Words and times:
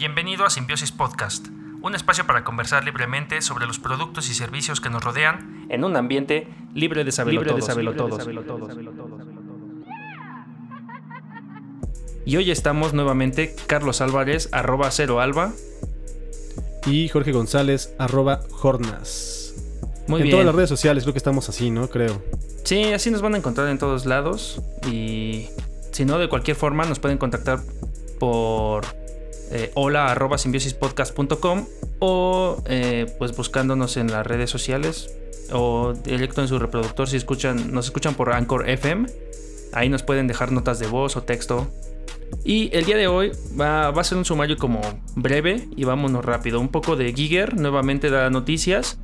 Bienvenido 0.00 0.46
a 0.46 0.50
Simbiosis 0.50 0.92
Podcast, 0.92 1.48
un 1.82 1.94
espacio 1.94 2.26
para 2.26 2.42
conversar 2.42 2.84
libremente 2.84 3.42
sobre 3.42 3.66
los 3.66 3.78
productos 3.78 4.30
y 4.30 4.34
servicios 4.34 4.80
que 4.80 4.88
nos 4.88 5.04
rodean 5.04 5.66
en 5.68 5.84
un 5.84 5.94
ambiente 5.94 6.48
libre 6.72 7.04
de 7.04 7.12
saberlo 7.12 7.44
todos. 7.44 8.26
Y 12.24 12.34
hoy 12.38 12.50
estamos 12.50 12.94
nuevamente 12.94 13.54
Carlos 13.66 14.00
Álvarez, 14.00 14.48
arroba 14.52 14.90
cero 14.90 15.20
alba. 15.20 15.52
Y 16.86 17.10
Jorge 17.10 17.32
González, 17.32 17.94
arroba 17.98 18.40
jornas. 18.52 19.54
Muy 20.08 20.22
en 20.22 20.28
bien. 20.28 20.30
todas 20.30 20.46
las 20.46 20.54
redes 20.54 20.70
sociales 20.70 21.04
creo 21.04 21.12
que 21.12 21.18
estamos 21.18 21.46
así, 21.50 21.70
¿no? 21.70 21.88
Creo. 21.90 22.22
Sí, 22.64 22.84
así 22.94 23.10
nos 23.10 23.20
van 23.20 23.34
a 23.34 23.36
encontrar 23.36 23.68
en 23.68 23.76
todos 23.76 24.06
lados. 24.06 24.62
Y 24.90 25.48
si 25.92 26.06
no, 26.06 26.18
de 26.18 26.30
cualquier 26.30 26.56
forma, 26.56 26.86
nos 26.86 26.98
pueden 26.98 27.18
contactar 27.18 27.60
por 28.18 28.99
eh, 29.50 29.70
hola 29.74 30.06
arroba 30.10 30.38
simbiosispodcast.com 30.38 31.66
o 31.98 32.62
eh, 32.66 33.14
pues 33.18 33.36
buscándonos 33.36 33.96
en 33.96 34.10
las 34.10 34.26
redes 34.26 34.50
sociales 34.50 35.14
o 35.52 35.92
directo 35.92 36.40
en 36.40 36.48
su 36.48 36.58
reproductor 36.58 37.08
si 37.08 37.16
escuchan, 37.16 37.72
nos 37.72 37.86
escuchan 37.86 38.14
por 38.14 38.32
Anchor 38.32 38.68
FM. 38.68 39.08
Ahí 39.72 39.88
nos 39.88 40.02
pueden 40.02 40.26
dejar 40.26 40.52
notas 40.52 40.78
de 40.78 40.86
voz 40.86 41.16
o 41.16 41.22
texto. 41.22 41.68
Y 42.44 42.70
el 42.72 42.84
día 42.84 42.96
de 42.96 43.08
hoy 43.08 43.32
va, 43.60 43.88
a 43.88 44.04
ser 44.04 44.18
un 44.18 44.24
sumario 44.24 44.56
como 44.56 44.80
breve 45.16 45.68
y 45.76 45.84
vámonos 45.84 46.24
rápido. 46.24 46.60
Un 46.60 46.68
poco 46.68 46.96
de 46.96 47.12
Giger, 47.12 47.56
nuevamente 47.56 48.10
da 48.10 48.30
noticias. 48.30 48.98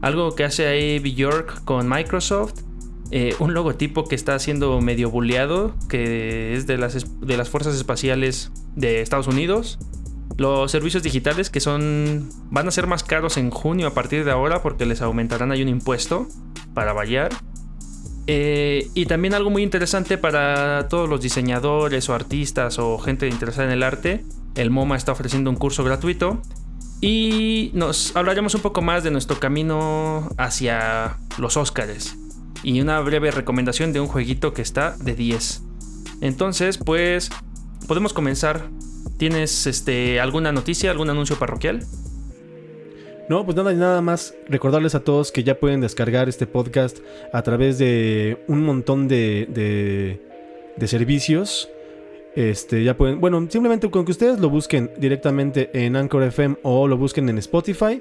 Algo 0.00 0.34
que 0.34 0.44
hace 0.44 0.66
ahí 0.66 0.98
Bjork 0.98 1.64
con 1.64 1.88
Microsoft. 1.88 2.67
Eh, 3.10 3.34
un 3.38 3.54
logotipo 3.54 4.04
que 4.04 4.14
está 4.14 4.38
siendo 4.38 4.80
medio 4.82 5.10
bulleado, 5.10 5.74
que 5.88 6.54
es 6.54 6.66
de 6.66 6.76
las, 6.76 7.06
de 7.20 7.36
las 7.38 7.48
fuerzas 7.48 7.74
espaciales 7.74 8.52
de 8.76 9.00
Estados 9.00 9.26
Unidos. 9.28 9.78
Los 10.36 10.70
servicios 10.70 11.02
digitales 11.02 11.48
que 11.48 11.60
son 11.60 12.28
van 12.50 12.68
a 12.68 12.70
ser 12.70 12.86
más 12.86 13.02
caros 13.02 13.38
en 13.38 13.50
junio 13.50 13.86
a 13.86 13.94
partir 13.94 14.24
de 14.24 14.30
ahora 14.30 14.62
porque 14.62 14.84
les 14.84 15.00
aumentarán 15.00 15.50
ahí 15.52 15.62
un 15.62 15.68
impuesto 15.68 16.28
para 16.74 16.92
variar. 16.92 17.30
Eh, 18.26 18.90
y 18.92 19.06
también 19.06 19.32
algo 19.32 19.48
muy 19.48 19.62
interesante 19.62 20.18
para 20.18 20.86
todos 20.88 21.08
los 21.08 21.22
diseñadores 21.22 22.10
o 22.10 22.14
artistas 22.14 22.78
o 22.78 22.98
gente 22.98 23.26
interesada 23.26 23.66
en 23.68 23.72
el 23.72 23.82
arte, 23.82 24.22
el 24.54 24.70
MoMA 24.70 24.98
está 24.98 25.12
ofreciendo 25.12 25.48
un 25.48 25.56
curso 25.56 25.82
gratuito 25.82 26.42
y 27.00 27.70
nos 27.72 28.14
hablaremos 28.16 28.54
un 28.54 28.60
poco 28.60 28.82
más 28.82 29.02
de 29.02 29.10
nuestro 29.10 29.40
camino 29.40 30.28
hacia 30.36 31.16
los 31.38 31.56
Óscares 31.56 32.18
y 32.62 32.80
una 32.80 33.00
breve 33.00 33.30
recomendación 33.30 33.92
de 33.92 34.00
un 34.00 34.06
jueguito 34.06 34.52
que 34.52 34.62
está 34.62 34.96
de 34.98 35.14
10. 35.14 35.62
Entonces, 36.20 36.78
pues 36.78 37.30
podemos 37.86 38.12
comenzar. 38.12 38.68
¿Tienes 39.16 39.66
este 39.66 40.20
alguna 40.20 40.52
noticia, 40.52 40.90
algún 40.90 41.10
anuncio 41.10 41.36
parroquial? 41.38 41.84
No, 43.28 43.44
pues 43.44 43.56
nada, 43.56 43.72
nada 43.72 44.00
más 44.00 44.34
recordarles 44.48 44.94
a 44.94 45.00
todos 45.00 45.32
que 45.32 45.44
ya 45.44 45.58
pueden 45.58 45.80
descargar 45.80 46.28
este 46.28 46.46
podcast 46.46 46.98
a 47.32 47.42
través 47.42 47.78
de 47.78 48.42
un 48.46 48.62
montón 48.64 49.08
de, 49.08 49.46
de, 49.50 50.22
de 50.76 50.86
servicios. 50.86 51.68
Este, 52.36 52.84
ya 52.84 52.96
pueden, 52.96 53.20
bueno, 53.20 53.44
simplemente 53.50 53.90
con 53.90 54.04
que 54.04 54.12
ustedes 54.12 54.38
lo 54.38 54.48
busquen 54.48 54.92
directamente 54.98 55.70
en 55.74 55.96
Anchor 55.96 56.22
FM 56.22 56.58
o 56.62 56.86
lo 56.86 56.96
busquen 56.96 57.28
en 57.28 57.38
Spotify, 57.38 58.00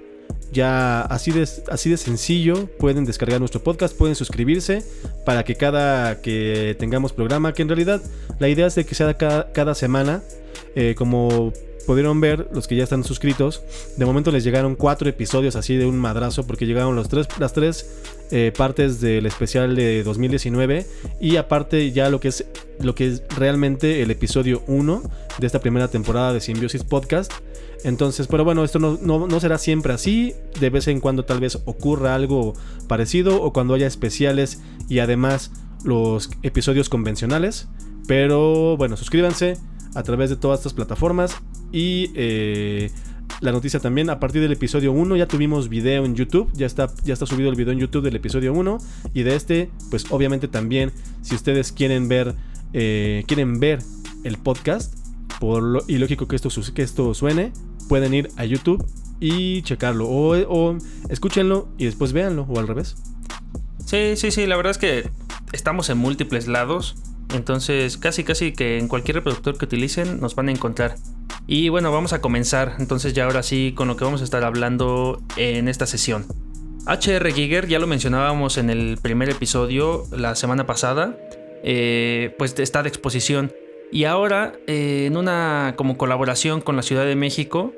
ya 0.52 1.02
así 1.02 1.31
de, 1.31 1.47
así 1.70 1.89
de 1.89 1.97
sencillo 1.97 2.67
pueden 2.78 3.06
descargar 3.06 3.39
nuestro 3.39 3.61
podcast, 3.61 3.95
pueden 3.95 4.16
suscribirse 4.16 4.83
para 5.25 5.44
que 5.44 5.56
cada 5.56 6.22
que 6.22 6.75
tengamos 6.80 7.14
programa, 7.14 7.53
que 7.53 7.61
en 7.61 7.70
realidad 7.70 8.02
la 8.39 8.50
idea 8.50 8.67
es 8.67 8.75
de 8.75 8.86
que 8.86 8.95
sea 8.95 9.14
cada, 9.16 9.52
cada 9.52 9.75
semana, 9.75 10.23
eh, 10.75 10.95
como 10.98 11.53
pudieron 11.86 12.20
ver 12.20 12.50
los 12.53 12.67
que 12.67 12.75
ya 12.75 12.83
están 12.83 13.03
suscritos, 13.03 13.64
de 13.95 14.05
momento 14.05 14.30
les 14.31 14.44
llegaron 14.44 14.75
cuatro 14.75 15.08
episodios 15.09 15.55
así 15.55 15.78
de 15.78 15.86
un 15.86 15.98
madrazo 15.98 16.45
porque 16.45 16.65
llegaron 16.65 16.95
los 16.95 17.08
tres, 17.08 17.27
las 17.39 17.54
tres 17.54 17.89
eh, 18.30 18.52
partes 18.55 18.99
del 18.99 19.26
especial 19.26 19.73
de 19.76 20.04
2019 20.04 20.86
y 21.21 21.38
aparte 21.38 21.94
ya 21.94 22.09
lo 22.09 22.20
que 22.20 22.27
es 22.27 22.45
lo 22.82 22.94
que 22.94 23.08
es 23.08 23.23
realmente 23.38 24.02
el 24.02 24.11
episodio 24.11 24.64
1 24.67 25.02
de 25.39 25.48
esta 25.48 25.61
primera 25.61 25.88
temporada 25.88 26.33
de 26.33 26.42
Symbiosis 26.42 26.83
Podcast. 26.83 27.32
Entonces, 27.87 28.27
pero 28.27 28.43
bueno, 28.43 28.64
esto 28.65 28.80
no, 28.80 28.99
no- 29.02 29.27
no 29.27 29.39
será 29.39 29.58
siempre 29.58 29.93
así. 29.93 30.33
De 30.59 30.70
vez 30.70 30.87
en 30.89 30.99
cuando 30.99 31.23
tal 31.23 31.39
vez 31.39 31.59
ocurra 31.65 32.15
algo 32.15 32.53
parecido 32.87 33.42
o 33.42 33.53
cuando 33.53 33.73
haya 33.73 33.87
especiales 33.87 34.61
y 34.89 34.99
además 34.99 35.52
los 35.86 36.30
episodios 36.43 36.89
convencionales. 36.89 37.70
Pero 38.08 38.76
bueno, 38.77 38.97
suscríbanse 38.97 39.58
a 39.95 40.03
través 40.03 40.30
de 40.30 40.36
todas 40.36 40.59
estas 40.59 40.73
plataformas 40.73 41.36
y 41.71 42.11
eh, 42.15 42.92
la 43.39 43.52
noticia 43.53 43.80
también, 43.80 44.09
a 44.09 44.20
partir 44.20 44.42
del 44.42 44.52
episodio 44.52 44.92
1 44.92 45.15
ya 45.15 45.27
tuvimos 45.27 45.70
video 45.70 46.03
en 46.05 46.14
YouTube, 46.15 46.52
ya 46.53 46.65
está, 46.65 46.92
ya 47.05 47.14
está 47.14 47.26
subido 47.26 47.49
el 47.49 47.55
video 47.55 47.71
en 47.73 47.80
YouTube 47.80 48.03
del 48.03 48.15
episodio 48.17 48.52
1 48.53 48.77
y 49.14 49.23
de 49.23 49.36
este, 49.36 49.70
pues 49.89 50.05
obviamente 50.09 50.47
también, 50.49 50.92
si 51.21 51.36
ustedes 51.36 51.71
quieren 51.71 52.08
ver, 52.09 52.36
eh, 52.73 53.23
quieren 53.27 53.59
ver 53.59 53.80
el 54.23 54.37
podcast, 54.37 54.93
por 55.39 55.61
lo 55.64 55.83
ilógico 55.87 56.27
que 56.27 56.36
esto, 56.36 56.49
que 56.73 56.81
esto 56.81 57.14
suene, 57.14 57.52
pueden 57.87 58.14
ir 58.14 58.30
a 58.37 58.45
YouTube 58.45 58.86
y 59.20 59.61
checarlo 59.64 60.08
o, 60.08 60.77
escúchenlo 61.09 61.70
y 61.77 61.86
después 61.86 62.14
véanlo 62.14 62.45
o 62.49 62.59
al 62.59 62.67
revés. 62.67 62.95
Sí, 63.86 64.15
sí, 64.15 64.31
sí, 64.31 64.45
la 64.48 64.58
verdad 64.58 64.71
es 64.71 64.77
que 64.77 65.09
estamos 65.53 65.89
en 65.89 65.97
múltiples 65.97 66.47
lados. 66.47 66.95
Entonces, 67.33 67.97
casi, 67.97 68.23
casi 68.23 68.53
que 68.53 68.77
en 68.77 68.87
cualquier 68.87 69.15
reproductor 69.15 69.58
que 69.58 69.65
utilicen 69.65 70.20
nos 70.20 70.36
van 70.36 70.49
a 70.49 70.52
encontrar. 70.52 70.95
Y 71.45 71.70
bueno, 71.70 71.92
vamos 71.92 72.14
a 72.14 72.21
comenzar. 72.21 72.76
Entonces, 72.80 73.14
ya 73.14 73.26
ahora 73.26 73.43
sí, 73.43 73.73
con 73.76 73.87
lo 73.87 73.95
que 73.95 74.03
vamos 74.03 74.21
a 74.21 74.23
estar 74.23 74.43
hablando 74.43 75.21
en 75.37 75.67
esta 75.67 75.86
sesión. 75.86 76.26
HR 76.86 77.31
Giger, 77.33 77.67
ya 77.67 77.80
lo 77.80 77.87
mencionábamos 77.87 78.58
en 78.58 78.70
el 78.70 78.97
primer 79.02 79.30
episodio 79.30 80.05
la 80.11 80.36
semana 80.36 80.65
pasada. 80.65 81.17
eh, 81.64 82.36
pues 82.37 82.58
está 82.59 82.83
de 82.83 82.89
exposición. 82.89 83.52
Y 83.92 84.03
ahora, 84.03 84.53
eh, 84.67 85.05
en 85.08 85.17
una 85.17 85.73
como 85.77 85.98
colaboración 85.98 86.61
con 86.61 86.75
la 86.75 86.81
Ciudad 86.81 87.05
de 87.05 87.15
México, 87.15 87.73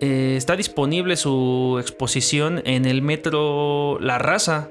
eh, 0.00 0.34
está 0.36 0.56
disponible 0.56 1.16
su 1.16 1.76
exposición 1.78 2.62
en 2.64 2.86
el 2.86 3.02
metro 3.02 3.98
La 4.00 4.18
Raza. 4.18 4.70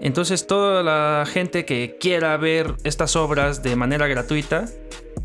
Entonces 0.00 0.46
toda 0.46 0.82
la 0.82 1.24
gente 1.26 1.64
que 1.64 1.96
quiera 2.00 2.36
ver 2.36 2.74
estas 2.84 3.16
obras 3.16 3.62
de 3.62 3.76
manera 3.76 4.06
gratuita 4.06 4.66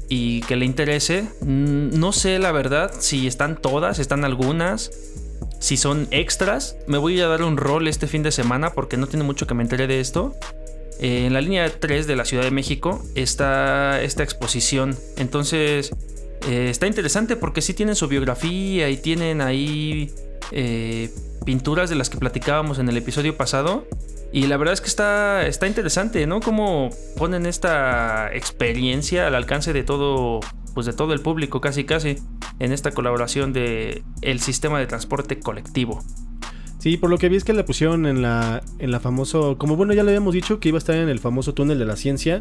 y 0.09 0.41
que 0.41 0.55
le 0.55 0.65
interese, 0.65 1.27
no 1.41 2.11
sé 2.11 2.39
la 2.39 2.51
verdad 2.51 2.91
si 2.99 3.27
están 3.27 3.55
todas, 3.55 3.99
están 3.99 4.25
algunas, 4.25 4.91
si 5.59 5.77
son 5.77 6.07
extras. 6.11 6.77
Me 6.87 6.97
voy 6.97 7.19
a 7.21 7.27
dar 7.27 7.43
un 7.43 7.57
rol 7.57 7.87
este 7.87 8.07
fin 8.07 8.23
de 8.23 8.31
semana 8.31 8.73
porque 8.73 8.97
no 8.97 9.07
tiene 9.07 9.23
mucho 9.23 9.47
que 9.47 9.53
me 9.53 9.63
enteré 9.63 9.87
de 9.87 9.99
esto. 9.99 10.35
Eh, 10.99 11.25
en 11.25 11.33
la 11.33 11.41
línea 11.41 11.69
3 11.69 12.07
de 12.07 12.15
la 12.15 12.25
Ciudad 12.25 12.43
de 12.43 12.51
México 12.51 13.01
está 13.15 14.01
esta 14.01 14.23
exposición. 14.23 14.97
Entonces 15.17 15.91
eh, 16.47 16.67
está 16.69 16.87
interesante 16.87 17.35
porque 17.35 17.61
sí 17.61 17.73
tienen 17.73 17.95
su 17.95 18.07
biografía 18.07 18.89
y 18.89 18.97
tienen 18.97 19.41
ahí 19.41 20.11
eh, 20.51 21.09
pinturas 21.45 21.89
de 21.89 21.95
las 21.95 22.09
que 22.09 22.17
platicábamos 22.17 22.79
en 22.79 22.89
el 22.89 22.97
episodio 22.97 23.37
pasado. 23.37 23.87
Y 24.31 24.45
la 24.45 24.57
verdad 24.57 24.73
es 24.73 24.81
que 24.81 24.87
está, 24.87 25.47
está 25.47 25.65
interesante, 25.67 26.27
¿no? 26.27 26.39
Cómo 26.39 26.91
ponen 27.17 27.47
esta 27.47 28.29
experiencia 28.33 29.25
al 29.25 29.33
alcance 29.33 29.73
de 29.73 29.83
todo, 29.83 30.41
pues 30.75 30.85
de 30.85 30.93
todo 30.93 31.13
el 31.13 31.21
público, 31.21 31.61
casi 31.61 31.83
casi, 31.83 32.17
en 32.59 32.71
esta 32.71 32.91
colaboración 32.91 33.53
de 33.53 34.03
el 34.21 34.39
sistema 34.39 34.79
de 34.79 34.85
transporte 34.85 35.39
colectivo. 35.39 36.03
Sí, 36.79 36.95
por 36.95 37.09
lo 37.09 37.17
que 37.17 37.27
vi 37.27 37.35
es 37.35 37.43
que 37.43 37.53
la 37.53 37.65
pusieron 37.65 38.05
en 38.05 38.21
la, 38.21 38.63
en 38.79 38.91
la 38.91 39.01
famoso, 39.01 39.57
como 39.57 39.75
bueno 39.75 39.93
ya 39.93 40.01
lo 40.03 40.09
habíamos 40.09 40.33
dicho, 40.33 40.59
que 40.61 40.69
iba 40.69 40.77
a 40.77 40.79
estar 40.79 40.95
en 40.95 41.09
el 41.09 41.19
famoso 41.19 41.53
túnel 41.53 41.77
de 41.77 41.85
la 41.85 41.97
ciencia. 41.97 42.39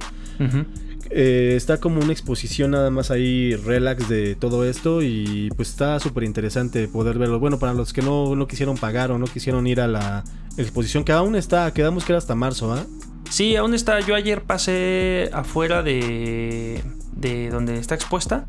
Eh, 1.11 1.55
está 1.57 1.81
como 1.81 2.01
una 2.01 2.13
exposición 2.13 2.71
nada 2.71 2.91
más 2.91 3.11
ahí 3.11 3.57
relax 3.57 4.09
de 4.09 4.37
todo 4.37 4.65
esto 4.65 5.03
y 5.03 5.51
pues 5.57 5.71
está 5.71 5.99
súper 5.99 6.23
interesante 6.23 6.87
poder 6.87 7.19
verlo. 7.19 7.41
Bueno, 7.41 7.59
para 7.59 7.75
los 7.75 7.93
que 7.93 8.01
no, 8.01 8.37
no 8.37 8.47
quisieron 8.47 8.77
pagar 8.77 9.11
o 9.11 9.19
no 9.19 9.27
quisieron 9.27 9.67
ir 9.67 9.81
a 9.81 9.89
la 9.89 10.23
exposición, 10.57 11.03
que 11.03 11.13
aún 11.13 11.35
está, 11.35 11.73
quedamos 11.73 12.05
que 12.05 12.13
era 12.13 12.19
hasta 12.19 12.35
marzo, 12.37 12.73
¿ah? 12.73 12.87
Sí, 13.31 13.57
aún 13.57 13.75
está. 13.75 14.01
Yo 14.01 14.15
ayer 14.15 14.43
pasé 14.43 15.31
afuera 15.33 15.83
de, 15.83 16.83
de 17.13 17.51
donde 17.51 17.79
está 17.79 17.95
expuesta 17.95 18.47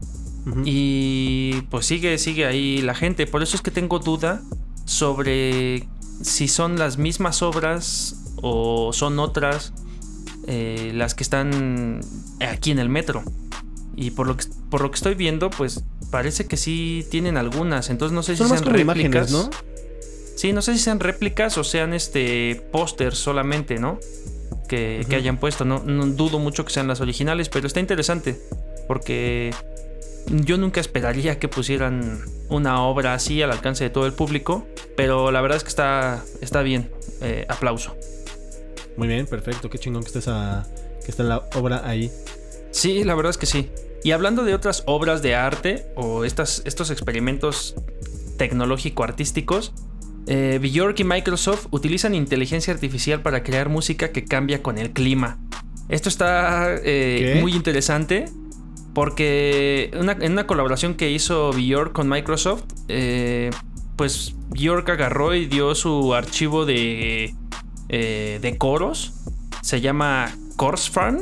y 0.66 1.62
pues 1.70 1.86
sigue, 1.86 2.18
sigue 2.18 2.46
ahí 2.46 2.82
la 2.82 2.94
gente. 2.94 3.26
Por 3.26 3.42
eso 3.42 3.56
es 3.56 3.62
que 3.62 3.72
tengo 3.72 4.00
duda 4.00 4.42
sobre 4.90 5.88
si 6.24 6.48
son 6.48 6.80
las 6.80 6.98
mismas 6.98 7.44
obras 7.44 8.16
o 8.42 8.92
son 8.92 9.20
otras 9.20 9.72
eh, 10.48 10.92
las 10.96 11.14
que 11.14 11.22
están 11.22 12.02
aquí 12.42 12.72
en 12.72 12.80
el 12.80 12.90
metro. 12.90 13.24
Y 13.96 14.12
por 14.12 14.26
lo 14.28 14.36
que, 14.36 14.46
por 14.72 14.82
lo 14.82 14.90
que 14.90 14.96
estoy 14.96 15.14
viendo, 15.14 15.52
pues 15.52 15.84
parece 16.10 16.48
que 16.48 16.58
sí 16.58 17.06
tienen 17.12 17.38
algunas. 17.38 17.92
Entonces 17.92 18.16
no 18.16 18.24
sé 18.24 18.36
Son 18.36 18.48
si 18.48 18.58
sean 18.58 18.66
réplicas. 18.66 18.96
imágenes, 18.96 19.32
¿no? 19.32 19.50
Sí, 20.36 20.54
no 20.54 20.62
sé 20.64 20.74
si 20.74 20.80
sean 20.80 21.00
réplicas 21.00 21.58
o 21.60 21.64
sean 21.64 21.94
este 21.94 22.68
pósters 22.72 23.20
solamente, 23.20 23.78
¿no? 23.78 24.00
Que, 24.68 25.06
que 25.08 25.16
hayan 25.16 25.38
puesto. 25.38 25.66
No, 25.66 25.84
no 25.86 26.08
dudo 26.08 26.40
mucho 26.40 26.66
que 26.66 26.74
sean 26.74 26.88
las 26.88 27.00
originales, 27.00 27.48
pero 27.50 27.68
está 27.68 27.80
interesante. 27.80 28.40
Porque 28.88 29.54
yo 30.30 30.58
nunca 30.58 30.80
esperaría 30.80 31.40
que 31.40 31.48
pusieran 31.48 32.22
una 32.50 32.82
obra 32.84 33.14
así 33.14 33.42
al 33.42 33.52
alcance 33.52 33.84
de 33.84 33.90
todo 33.90 34.06
el 34.06 34.14
público, 34.14 34.68
pero 34.96 35.32
la 35.32 35.42
verdad 35.42 35.58
es 35.58 35.64
que 35.64 35.70
está, 35.70 36.24
está 36.42 36.62
bien. 36.62 36.92
Eh, 37.22 37.46
aplauso. 37.50 37.96
Muy 38.98 39.08
bien, 39.08 39.26
perfecto. 39.26 39.70
Qué 39.70 39.78
chingón 39.78 40.04
que 40.04 40.08
esté, 40.08 40.20
esa, 40.20 40.68
que 41.04 41.12
esté 41.12 41.24
la 41.24 41.38
obra 41.56 41.82
ahí. 41.86 42.12
Sí, 42.72 43.04
la 43.04 43.16
verdad 43.16 43.32
es 43.32 43.38
que 43.38 43.46
sí. 43.46 43.70
Y 44.04 44.12
hablando 44.12 44.44
de 44.44 44.54
otras 44.54 44.84
obras 44.86 45.22
de 45.22 45.36
arte 45.36 45.88
o 45.96 46.24
estas, 46.24 46.62
estos 46.66 46.92
experimentos 46.92 47.76
tecnológico-artísticos, 48.38 49.74
eh, 50.28 50.60
Bjork 50.62 51.00
y 51.00 51.04
Microsoft 51.04 51.68
utilizan 51.72 52.14
inteligencia 52.14 52.74
artificial 52.74 53.22
para 53.22 53.44
crear 53.44 53.68
música 53.68 54.12
que 54.12 54.26
cambia 54.26 54.62
con 54.62 54.78
el 54.78 54.92
clima. 54.92 55.40
Esto 55.90 56.08
está 56.08 56.76
eh, 56.84 57.40
muy 57.42 57.54
interesante 57.54 58.26
porque 58.94 59.92
en 59.94 60.32
una 60.32 60.48
colaboración 60.48 60.96
que 60.96 61.12
hizo 61.12 61.52
Bjork 61.52 61.94
con 61.94 62.10
Microsoft, 62.10 62.64
eh, 62.88 63.52
pues 63.96 64.36
Bjork 64.50 64.90
agarró 64.90 65.36
y 65.36 65.46
dio 65.46 65.76
su 65.76 66.14
archivo 66.14 66.66
de, 66.66 67.36
eh, 67.90 68.40
de 68.42 68.58
coros. 68.58 69.14
Se 69.62 69.82
llama 69.82 70.34
Korsfarn 70.56 71.20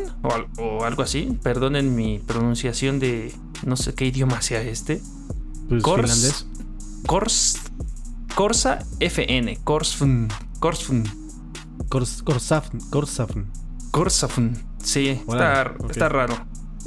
o, 0.58 0.84
algo 0.84 1.04
así. 1.04 1.38
Perdonen 1.44 1.96
mi 1.96 2.20
pronunciación 2.20 3.00
de 3.00 3.34
no 3.66 3.76
sé 3.76 3.94
qué 3.94 4.06
idioma 4.06 4.42
sea 4.42 4.62
este. 4.62 5.02
Pues 5.68 5.84
Kors, 5.84 6.48
Kors, 7.06 7.62
Corsa 8.36 8.80
FN. 9.00 9.58
Korsfn. 9.64 10.28
Korsfn. 10.60 11.04
Korsafn. 11.90 12.80
Korsafn. 12.90 13.46
Korsafn. 13.92 14.54
Sí, 14.84 15.10
está, 15.10 15.74
está 15.90 16.10
raro. 16.10 16.38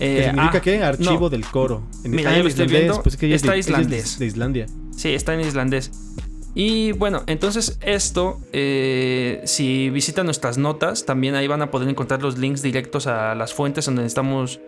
¿Qué 0.01 0.25
significa 0.25 0.59
ah, 0.59 0.63
qué? 0.63 0.83
Archivo 0.83 1.29
del 1.29 1.45
coro. 1.47 1.83
Mira, 2.05 2.37
yo 2.37 2.43
lo 2.43 2.49
estoy 2.49 2.67
viendo. 2.67 3.03
Pues 3.03 3.23
está 3.23 3.57
islandés. 3.57 4.19
de 4.19 4.27
Islandia. 4.27 4.67
Sí, 4.97 5.15
está 5.15 5.35
en 5.35 5.41
islandés. 5.41 5.91
Y 6.55 6.93
bueno, 6.93 7.23
entonces 7.27 7.79
esto, 7.81 8.41
eh, 8.53 9.41
si 9.45 9.89
visitan 9.91 10.25
nuestras 10.25 10.59
notas, 10.59 11.07
también 11.07 11.35
ahí 11.35 11.47
van 11.47 11.63
a 11.63 11.71
poder 11.71 11.89
encontrar 11.89 12.23
los 12.23 12.39
links 12.39 12.61
directos 12.61 13.07
a 13.07 13.35
las 13.35 13.55
fuentes 13.55 13.85
donde 13.85 14.05
estamos 14.05 14.61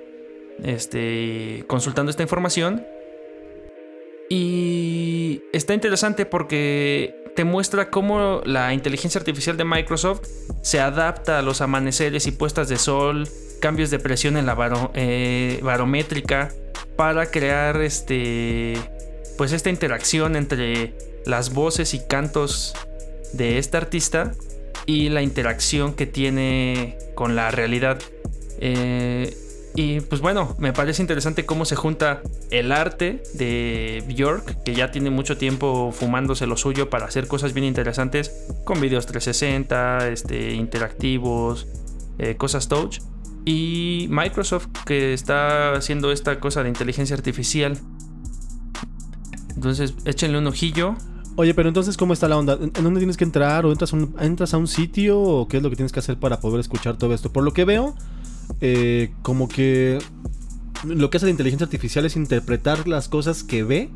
este, 0.63 1.65
consultando 1.67 2.11
esta 2.11 2.23
información. 2.23 2.87
Y 4.29 5.43
está 5.53 5.75
interesante 5.75 6.25
porque 6.25 7.15
te 7.35 7.45
muestra 7.45 7.91
cómo 7.91 8.43
la 8.45 8.73
inteligencia 8.73 9.19
artificial 9.19 9.57
de 9.57 9.65
Microsoft 9.65 10.23
se 10.63 10.81
adapta 10.81 11.39
a 11.39 11.43
los 11.43 11.61
amaneceres 11.61 12.27
y 12.27 12.33
puestas 12.33 12.69
de 12.69 12.79
sol, 12.79 13.29
cambios 13.63 13.91
de 13.91 14.01
presión 14.01 14.37
en 14.37 14.45
la 14.45 14.91
eh, 14.95 15.61
barométrica, 15.63 16.51
para 16.97 17.27
crear 17.27 17.81
este 17.81 18.75
pues 19.39 19.53
esta 19.53 19.71
interacción 19.71 20.37
entre 20.37 20.95
las 21.25 21.55
voces 21.55 21.95
y 21.95 22.01
cantos 22.07 22.75
de 23.33 23.59
este 23.59 23.77
artista 23.77 24.33
y 24.85 25.09
la 25.09 25.23
interacción 25.23 25.95
que 25.95 26.07
tiene 26.07 26.99
con 27.15 27.37
la 27.37 27.51
realidad. 27.53 28.01
Eh, 28.59 29.35
y 29.75 30.01
pues 30.01 30.21
bueno, 30.21 30.55
me 30.59 30.73
parece 30.73 31.01
interesante 31.01 31.47
cómo 31.47 31.65
se 31.65 31.77
junta 31.77 32.21
el 32.51 32.73
arte 32.73 33.23
de 33.35 34.05
Bjork, 34.07 34.65
que 34.65 34.75
ya 34.75 34.91
tiene 34.91 35.09
mucho 35.09 35.39
tiempo 35.39 35.93
fumándose 35.93 36.47
lo 36.47 36.57
suyo 36.57 36.91
para 36.91 37.07
hacer 37.07 37.27
cosas 37.27 37.55
bien 37.55 37.65
interesantes, 37.65 38.49
con 38.65 38.81
videos 38.81 39.07
360, 39.07 40.09
este, 40.09 40.53
interactivos, 40.53 41.69
eh, 42.19 42.37
cosas 42.37 42.69
touch. 42.69 42.99
Y 43.45 44.07
Microsoft, 44.11 44.69
que 44.87 45.13
está 45.13 45.73
haciendo 45.73 46.13
esta 46.13 46.39
cosa 46.39 46.63
de 46.63 46.69
inteligencia 46.69 47.17
artificial 47.17 47.81
entonces, 49.63 49.95
échenle 50.05 50.39
un 50.39 50.47
ojillo. 50.49 50.97
Oye, 51.37 51.55
pero 51.55 51.69
entonces, 51.69 51.97
¿cómo 51.97 52.13
está 52.13 52.27
la 52.29 52.37
onda? 52.37 52.59
¿En 52.61 52.73
dónde 52.83 52.99
tienes 52.99 53.17
que 53.17 53.23
entrar? 53.23 53.65
¿O 53.65 53.73
entras 53.73 54.55
a 54.55 54.57
un, 54.59 54.67
sitio? 54.67 55.21
¿O 55.21 55.47
qué 55.47 55.59
es 55.59 55.63
lo 55.63 55.71
que 55.71 55.77
tienes 55.77 55.93
que 55.93 56.01
hacer 56.01 56.19
para 56.19 56.41
poder 56.41 56.59
escuchar 56.59 56.99
todo 56.99 57.15
esto? 57.15 57.33
Por 57.33 57.45
lo 57.45 57.53
que 57.53 57.65
veo, 57.65 57.95
eh, 58.61 59.13
como 59.23 59.49
que 59.49 59.99
lo 60.85 61.11
que 61.11 61.17
hace 61.17 61.27
la 61.27 61.31
inteligencia 61.31 61.65
artificial 61.65 62.05
es 62.05 62.17
interpretar 62.17 62.89
las 62.89 63.09
cosas 63.09 63.45
que 63.45 63.63
ve 63.63 63.91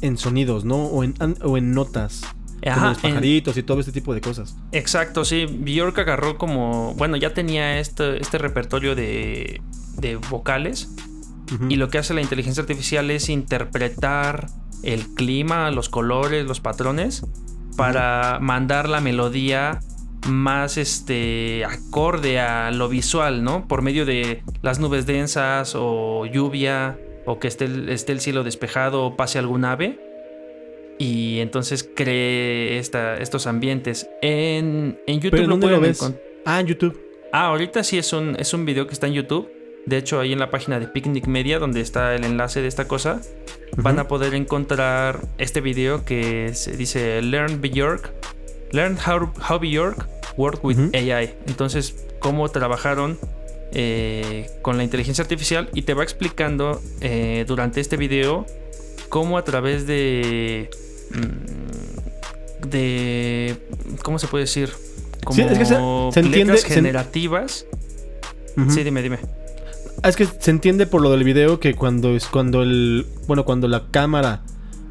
en 0.00 0.16
sonidos, 0.16 0.64
¿no? 0.64 0.84
O 0.84 1.02
en, 1.02 1.14
o 1.42 1.58
en 1.58 1.72
notas. 1.72 2.22
Como 2.62 2.86
los 2.86 2.98
pajaritos 2.98 3.56
y 3.56 3.62
todo 3.62 3.80
este 3.80 3.92
tipo 3.92 4.14
de 4.14 4.20
cosas. 4.20 4.56
Exacto, 4.72 5.24
sí. 5.24 5.46
Bjork 5.46 5.98
agarró 5.98 6.38
como. 6.38 6.94
Bueno, 6.94 7.16
ya 7.16 7.32
tenía 7.34 7.78
este, 7.78 8.20
este 8.20 8.38
repertorio 8.38 8.94
de, 8.94 9.60
de 9.96 10.16
vocales. 10.16 10.94
Y 11.68 11.74
lo 11.76 11.88
que 11.88 11.98
hace 11.98 12.14
la 12.14 12.20
inteligencia 12.20 12.60
artificial 12.60 13.10
es 13.10 13.28
interpretar 13.28 14.46
el 14.84 15.04
clima, 15.14 15.72
los 15.72 15.88
colores, 15.88 16.46
los 16.46 16.60
patrones, 16.60 17.26
para 17.76 18.38
mandar 18.40 18.88
la 18.88 19.00
melodía 19.00 19.80
más 20.28 20.76
este 20.76 21.64
acorde 21.64 22.38
a 22.40 22.70
lo 22.70 22.88
visual, 22.88 23.42
¿no? 23.42 23.66
Por 23.66 23.82
medio 23.82 24.06
de 24.06 24.42
las 24.62 24.78
nubes 24.78 25.06
densas 25.06 25.74
o 25.74 26.26
lluvia 26.26 26.98
o 27.26 27.38
que 27.38 27.48
esté 27.48 27.64
el, 27.64 27.88
esté 27.88 28.12
el 28.12 28.20
cielo 28.20 28.44
despejado 28.44 29.04
o 29.04 29.16
pase 29.16 29.38
algún 29.38 29.64
ave. 29.64 29.98
Y 31.00 31.40
entonces 31.40 31.88
cree 31.96 32.78
estos 32.78 33.46
ambientes. 33.46 34.10
En, 34.20 34.98
YouTube 35.06 35.30
¿Pero 35.30 35.46
lo, 35.46 35.80
ves? 35.80 36.12
Ah, 36.44 36.60
en 36.60 36.66
YouTube. 36.66 37.00
Ah, 37.32 37.46
ahorita 37.46 37.82
sí 37.82 37.96
es 37.96 38.12
un, 38.12 38.36
es 38.38 38.52
un 38.52 38.66
video 38.66 38.86
que 38.86 38.92
está 38.92 39.06
en 39.06 39.14
YouTube. 39.14 39.50
De 39.86 39.96
hecho, 39.96 40.20
ahí 40.20 40.34
en 40.34 40.38
la 40.38 40.50
página 40.50 40.78
de 40.78 40.86
Picnic 40.86 41.26
Media, 41.26 41.58
donde 41.58 41.80
está 41.80 42.14
el 42.14 42.24
enlace 42.24 42.60
de 42.60 42.68
esta 42.68 42.86
cosa, 42.86 43.22
van 43.78 43.98
a 43.98 44.08
poder 44.08 44.34
encontrar 44.34 45.26
este 45.38 45.62
video 45.62 46.04
que 46.04 46.52
se 46.52 46.76
dice 46.76 47.22
Learn 47.22 47.62
Bjork. 47.62 48.12
Learn 48.72 48.98
how, 48.98 49.32
how 49.48 49.58
Bjork 49.58 50.06
work 50.36 50.62
with 50.62 50.94
AI. 50.94 51.34
Entonces, 51.46 51.94
cómo 52.18 52.46
trabajaron 52.50 53.18
eh, 53.72 54.50
con 54.60 54.76
la 54.76 54.84
inteligencia 54.84 55.22
artificial 55.22 55.70
y 55.72 55.80
te 55.80 55.94
va 55.94 56.02
explicando 56.02 56.82
eh, 57.00 57.46
durante 57.48 57.80
este 57.80 57.96
video 57.96 58.44
cómo 59.08 59.38
a 59.38 59.44
través 59.44 59.86
de 59.86 60.70
de 62.68 63.56
cómo 64.02 64.18
se 64.18 64.26
puede 64.26 64.44
decir 64.44 64.70
como 65.24 65.36
sí, 65.36 65.42
es 65.42 65.58
que 65.58 65.66
se, 65.66 65.74
entiende, 66.20 66.56
generativas 66.58 67.66
sí 68.68 68.82
dime 68.82 69.02
dime 69.02 69.18
Ah, 70.02 70.08
es 70.08 70.16
que 70.16 70.24
se 70.24 70.50
entiende 70.50 70.86
por 70.86 71.02
lo 71.02 71.10
del 71.10 71.24
video 71.24 71.60
que 71.60 71.74
cuando 71.74 72.16
es 72.16 72.26
cuando 72.26 72.62
el. 72.62 73.06
Bueno, 73.26 73.44
cuando 73.44 73.68
la 73.68 73.88
cámara 73.90 74.40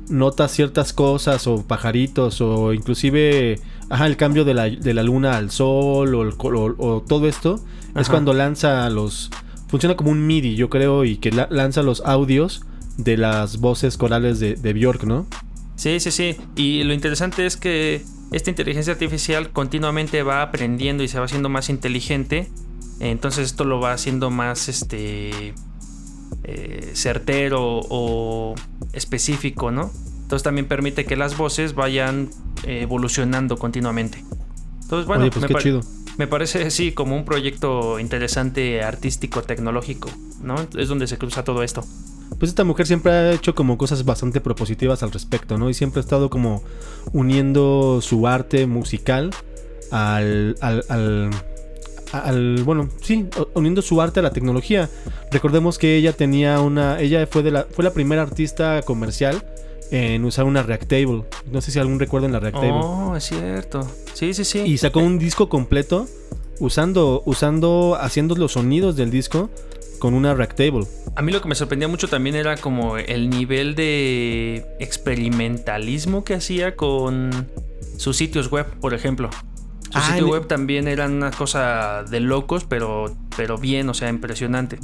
nota 0.08 0.48
ciertas 0.48 0.94
cosas 0.94 1.48
o 1.48 1.66
pajaritos 1.66 2.42
o 2.42 2.74
inclusive 2.74 3.60
ajá, 3.90 4.06
el 4.08 4.18
cambio 4.18 4.46
de 4.46 4.54
la, 4.54 5.04
luna 5.04 5.38
al 5.38 5.52
sol 5.52 6.16
o, 6.16 6.36
o, 6.78 7.02
todo 7.02 7.28
esto 7.28 7.64
es 7.96 8.10
cuando 8.10 8.34
lanza 8.34 8.90
los 8.90 9.30
funciona 9.68 9.96
como 9.96 10.10
un 10.10 10.26
MIDI 10.26 10.56
yo 10.56 10.68
creo 10.68 11.06
y 11.06 11.18
que 11.18 11.30
lanza 11.32 11.84
los 11.84 12.02
audios 12.02 12.64
de 12.98 13.18
las 13.18 13.60
voces 13.60 13.98
corales 13.98 14.40
de, 14.40 14.56
de 14.56 14.74
Bjork 14.74 15.04
¿no? 15.04 15.28
Sí, 15.80 16.00
sí, 16.00 16.12
sí. 16.12 16.38
Y 16.56 16.84
lo 16.84 16.94
interesante 16.94 17.46
es 17.46 17.58
que 17.58 18.04
esta 18.32 18.50
inteligencia 18.50 18.94
artificial 18.94 19.52
continuamente 19.52 20.22
va 20.24 20.42
aprendiendo 20.42 21.04
y 21.04 21.08
se 21.08 21.18
va 21.20 21.26
haciendo 21.26 21.50
más 21.50 21.70
inteligente 21.70 22.50
entonces 23.00 23.48
esto 23.48 23.64
lo 23.64 23.80
va 23.80 23.94
haciendo 23.94 24.30
más 24.30 24.68
este 24.68 25.54
eh, 26.44 26.92
certero 26.94 27.82
o 27.90 28.56
específico, 28.94 29.72
¿no? 29.72 29.92
Entonces 30.22 30.44
también 30.44 30.68
permite 30.68 31.06
que 31.06 31.16
las 31.16 31.38
voces 31.38 31.76
vayan 31.76 32.30
eh, 32.64 32.82
evolucionando 32.82 33.58
continuamente. 33.58 34.24
Entonces, 34.82 35.08
bueno, 35.08 35.30
pues 35.30 35.66
me, 36.18 36.28
parece 36.28 36.72
sí 36.72 36.92
como 36.92 37.16
un 37.16 37.24
proyecto 37.24 38.00
interesante, 38.00 38.84
artístico, 38.84 39.44
tecnológico, 39.44 40.10
¿no? 40.42 40.56
Es 40.78 40.90
donde 40.90 41.08
se 41.08 41.18
cruza 41.18 41.44
todo 41.44 41.64
esto. 41.64 41.86
Pues 42.38 42.50
esta 42.50 42.64
mujer 42.64 42.88
siempre 42.88 43.12
ha 43.12 43.32
hecho 43.32 43.56
como 43.56 43.78
cosas 43.78 44.06
bastante 44.06 44.40
propositivas 44.40 45.04
al 45.04 45.12
respecto, 45.12 45.58
¿no? 45.58 45.70
Y 45.70 45.74
siempre 45.74 46.00
ha 46.00 46.04
estado 46.04 46.30
como 46.30 46.64
uniendo 47.12 48.00
su 48.02 48.28
arte 48.28 48.68
musical 48.68 49.32
al, 49.92 50.56
al 50.62 51.32
al, 52.12 52.64
bueno, 52.64 52.90
sí, 53.02 53.28
uniendo 53.54 53.82
su 53.82 54.02
arte 54.02 54.20
a 54.20 54.24
la 54.24 54.32
tecnología. 54.32 54.90
Recordemos 55.32 55.78
que 55.78 55.96
ella 55.96 56.14
tenía 56.14 56.60
una, 56.60 57.00
ella 57.00 57.28
fue 57.28 57.44
de 57.44 57.52
la, 57.52 57.68
fue 57.70 57.84
la 57.84 57.92
primera 57.92 58.22
artista 58.22 58.82
comercial 58.82 59.44
en 59.92 60.24
usar 60.26 60.46
una 60.46 60.64
Reactable. 60.64 61.24
No 61.52 61.62
sé 61.62 61.72
si 61.72 61.80
algún 61.80 62.00
recuerda 62.00 62.28
la 62.28 62.40
Reactable. 62.40 62.82
Oh, 62.84 63.16
es 63.16 63.26
cierto. 63.26 63.88
Sí, 64.14 64.34
sí, 64.34 64.44
sí. 64.44 64.60
Y 64.60 64.78
sacó 64.78 65.00
un 65.00 65.20
disco 65.20 65.50
completo 65.50 66.08
usando, 66.60 67.24
usando, 67.26 67.98
haciendo 68.00 68.36
los 68.36 68.54
sonidos 68.54 68.96
del 68.96 69.12
disco 69.12 69.50
con 70.00 70.14
una 70.14 70.34
Reactable. 70.34 70.88
A 71.16 71.22
mí 71.22 71.32
lo 71.32 71.42
que 71.42 71.48
me 71.48 71.56
sorprendía 71.56 71.88
mucho 71.88 72.08
también 72.08 72.36
era 72.36 72.58
como 72.58 72.98
el 72.98 73.30
nivel 73.30 73.76
de 73.76 74.66
experimentalismo 74.80 76.24
que 76.24 76.34
hacía 76.34 76.76
con 76.76 77.48
sus 77.98 78.18
sitios 78.18 78.50
web, 78.50 78.66
por 78.80 78.94
ejemplo. 78.94 79.30
Su 79.92 79.98
ah, 79.98 80.08
sitio 80.08 80.28
web 80.28 80.48
también 80.48 80.88
era 80.88 81.08
una 81.08 81.32
cosa 81.32 82.04
de 82.04 82.20
locos, 82.20 82.64
pero, 82.64 83.16
pero 83.36 83.58
bien, 83.58 83.90
o 83.90 83.94
sea, 83.94 84.10
impresionante. 84.10 84.80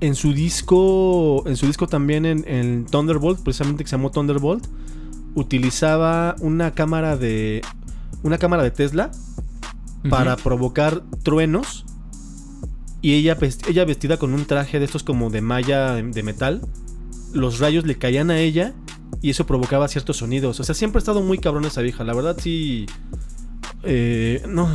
en 0.00 0.14
su 0.14 0.32
disco, 0.32 1.46
en 1.46 1.56
su 1.56 1.66
disco 1.66 1.86
también 1.86 2.24
en, 2.24 2.44
en 2.46 2.86
Thunderbolt, 2.86 3.40
precisamente 3.42 3.84
que 3.84 3.90
se 3.90 3.96
llamó 3.96 4.10
Thunderbolt, 4.10 4.66
utilizaba 5.34 6.36
una 6.40 6.72
cámara 6.72 7.16
de 7.16 7.62
una 8.22 8.38
cámara 8.38 8.62
de 8.62 8.70
Tesla 8.70 9.10
para 10.08 10.36
provocar 10.36 11.02
truenos 11.22 11.84
y 13.02 13.14
ella, 13.14 13.36
ella 13.68 13.84
vestida 13.84 14.16
con 14.18 14.34
un 14.34 14.44
traje 14.44 14.78
de 14.78 14.84
estos 14.84 15.02
como 15.02 15.30
de 15.30 15.40
malla 15.40 15.94
de 15.94 16.22
metal, 16.22 16.60
los 17.32 17.58
rayos 17.58 17.86
le 17.86 17.96
caían 17.96 18.30
a 18.30 18.38
ella 18.38 18.74
y 19.22 19.30
eso 19.30 19.46
provocaba 19.46 19.88
ciertos 19.88 20.18
sonidos. 20.18 20.60
O 20.60 20.64
sea, 20.64 20.74
siempre 20.74 20.98
ha 20.98 21.00
estado 21.00 21.22
muy 21.22 21.38
cabrón 21.38 21.64
esa 21.64 21.82
vieja. 21.82 22.04
La 22.04 22.14
verdad 22.14 22.36
sí... 22.40 22.86
Eh, 23.82 24.42
no, 24.46 24.68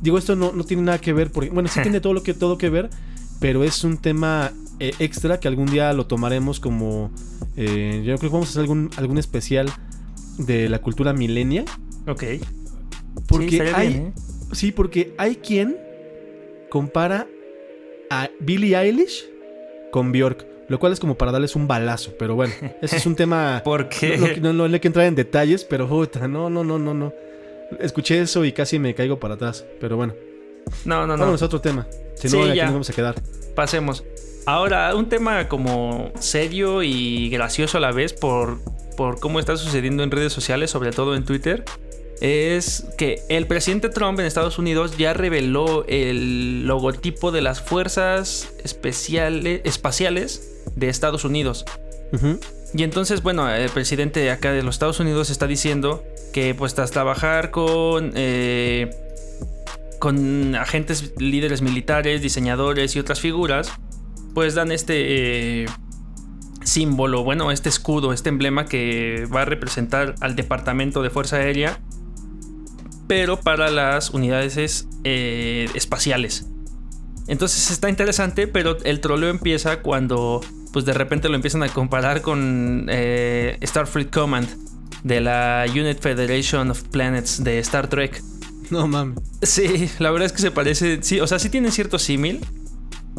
digo, 0.00 0.16
esto 0.16 0.36
no, 0.36 0.52
no, 0.52 0.64
tiene 0.64 0.82
nada 0.82 0.98
que 0.98 1.12
ver, 1.12 1.30
porque, 1.30 1.50
bueno, 1.50 1.68
sí 1.68 1.80
tiene 1.82 2.00
todo 2.00 2.14
lo 2.14 2.22
que, 2.22 2.32
todo 2.32 2.56
que 2.56 2.70
ver, 2.70 2.88
pero 3.40 3.62
es 3.62 3.84
un 3.84 3.98
tema 3.98 4.52
eh, 4.80 4.94
extra 5.00 5.38
que 5.38 5.48
algún 5.48 5.66
día 5.66 5.92
lo 5.92 6.06
tomaremos 6.06 6.60
como... 6.60 7.10
Eh, 7.56 8.02
yo 8.04 8.16
creo 8.16 8.30
que 8.30 8.34
vamos 8.34 8.48
a 8.48 8.50
hacer 8.50 8.62
algún, 8.62 8.90
algún 8.96 9.18
especial 9.18 9.70
de 10.38 10.68
la 10.68 10.80
cultura 10.80 11.12
milenia. 11.12 11.64
Ok. 12.06 12.24
Porque 13.28 13.50
sí, 13.50 13.60
hay... 13.60 14.12
Sí, 14.52 14.72
porque 14.72 15.14
hay 15.18 15.36
quien 15.36 15.76
compara 16.74 17.28
a 18.10 18.28
Billie 18.40 18.76
Eilish 18.76 19.30
con 19.92 20.10
Bjork. 20.10 20.44
Lo 20.66 20.80
cual 20.80 20.92
es 20.92 20.98
como 20.98 21.16
para 21.16 21.30
darles 21.30 21.54
un 21.54 21.68
balazo, 21.68 22.14
pero 22.18 22.34
bueno, 22.34 22.52
ese 22.82 22.96
es 22.96 23.06
un 23.06 23.14
tema... 23.14 23.62
¿Por 23.64 23.88
qué? 23.88 24.40
No, 24.42 24.52
no, 24.52 24.66
no, 24.66 24.74
hay 24.74 24.80
que 24.80 24.88
entrar 24.88 25.06
en 25.06 25.14
detalles, 25.14 25.62
pero 25.62 25.88
puta, 25.88 26.26
no, 26.26 26.50
no, 26.50 26.64
no, 26.64 26.80
no, 26.80 26.92
no. 26.92 27.12
Escuché 27.78 28.20
eso 28.20 28.44
y 28.44 28.50
casi 28.50 28.80
me 28.80 28.92
caigo 28.92 29.20
para 29.20 29.34
atrás, 29.34 29.64
pero 29.78 29.96
bueno. 29.96 30.14
No, 30.84 31.06
no, 31.06 31.16
no. 31.16 31.18
Vámonos 31.18 31.42
a 31.42 31.46
otro 31.46 31.60
tema. 31.60 31.86
Si 32.16 32.28
no, 32.28 32.42
aquí 32.42 32.58
nos 32.58 32.72
vamos 32.72 32.90
a 32.90 32.92
quedar. 32.92 33.14
Pasemos. 33.54 34.02
Ahora, 34.44 34.96
un 34.96 35.08
tema 35.08 35.46
como 35.46 36.10
serio 36.18 36.82
y 36.82 37.30
gracioso 37.30 37.78
a 37.78 37.80
la 37.80 37.92
vez 37.92 38.14
por, 38.14 38.58
por 38.96 39.20
cómo 39.20 39.38
está 39.38 39.56
sucediendo 39.56 40.02
en 40.02 40.10
redes 40.10 40.32
sociales, 40.32 40.72
sobre 40.72 40.90
todo 40.90 41.14
en 41.14 41.24
Twitter, 41.24 41.64
es 42.24 42.86
que 42.96 43.22
el 43.28 43.46
presidente 43.46 43.90
Trump 43.90 44.18
en 44.18 44.24
Estados 44.24 44.58
Unidos 44.58 44.96
ya 44.96 45.12
reveló 45.12 45.84
el 45.88 46.66
logotipo 46.66 47.32
de 47.32 47.42
las 47.42 47.60
fuerzas 47.60 48.50
especiales, 48.64 49.60
espaciales 49.64 50.50
de 50.74 50.88
Estados 50.88 51.26
Unidos. 51.26 51.66
Y 52.72 52.82
entonces, 52.82 53.22
bueno, 53.22 53.50
el 53.50 53.68
presidente 53.68 54.30
acá 54.30 54.52
de 54.52 54.62
los 54.62 54.76
Estados 54.76 55.00
Unidos 55.00 55.28
está 55.28 55.46
diciendo 55.46 56.02
que 56.32 56.54
pues 56.54 56.74
tras 56.74 56.90
trabajar 56.92 57.50
con, 57.50 58.12
eh, 58.14 58.88
con 59.98 60.54
agentes 60.54 61.12
líderes 61.18 61.60
militares, 61.60 62.22
diseñadores 62.22 62.96
y 62.96 63.00
otras 63.00 63.20
figuras, 63.20 63.70
pues 64.32 64.54
dan 64.54 64.72
este 64.72 65.64
eh, 65.64 65.66
símbolo, 66.62 67.22
bueno, 67.22 67.50
este 67.52 67.68
escudo, 67.68 68.14
este 68.14 68.30
emblema 68.30 68.64
que 68.64 69.26
va 69.26 69.42
a 69.42 69.44
representar 69.44 70.14
al 70.20 70.36
Departamento 70.36 71.02
de 71.02 71.10
Fuerza 71.10 71.36
Aérea, 71.36 71.80
pero 73.06 73.40
para 73.40 73.70
las 73.70 74.10
unidades 74.10 74.86
eh, 75.04 75.68
espaciales. 75.74 76.46
Entonces 77.26 77.70
está 77.70 77.88
interesante, 77.88 78.46
pero 78.46 78.76
el 78.84 79.00
troleo 79.00 79.30
empieza 79.30 79.80
cuando 79.80 80.40
pues 80.72 80.84
de 80.84 80.92
repente 80.92 81.28
lo 81.28 81.36
empiezan 81.36 81.62
a 81.62 81.68
comparar 81.68 82.20
con 82.20 82.86
eh, 82.90 83.58
Starfleet 83.62 84.10
Command 84.10 84.48
de 85.04 85.20
la 85.20 85.64
Unit 85.70 86.00
Federation 86.00 86.70
of 86.70 86.82
Planets 86.82 87.44
de 87.44 87.58
Star 87.60 87.88
Trek. 87.88 88.22
No 88.70 88.88
mames. 88.88 89.18
Sí, 89.42 89.88
la 89.98 90.10
verdad 90.10 90.26
es 90.26 90.32
que 90.32 90.40
se 90.40 90.50
parece, 90.50 91.02
sí, 91.02 91.20
o 91.20 91.26
sea, 91.26 91.38
sí 91.38 91.50
tienen 91.50 91.70
cierto 91.70 91.98
símil, 91.98 92.40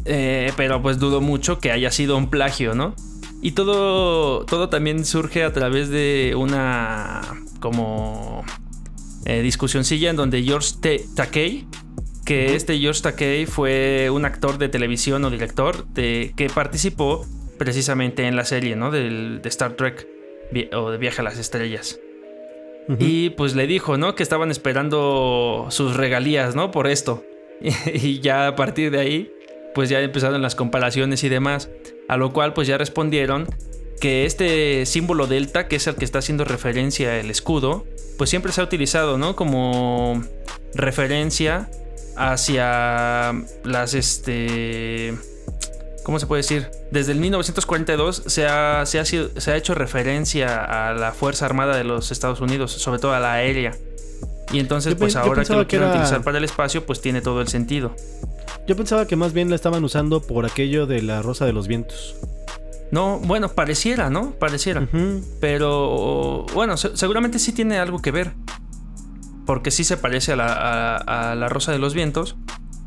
eh, 0.03 0.51
pero 0.57 0.81
pues 0.81 0.99
dudo 0.99 1.21
mucho 1.21 1.59
que 1.59 1.71
haya 1.71 1.91
sido 1.91 2.17
un 2.17 2.29
plagio, 2.29 2.75
¿no? 2.75 2.95
Y 3.41 3.51
todo, 3.51 4.43
todo 4.45 4.69
también 4.69 5.05
surge 5.05 5.43
a 5.43 5.53
través 5.53 5.89
de 5.89 6.33
una 6.35 7.21
como 7.59 8.43
eh, 9.25 9.41
discusioncilla 9.41 10.09
en 10.09 10.15
donde 10.15 10.43
George 10.43 10.69
T. 10.79 11.05
Takei 11.15 11.67
que 12.25 12.55
este 12.55 12.79
George 12.79 13.01
Takei 13.01 13.45
fue 13.45 14.09
un 14.09 14.25
actor 14.25 14.57
de 14.57 14.67
televisión 14.67 15.23
o 15.25 15.29
director 15.29 15.85
de, 15.89 16.33
que 16.35 16.49
participó 16.49 17.25
precisamente 17.59 18.25
en 18.25 18.35
la 18.35 18.45
serie, 18.45 18.75
¿no? 18.75 18.89
de 18.89 19.39
Star 19.45 19.73
Trek 19.73 20.07
o 20.73 20.89
de 20.89 20.97
Viaje 20.97 21.21
a 21.21 21.23
las 21.23 21.37
Estrellas. 21.37 21.99
Y 22.99 23.31
pues 23.31 23.55
le 23.55 23.65
dijo, 23.65 23.97
¿no? 23.97 24.13
Que 24.13 24.21
estaban 24.21 24.51
esperando 24.51 25.67
sus 25.69 25.97
regalías, 25.97 26.55
¿no? 26.55 26.69
Por 26.69 26.87
esto. 26.87 27.23
y 27.93 28.19
ya 28.19 28.47
a 28.47 28.55
partir 28.55 28.91
de 28.91 28.99
ahí, 28.99 29.31
pues 29.73 29.89
ya 29.89 30.01
empezaron 30.01 30.41
las 30.41 30.55
comparaciones 30.55 31.23
y 31.23 31.29
demás. 31.29 31.69
A 32.07 32.17
lo 32.17 32.31
cual 32.31 32.53
pues 32.53 32.67
ya 32.67 32.77
respondieron 32.77 33.47
que 33.99 34.25
este 34.25 34.85
símbolo 34.85 35.27
delta, 35.27 35.67
que 35.67 35.77
es 35.77 35.87
el 35.87 35.95
que 35.95 36.05
está 36.05 36.19
haciendo 36.19 36.45
referencia 36.45 37.19
el 37.19 37.29
escudo, 37.29 37.85
pues 38.17 38.29
siempre 38.29 38.51
se 38.51 38.61
ha 38.61 38.63
utilizado, 38.63 39.17
¿no? 39.17 39.35
Como 39.35 40.23
referencia 40.73 41.69
hacia 42.15 43.33
las, 43.63 43.93
este... 43.93 45.13
¿Cómo 46.03 46.19
se 46.19 46.27
puede 46.27 46.43
decir? 46.43 46.69
Desde 46.91 47.13
el 47.13 47.19
1942 47.19 48.23
se 48.27 48.45
ha, 48.45 48.85
se, 48.85 48.99
ha 48.99 49.05
se 49.05 49.51
ha 49.51 49.55
hecho 49.55 49.73
referencia 49.73 50.89
a 50.89 50.93
la 50.93 51.13
Fuerza 51.13 51.45
Armada 51.45 51.75
de 51.75 51.83
los 51.83 52.11
Estados 52.11 52.41
Unidos, 52.41 52.71
sobre 52.73 52.99
todo 52.99 53.13
a 53.13 53.19
la 53.19 53.33
aérea. 53.33 53.75
Y 54.51 54.59
entonces, 54.59 54.93
pues 54.95 55.15
ahora 55.15 55.43
que 55.43 55.53
lo 55.53 55.67
quieren 55.67 55.89
utilizar 55.89 56.21
para 56.23 56.37
el 56.37 56.43
espacio, 56.43 56.85
pues 56.85 57.01
tiene 57.01 57.21
todo 57.21 57.41
el 57.41 57.47
sentido. 57.47 57.95
Yo 58.67 58.75
pensaba 58.75 59.07
que 59.07 59.15
más 59.15 59.33
bien 59.33 59.49
la 59.49 59.55
estaban 59.55 59.83
usando 59.83 60.21
por 60.21 60.45
aquello 60.45 60.85
de 60.85 61.01
la 61.01 61.21
Rosa 61.21 61.45
de 61.45 61.53
los 61.53 61.67
Vientos. 61.67 62.15
No, 62.91 63.19
bueno, 63.19 63.49
pareciera, 63.49 64.09
¿no? 64.09 64.31
Pareciera. 64.31 64.87
Pero 65.41 66.45
bueno, 66.53 66.77
seguramente 66.77 67.39
sí 67.39 67.51
tiene 67.51 67.77
algo 67.77 68.01
que 68.01 68.11
ver 68.11 68.33
porque 69.45 69.71
sí 69.71 69.83
se 69.83 69.97
parece 69.97 70.33
a 70.33 70.35
la, 70.35 71.49
Rosa 71.49 71.71
de 71.71 71.79
los 71.79 71.93
Vientos, 71.93 72.35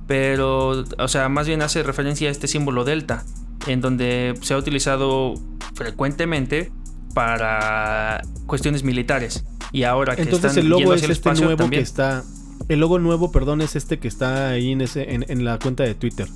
pero, 0.07 0.85
o 0.99 1.09
sea, 1.09 1.29
más 1.29 1.47
bien 1.47 1.63
hace 1.63 1.83
referencia 1.83 2.29
a 2.29 2.33
este 2.33 2.49
símbolo 2.49 2.85
delta, 2.85 3.25
en 3.67 3.81
donde 3.81 4.35
se 4.43 4.55
ha 4.55 4.57
utilizado 4.57 5.35
frecuentemente 5.75 6.73
para 7.15 8.23
cuestiones 8.47 8.83
militares. 8.83 9.45
Y 9.73 9.85
ahora 9.85 10.17
que 10.17 10.23
Entonces 10.23 10.57
el 10.57 10.69
logo 10.69 10.95
es 10.95 11.03
este 11.03 11.33
nuevo 11.35 11.71
que 11.71 11.81
está... 11.81 12.25
El 12.69 12.81
logo 12.81 12.99
nuevo, 12.99 13.31
perdón, 13.31 13.61
es 13.61 13.77
este 13.77 13.99
que 13.99 14.09
está 14.09 14.51
ahí 14.51 14.73
en, 14.73 14.81
ese, 14.81 15.15
en 15.15 15.45
la 15.45 15.59
cuenta 15.59 15.85
de 15.85 15.95
Twitter. 15.95 16.29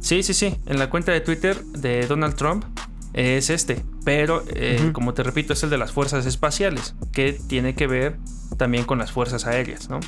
Sí, 0.00 0.22
sí, 0.22 0.34
sí. 0.34 0.54
En 0.66 0.78
la 0.78 0.88
cuenta 0.88 1.12
de 1.12 1.20
Twitter 1.20 1.62
de 1.64 2.06
Donald 2.06 2.36
Trump 2.36 2.64
es 3.14 3.48
este. 3.48 3.80
Pero, 4.04 4.44
eh, 4.54 4.90
como 4.92 5.14
te 5.14 5.22
repito, 5.22 5.52
es 5.52 5.62
el 5.62 5.70
de 5.70 5.78
las 5.78 5.92
fuerzas 5.92 6.26
espaciales, 6.26 6.94
que 7.12 7.32
tiene 7.32 7.74
que 7.74 7.86
ver 7.86 8.18
también 8.58 8.84
con 8.84 8.98
las 8.98 9.12
fuerzas 9.12 9.46
aéreas, 9.46 9.88
¿no? 9.88 10.00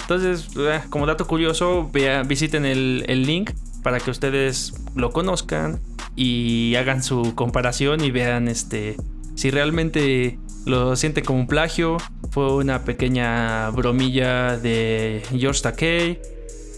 Entonces, 0.00 0.48
eh, 0.56 0.80
como 0.88 1.06
dato 1.06 1.26
curioso, 1.26 1.90
visiten 2.26 2.64
el, 2.64 3.26
link 3.26 3.50
para 3.82 3.98
que 3.98 4.10
ustedes 4.10 4.74
lo 4.94 5.10
conozcan 5.10 5.80
y 6.14 6.74
hagan 6.76 7.02
su 7.02 7.34
comparación 7.34 8.02
y 8.04 8.10
vean 8.10 8.48
este 8.48 8.96
si 9.34 9.50
realmente 9.50 10.38
lo 10.64 10.96
sienten 10.96 11.24
como 11.24 11.40
un 11.40 11.46
plagio, 11.46 11.98
fue 12.30 12.54
una 12.54 12.84
pequeña 12.84 13.68
bromilla 13.70 14.56
de 14.56 15.22
George 15.36 15.60
Takei 15.60 16.20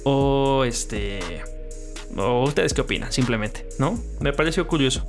o 0.05 0.65
este 0.65 1.21
o 2.17 2.45
ustedes 2.45 2.73
qué 2.73 2.81
opinan, 2.81 3.13
simplemente, 3.13 3.69
¿no? 3.79 3.99
Me 4.21 4.33
pareció 4.33 4.67
curioso 4.67 5.07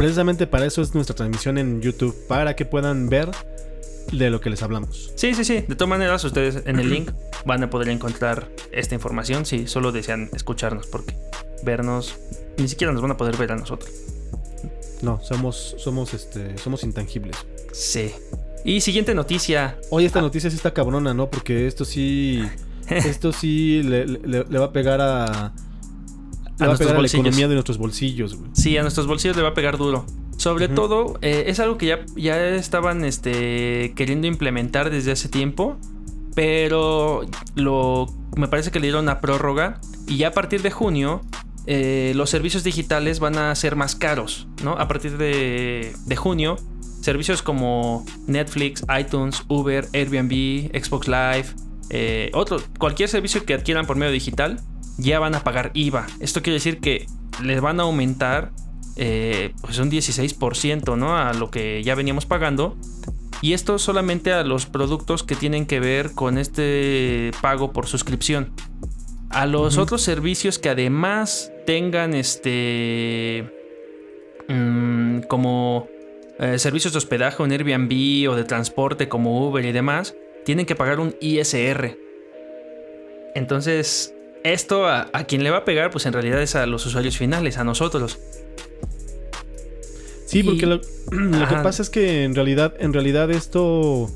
precisamente 0.00 0.46
para 0.46 0.64
eso 0.64 0.80
es 0.80 0.94
nuestra 0.94 1.14
transmisión 1.14 1.58
en 1.58 1.82
YouTube, 1.82 2.16
para 2.26 2.56
que 2.56 2.64
puedan 2.64 3.10
ver 3.10 3.28
de 4.10 4.30
lo 4.30 4.40
que 4.40 4.48
les 4.48 4.62
hablamos. 4.62 5.12
Sí, 5.14 5.34
sí, 5.34 5.44
sí. 5.44 5.60
De 5.68 5.74
todas 5.74 5.90
maneras, 5.90 6.24
ustedes 6.24 6.62
en 6.64 6.80
el 6.80 6.88
link 6.94 7.10
van 7.44 7.62
a 7.64 7.68
poder 7.68 7.90
encontrar 7.90 8.48
esta 8.72 8.94
información 8.94 9.44
si 9.44 9.66
solo 9.66 9.92
desean 9.92 10.30
escucharnos, 10.32 10.86
porque 10.86 11.14
vernos 11.64 12.16
ni 12.56 12.66
siquiera 12.66 12.94
nos 12.94 13.02
van 13.02 13.10
a 13.10 13.18
poder 13.18 13.36
ver 13.36 13.52
a 13.52 13.56
nosotros. 13.56 13.90
No, 15.02 15.20
somos, 15.20 15.76
somos, 15.76 16.14
este, 16.14 16.56
somos 16.56 16.82
intangibles. 16.82 17.36
Sí. 17.70 18.14
Y 18.64 18.80
siguiente 18.80 19.14
noticia. 19.14 19.76
Oye, 19.90 20.06
esta 20.06 20.22
noticia 20.22 20.48
sí 20.48 20.56
está 20.56 20.72
cabrona, 20.72 21.12
¿no? 21.12 21.28
Porque 21.28 21.66
esto 21.66 21.84
sí, 21.84 22.42
esto 22.88 23.34
sí 23.34 23.82
le 23.82 24.58
va 24.58 24.64
a 24.64 24.72
pegar 24.72 25.02
a 25.02 25.52
a, 26.60 26.66
nuestros 26.66 26.92
bolsillos. 26.94 27.12
la 27.12 27.28
economía 27.28 27.48
de 27.48 27.54
nuestros 27.54 27.78
bolsillos, 27.78 28.34
güey. 28.36 28.50
Sí, 28.54 28.76
a 28.76 28.82
nuestros 28.82 29.06
bolsillos 29.06 29.36
le 29.36 29.42
va 29.42 29.50
a 29.50 29.54
pegar 29.54 29.78
duro. 29.78 30.06
Sobre 30.36 30.68
todo, 30.68 31.18
eh, 31.20 31.44
es 31.48 31.60
algo 31.60 31.76
que 31.76 31.86
ya, 31.86 32.06
ya 32.16 32.48
estaban 32.48 33.04
este, 33.04 33.92
queriendo 33.94 34.26
implementar 34.26 34.88
desde 34.90 35.12
hace 35.12 35.28
tiempo, 35.28 35.76
pero 36.34 37.26
lo, 37.54 38.06
me 38.36 38.48
parece 38.48 38.70
que 38.70 38.80
le 38.80 38.86
dieron 38.86 39.04
una 39.04 39.20
prórroga 39.20 39.80
y 40.06 40.16
ya 40.16 40.28
a 40.28 40.32
partir 40.32 40.62
de 40.62 40.70
junio 40.70 41.20
eh, 41.66 42.12
los 42.16 42.30
servicios 42.30 42.64
digitales 42.64 43.20
van 43.20 43.36
a 43.36 43.54
ser 43.54 43.76
más 43.76 43.94
caros, 43.94 44.48
¿no? 44.64 44.72
A 44.72 44.88
partir 44.88 45.18
de, 45.18 45.92
de 46.06 46.16
junio, 46.16 46.56
servicios 47.02 47.42
como 47.42 48.06
Netflix, 48.26 48.82
iTunes, 48.98 49.44
Uber, 49.48 49.88
Airbnb, 49.92 50.70
Xbox 50.82 51.06
Live, 51.06 51.46
eh, 51.90 52.30
otro, 52.34 52.62
cualquier 52.78 53.08
servicio 53.08 53.44
que 53.44 53.52
adquieran 53.52 53.84
por 53.84 53.96
medio 53.96 54.12
digital 54.12 54.60
ya 55.00 55.18
van 55.18 55.34
a 55.34 55.42
pagar 55.42 55.70
IVA. 55.74 56.06
Esto 56.20 56.42
quiere 56.42 56.54
decir 56.54 56.80
que 56.80 57.06
les 57.42 57.60
van 57.60 57.80
a 57.80 57.84
aumentar 57.84 58.52
eh, 58.96 59.52
pues 59.60 59.78
un 59.78 59.90
16%, 59.90 60.96
¿no? 60.96 61.16
A 61.16 61.32
lo 61.32 61.50
que 61.50 61.82
ya 61.82 61.94
veníamos 61.94 62.26
pagando. 62.26 62.76
Y 63.42 63.54
esto 63.54 63.78
solamente 63.78 64.32
a 64.32 64.44
los 64.44 64.66
productos 64.66 65.22
que 65.22 65.34
tienen 65.34 65.66
que 65.66 65.80
ver 65.80 66.12
con 66.12 66.36
este 66.36 67.30
pago 67.40 67.72
por 67.72 67.86
suscripción. 67.86 68.52
A 69.30 69.46
los 69.46 69.78
otros 69.78 70.02
servicios 70.02 70.58
que 70.58 70.68
además 70.68 71.52
tengan 71.66 72.14
este... 72.14 73.56
Mm, 74.48 75.20
como 75.28 75.88
eh, 76.38 76.58
servicios 76.58 76.92
de 76.92 76.98
hospedaje, 76.98 77.42
un 77.42 77.52
Airbnb 77.52 78.28
o 78.30 78.34
de 78.34 78.44
transporte 78.44 79.08
como 79.08 79.46
Uber 79.46 79.64
y 79.64 79.72
demás, 79.72 80.14
tienen 80.44 80.66
que 80.66 80.74
pagar 80.74 81.00
un 81.00 81.14
ISR. 81.20 81.96
Entonces, 83.34 84.14
esto 84.44 84.86
a, 84.86 85.08
a 85.12 85.24
quien 85.24 85.44
le 85.44 85.50
va 85.50 85.58
a 85.58 85.64
pegar, 85.64 85.90
pues 85.90 86.06
en 86.06 86.12
realidad 86.12 86.40
es 86.42 86.54
a 86.54 86.66
los 86.66 86.84
usuarios 86.86 87.16
finales, 87.16 87.58
a 87.58 87.64
nosotros. 87.64 88.18
Sí, 90.30 90.44
porque 90.44 90.64
lo, 90.66 90.80
que 91.10 91.56
pasa 91.62 91.82
es 91.82 91.90
que 91.90 92.22
en 92.22 92.36
realidad, 92.36 92.74
en 92.78 92.92
realidad 92.92 93.32
esto, 93.32 94.08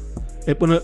eh, 0.47 0.55
bueno, 0.57 0.81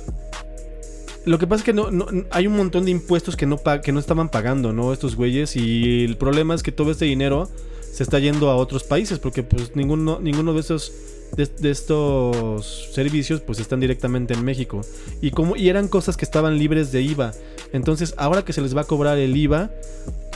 lo 1.25 1.39
que 1.39 1.47
pasa 1.47 1.61
es 1.61 1.65
que 1.65 1.73
no, 1.73 1.89
hay 2.33 2.49
un 2.49 2.57
montón 2.57 2.85
de 2.85 2.91
impuestos 2.91 3.37
que 3.37 3.47
no, 3.47 3.61
que 3.83 3.93
no 3.93 4.01
estaban 4.01 4.29
pagando, 4.29 4.73
¿no? 4.73 4.93
Estos 4.93 5.15
güeyes 5.15 5.55
y 5.55 6.05
el 6.05 6.17
problema 6.17 6.55
es 6.57 6.65
que 6.65 6.73
todo 6.73 6.91
este 6.91 7.05
dinero 7.05 7.49
se 7.93 8.03
está 8.03 8.19
yendo 8.19 8.51
a 8.51 8.57
otros 8.57 8.83
países 8.83 9.21
porque 9.21 9.45
pues 9.45 9.77
ninguno, 9.77 10.19
ninguno 10.21 10.53
de 10.53 10.61
esos 10.61 10.93
de, 11.37 11.71
estos 11.71 12.91
servicios 12.93 13.41
pues 13.41 13.61
están 13.61 13.81
directamente 13.81 14.35
en 14.35 14.45
México 14.45 14.81
y 15.21 15.31
como 15.31 15.57
y 15.57 15.69
eran 15.69 15.89
cosas 15.89 16.17
que 16.17 16.25
estaban 16.25 16.59
libres 16.59 16.93
de 16.93 17.03
IVA 17.03 17.33
entonces 17.73 18.15
ahora 18.17 18.45
que 18.45 18.53
se 18.53 18.61
les 18.61 18.77
va 18.77 18.83
a 18.83 18.85
cobrar 18.85 19.19
el 19.19 19.37
IVA 19.37 19.71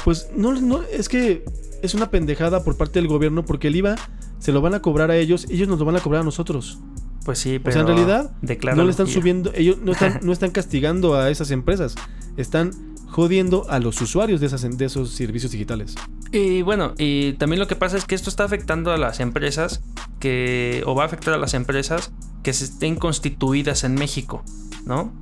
pues 0.04 0.28
no, 0.36 0.52
no 0.52 0.82
es 0.82 1.08
que 1.08 1.44
es 1.82 1.94
una 1.94 2.10
pendejada 2.10 2.64
por 2.64 2.76
parte 2.76 2.98
del 2.98 3.08
gobierno 3.08 3.44
porque 3.44 3.68
el 3.68 3.76
IVA 3.76 3.96
se 4.38 4.52
lo 4.52 4.60
van 4.60 4.74
a 4.74 4.80
cobrar 4.80 5.10
a 5.10 5.16
ellos, 5.16 5.46
ellos 5.48 5.68
nos 5.68 5.78
lo 5.78 5.86
van 5.86 5.96
a 5.96 6.00
cobrar 6.00 6.20
a 6.20 6.24
nosotros. 6.24 6.78
Pues 7.24 7.38
sí, 7.38 7.58
pero. 7.58 7.70
O 7.70 7.72
sea, 7.72 7.80
en 7.80 7.86
realidad, 7.86 8.30
no 8.76 8.84
le 8.84 8.90
están 8.90 9.06
subiendo, 9.06 9.50
ellos 9.54 9.78
no 9.82 9.92
están, 9.92 10.20
no 10.22 10.32
están 10.32 10.50
castigando 10.50 11.14
a 11.14 11.30
esas 11.30 11.50
empresas, 11.50 11.94
están 12.36 12.93
jodiendo 13.14 13.64
a 13.70 13.78
los 13.78 14.00
usuarios 14.00 14.40
de, 14.40 14.48
esas, 14.48 14.76
de 14.76 14.84
esos 14.84 15.10
servicios 15.10 15.52
digitales. 15.52 15.94
Y 16.32 16.62
bueno, 16.62 16.94
y 16.98 17.34
también 17.34 17.60
lo 17.60 17.68
que 17.68 17.76
pasa 17.76 17.96
es 17.96 18.06
que 18.06 18.16
esto 18.16 18.28
está 18.28 18.42
afectando 18.42 18.90
a 18.90 18.96
las 18.96 19.20
empresas 19.20 19.84
que. 20.18 20.82
o 20.84 20.96
va 20.96 21.04
a 21.04 21.06
afectar 21.06 21.32
a 21.32 21.38
las 21.38 21.54
empresas 21.54 22.10
que 22.42 22.52
se 22.52 22.64
estén 22.64 22.96
constituidas 22.96 23.84
en 23.84 23.94
México, 23.94 24.42
¿no? 24.84 25.12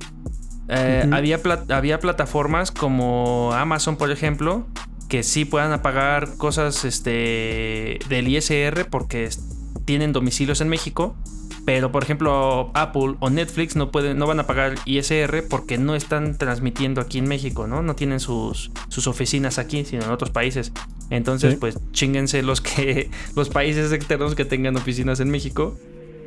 Eh, 0.69 1.07
había, 1.13 1.39
había 1.69 1.99
plataformas 1.99 2.71
como 2.71 3.53
Amazon, 3.53 3.95
por 3.95 4.09
ejemplo, 4.09 4.65
que 5.07 5.21
sí 5.21 5.45
puedan 5.45 5.79
pagar 5.83 6.35
cosas 6.37 6.85
este, 6.85 7.99
del 8.09 8.27
ISR 8.27 8.87
porque 8.89 9.29
tienen 9.85 10.13
domicilios 10.13 10.61
en 10.61 10.69
México. 10.69 11.15
Pero 11.65 11.91
por 11.91 12.03
ejemplo 12.03 12.71
Apple 12.73 13.15
o 13.19 13.29
Netflix 13.29 13.75
no 13.75 13.91
pueden, 13.91 14.17
no 14.17 14.27
van 14.27 14.39
a 14.39 14.47
pagar 14.47 14.75
ISR 14.85 15.47
porque 15.49 15.77
no 15.77 15.95
están 15.95 16.37
transmitiendo 16.37 16.99
aquí 16.99 17.19
en 17.19 17.27
México, 17.27 17.67
¿no? 17.67 17.81
No 17.81 17.95
tienen 17.95 18.19
sus, 18.19 18.71
sus 18.89 19.07
oficinas 19.07 19.59
aquí, 19.59 19.85
sino 19.85 20.03
en 20.03 20.11
otros 20.11 20.31
países. 20.31 20.73
Entonces, 21.09 21.55
pues 21.55 21.77
chinguense 21.91 22.41
los 22.43 22.59
que. 22.59 23.09
los 23.35 23.49
países 23.49 23.91
externos 23.91 24.35
que 24.35 24.45
tengan 24.45 24.75
oficinas 24.75 25.19
en 25.19 25.29
México. 25.29 25.77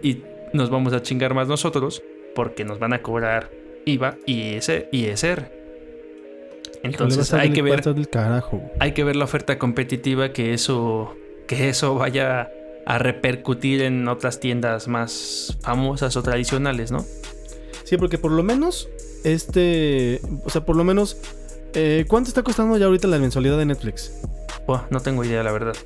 Y 0.03 0.23
nos 0.53 0.71
vamos 0.71 0.93
a 0.93 1.03
chingar 1.03 1.35
más 1.35 1.49
nosotros. 1.49 2.03
Porque 2.35 2.65
nos 2.65 2.79
van 2.79 2.93
a 2.93 3.03
cobrar 3.03 3.51
IVA 3.85 4.17
y 4.27 4.59
ISR. 4.93 5.51
Entonces 6.83 7.33
hay 7.35 7.53
que 7.53 7.63
ver 7.63 7.83
hay 8.79 8.93
que 8.93 9.05
ver 9.05 9.17
la 9.17 9.25
oferta 9.25 9.59
competitiva 9.59 10.33
que 10.33 10.53
eso 10.53 11.17
que 11.49 11.69
eso 11.69 11.95
vaya 11.95 12.51
a 12.87 12.99
repercutir 12.99 13.83
en 13.83 14.09
otras 14.09 14.41
tiendas 14.41 14.89
más 14.89 15.59
famosas 15.61 16.17
o 16.17 16.23
tradicionales, 16.23 16.91
¿no? 16.91 17.05
Sí, 17.85 17.97
porque 17.97 18.17
por 18.17 18.33
lo 18.33 18.43
menos 18.43 18.89
este, 19.25 20.21
o 20.45 20.51
sea, 20.51 20.65
por 20.65 20.77
lo 20.77 20.85
menos 20.85 21.17
eh, 21.75 22.05
¿cuánto 22.09 22.29
está 22.29 22.43
costando 22.43 22.79
ya 22.79 22.87
ahorita 22.87 23.09
la 23.09 23.19
mensualidad 23.19 23.59
de 23.59 23.67
Netflix? 23.67 24.13
no 24.91 25.01
tengo 25.01 25.25
idea, 25.25 25.43
la 25.45 25.53
verdad. 25.53 25.77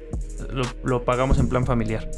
Lo, 0.83 1.05
pagamos 1.05 1.39
en 1.39 1.49
plan 1.49 1.67
familiar. 1.67 2.11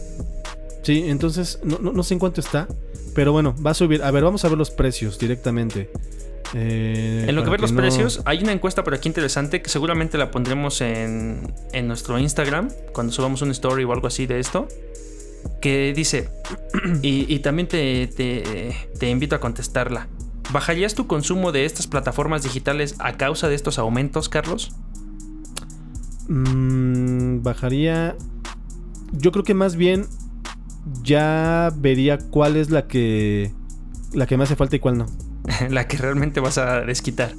Sí, 0.83 1.05
entonces 1.09 1.59
no, 1.65 1.79
no 1.79 2.03
sé 2.03 2.15
en 2.15 2.21
cuánto 2.21 2.41
está, 2.41 2.69
pero 3.15 3.33
bueno, 3.33 3.55
va 3.65 3.73
a 3.73 3.75
subir. 3.75 4.03
A 4.03 4.11
ver, 4.11 4.23
vamos 4.23 4.45
a 4.45 4.49
ver 4.49 4.59
los 4.59 4.71
precios 4.71 5.19
directamente. 5.19 5.91
Eh, 6.55 7.25
en 7.29 7.35
lo 7.35 7.45
que 7.45 7.51
ver 7.51 7.61
los 7.61 7.73
precios, 7.73 8.23
hay 8.25 8.43
una 8.43 8.53
encuesta 8.53 8.85
por 8.85 8.95
aquí 8.95 9.09
interesante 9.09 9.63
que 9.63 9.71
seguramente 9.71 10.19
la 10.19 10.31
pondremos 10.31 10.81
en, 10.81 11.53
en 11.73 11.89
nuestro 11.89 12.19
Instagram 12.19 12.69
cuando 12.93 13.13
subamos 13.13 13.43
un 13.43 13.51
story 13.51 13.85
o 13.85 13.93
algo 13.93 14.07
así 14.07 14.27
de 14.27 14.39
esto. 14.39 14.69
Que 15.61 15.93
dice, 15.95 16.29
y, 17.03 17.39
también 17.41 17.69
te, 17.69 18.07
te, 18.07 19.11
invito 19.11 19.35
a 19.35 19.41
contestarla. 19.41 20.09
¿Bajarías 20.53 20.95
tu 20.95 21.07
consumo 21.07 21.53
de 21.53 21.65
estas 21.65 21.87
plataformas 21.87 22.43
digitales 22.43 22.97
a 22.99 23.17
causa 23.17 23.49
de 23.49 23.55
estos 23.55 23.79
aumentos, 23.79 24.29
Carlos? 24.29 24.73
Mm, 26.29 27.43
bajaría. 27.43 28.17
Yo 29.13 29.33
creo 29.33 29.45
que 29.45 29.55
más 29.55 29.77
bien 29.77 30.07
ya 31.03 31.73
vería 31.77 32.19
cuál 32.19 32.57
es 32.57 32.71
la 32.71 32.87
que 32.87 33.53
la 34.13 34.27
que 34.27 34.37
me 34.37 34.45
hace 34.45 34.57
falta 34.57 34.77
y 34.77 34.79
cuál 34.79 34.99
no. 34.99 35.07
la 35.71 35.87
que 35.89 35.97
realmente 35.97 36.41
vas 36.41 36.59
a 36.59 36.81
desquitar. 36.83 37.33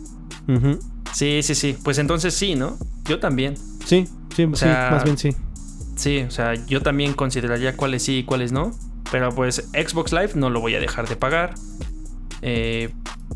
Sí, 1.13 1.42
sí, 1.44 1.56
sí. 1.56 1.78
Pues 1.84 1.98
entonces 1.98 2.34
sí, 2.34 2.56
¿no? 2.56 2.78
Yo 3.06 3.20
también. 3.20 3.56
Sí, 3.86 4.08
sí, 4.36 4.48
sí, 4.54 4.66
más 4.66 5.04
bien 5.04 5.18
sí. 5.18 5.36
Sí, 5.96 6.20
o 6.28 6.32
sea, 6.32 6.56
yo 6.56 6.82
también 6.82 7.13
consideraría 7.13 7.78
cuáles 7.78 8.04
sí 8.04 8.20
y 8.20 8.24
cuáles 8.24 8.52
no. 8.52 8.72
Pero 9.12 9.30
pues 9.30 9.70
Xbox 9.74 10.12
Live 10.12 10.32
no 10.36 10.50
lo 10.50 10.60
voy 10.60 10.76
a 10.76 10.80
dejar 10.80 11.08
de 11.08 11.16
pagar. 11.16 11.54
Eh, 12.42 12.89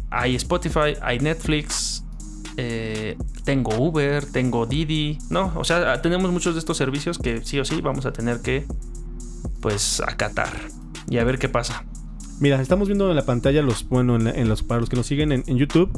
hay 0.10 0.36
Spotify, 0.36 0.96
hay 1.02 1.20
Netflix, 1.20 2.04
eh, 2.58 3.16
tengo 3.44 3.76
Uber, 3.78 4.26
tengo 4.26 4.66
Didi. 4.66 5.20
No, 5.30 5.54
o 5.56 5.64
sea, 5.64 6.02
tenemos 6.02 6.32
muchos 6.32 6.56
de 6.56 6.60
estos 6.60 6.78
servicios 6.78 7.20
que 7.20 7.44
sí 7.46 7.60
o 7.60 7.66
sí 7.66 7.82
vamos 7.82 8.06
a 8.06 8.12
tener 8.12 8.42
que, 8.42 8.66
pues, 9.62 10.02
acatar 10.02 10.50
y 11.10 11.20
a 11.20 11.24
ver 11.24 11.38
qué 11.38 11.48
pasa. 11.48 11.86
Mira, 12.40 12.62
estamos 12.62 12.88
viendo 12.88 13.10
en 13.10 13.16
la 13.16 13.26
pantalla 13.26 13.64
los, 13.64 13.88
bueno, 13.90 14.16
en, 14.16 14.48
los, 14.48 14.62
para 14.62 14.80
los 14.80 14.90
que 14.90 14.96
nos 14.96 15.08
siguen 15.08 15.32
en, 15.32 15.44
YouTube, 15.58 15.90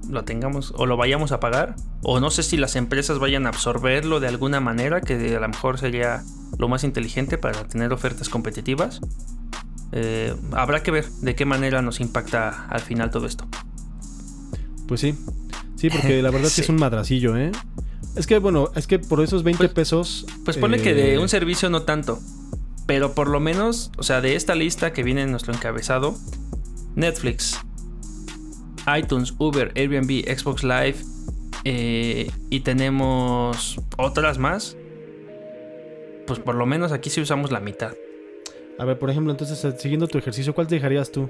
lo 0.09 0.25
tengamos 0.25 0.73
o 0.77 0.87
lo 0.87 0.97
vayamos 0.97 1.33
a 1.33 1.41
pagar, 1.41 1.77
o 2.03 2.21
no 2.21 2.31
sé 2.31 2.43
si 2.43 2.57
las 2.57 2.77
empresas 2.77 3.19
vayan 3.19 3.47
a 3.47 3.51
absorberlo 3.51 4.21
de 4.21 4.29
alguna 4.29 4.61
manera, 4.61 5.01
que 5.01 5.37
a 5.37 5.41
lo 5.41 5.49
mejor 5.49 5.79
sería 5.79 6.23
lo 6.59 6.69
más 6.69 6.85
inteligente 6.85 7.39
para 7.39 7.67
tener 7.69 7.93
ofertas 7.93 8.29
competitivas. 8.29 9.01
Eh, 9.93 10.35
habrá 10.53 10.83
que 10.83 10.91
ver 10.91 11.09
de 11.21 11.35
qué 11.35 11.45
manera 11.45 11.83
nos 11.83 12.01
impacta 12.01 12.67
al 12.69 12.81
final 12.81 13.11
todo 13.11 13.27
esto. 13.27 13.47
Pues 14.87 15.01
sí, 15.01 15.15
sí, 15.77 15.91
porque 15.91 16.23
la 16.23 16.31
verdad 16.31 16.47
es 16.49 16.55
que 16.55 16.63
es 16.63 16.69
un 16.69 16.77
madracillo, 16.77 17.37
¿eh? 17.37 17.53
Es 18.17 18.27
que, 18.27 18.39
bueno, 18.39 18.71
es 18.75 18.87
que 18.87 18.99
por 18.99 19.23
esos 19.23 19.43
20 19.43 19.59
pues, 19.59 19.73
pesos. 19.73 20.27
Pues 20.45 20.57
pone 20.57 20.81
que 20.81 20.95
de 20.95 21.15
eh, 21.15 21.19
un 21.19 21.29
servicio 21.29 21.71
no 21.71 21.83
tanto. 21.83 22.19
Pero 22.87 23.15
por 23.15 23.29
lo 23.29 23.39
menos, 23.39 23.93
o 23.99 24.03
sea, 24.03 24.21
de 24.21 24.35
esta 24.35 24.55
lista 24.57 24.93
que 24.93 25.05
viene 25.05 25.23
en 25.23 25.31
nuestro 25.31 25.55
encabezado: 25.55 26.17
Netflix, 26.97 27.57
iTunes, 28.99 29.35
Uber, 29.39 29.73
Airbnb, 29.77 30.25
Xbox 30.37 30.65
Live. 30.65 30.97
Eh, 31.65 32.31
y 32.49 32.61
tenemos 32.61 33.81
otras 33.97 34.39
más. 34.39 34.77
Pues 36.27 36.39
por 36.41 36.55
lo 36.55 36.67
menos 36.67 36.91
aquí 36.93 37.11
sí 37.11 37.21
usamos 37.21 37.53
la 37.53 37.61
mitad. 37.61 37.93
A 38.81 38.85
ver, 38.87 38.99
por 38.99 39.11
ejemplo, 39.11 39.31
entonces, 39.31 39.63
eh, 39.63 39.75
siguiendo 39.77 40.09
tu 40.09 40.17
ejercicio, 40.17 40.55
¿cuál 40.55 40.67
dejarías 40.67 41.13
tú? 41.13 41.29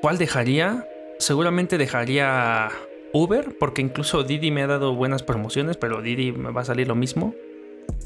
¿Cuál 0.00 0.16
dejaría? 0.16 0.88
Seguramente 1.18 1.76
dejaría 1.76 2.70
Uber, 3.12 3.54
porque 3.60 3.82
incluso 3.82 4.22
Didi 4.22 4.50
me 4.50 4.62
ha 4.62 4.66
dado 4.66 4.94
buenas 4.94 5.22
promociones, 5.22 5.76
pero 5.76 6.00
Didi 6.00 6.32
me 6.32 6.52
va 6.52 6.62
a 6.62 6.64
salir 6.64 6.88
lo 6.88 6.94
mismo. 6.94 7.34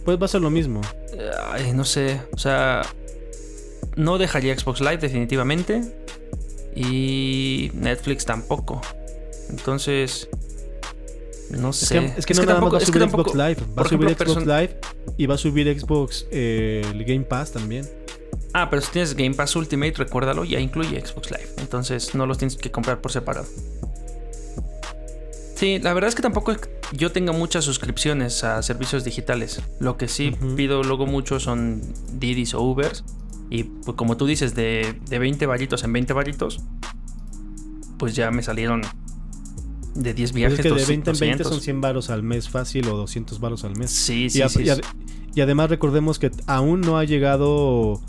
Pues 0.04 0.20
va 0.20 0.24
a 0.24 0.28
ser 0.28 0.40
lo 0.40 0.50
mismo. 0.50 0.80
Ay, 1.52 1.72
no 1.72 1.84
sé, 1.84 2.20
o 2.32 2.38
sea, 2.38 2.82
no 3.94 4.18
dejaría 4.18 4.58
Xbox 4.58 4.80
Live 4.80 4.98
definitivamente 4.98 5.80
y 6.74 7.70
Netflix 7.74 8.24
tampoco. 8.24 8.80
Entonces, 9.50 10.28
no 11.50 11.72
sé. 11.72 12.12
Es 12.16 12.26
que, 12.26 12.34
no 12.34 12.42
nada 12.44 12.60
más 12.60 12.74
va 12.74 12.78
a 12.78 12.80
subir 12.80 13.08
Xbox 13.08 13.34
Live, 13.34 13.56
va 13.78 13.82
a 13.82 13.88
subir 13.88 14.16
Xbox 14.16 14.46
Live 14.46 14.80
y 15.16 15.26
va 15.26 15.34
a 15.36 15.38
subir 15.38 15.78
Xbox 15.78 16.26
eh, 16.32 16.84
el 16.90 17.04
Game 17.04 17.24
Pass 17.24 17.52
también. 17.52 17.99
Ah, 18.52 18.68
pero 18.68 18.82
si 18.82 18.90
tienes 18.90 19.14
Game 19.14 19.34
Pass 19.34 19.54
Ultimate, 19.56 19.94
recuérdalo, 19.96 20.44
ya 20.44 20.58
incluye 20.58 21.00
Xbox 21.00 21.30
Live. 21.30 21.48
Entonces 21.58 22.14
no 22.14 22.26
los 22.26 22.38
tienes 22.38 22.56
que 22.56 22.70
comprar 22.70 23.00
por 23.00 23.12
separado. 23.12 23.46
Sí, 25.54 25.78
la 25.78 25.92
verdad 25.92 26.08
es 26.08 26.14
que 26.14 26.22
tampoco 26.22 26.56
yo 26.92 27.12
tengo 27.12 27.32
muchas 27.32 27.64
suscripciones 27.64 28.44
a 28.44 28.62
servicios 28.62 29.04
digitales. 29.04 29.60
Lo 29.78 29.96
que 29.96 30.08
sí 30.08 30.32
pido 30.56 30.82
luego 30.82 31.06
mucho 31.06 31.38
son 31.38 31.82
Didis 32.14 32.54
o 32.54 32.62
Ubers. 32.62 33.04
Y 33.50 33.64
pues 33.64 33.96
como 33.96 34.16
tú 34.16 34.26
dices, 34.26 34.54
de, 34.54 34.98
de 35.08 35.18
20 35.18 35.44
varitos 35.46 35.84
en 35.84 35.92
20 35.92 36.12
varitos, 36.12 36.60
pues 37.98 38.14
ya 38.14 38.30
me 38.30 38.42
salieron 38.42 38.82
de 39.94 40.14
10 40.14 40.32
viajes. 40.32 40.56
Pues 40.56 40.66
es 40.66 40.72
que 40.72 40.80
de 40.80 40.86
20 40.86 41.10
en 41.10 41.18
20 41.18 41.44
son 41.44 41.60
100 41.60 41.80
varos 41.80 42.10
al 42.10 42.22
mes 42.22 42.48
fácil 42.48 42.88
o 42.88 42.96
200 42.96 43.38
varos 43.40 43.64
al 43.64 43.76
mes. 43.76 43.90
Sí, 43.90 44.30
sí, 44.30 44.42
y, 44.42 44.48
sí, 44.48 44.64
y, 45.34 45.40
además 45.40 45.70
recordemos 45.70 46.18
que 46.18 46.30
aún 46.46 46.80
no 46.80 46.98
ha 46.98 47.04
llegado 47.04 48.00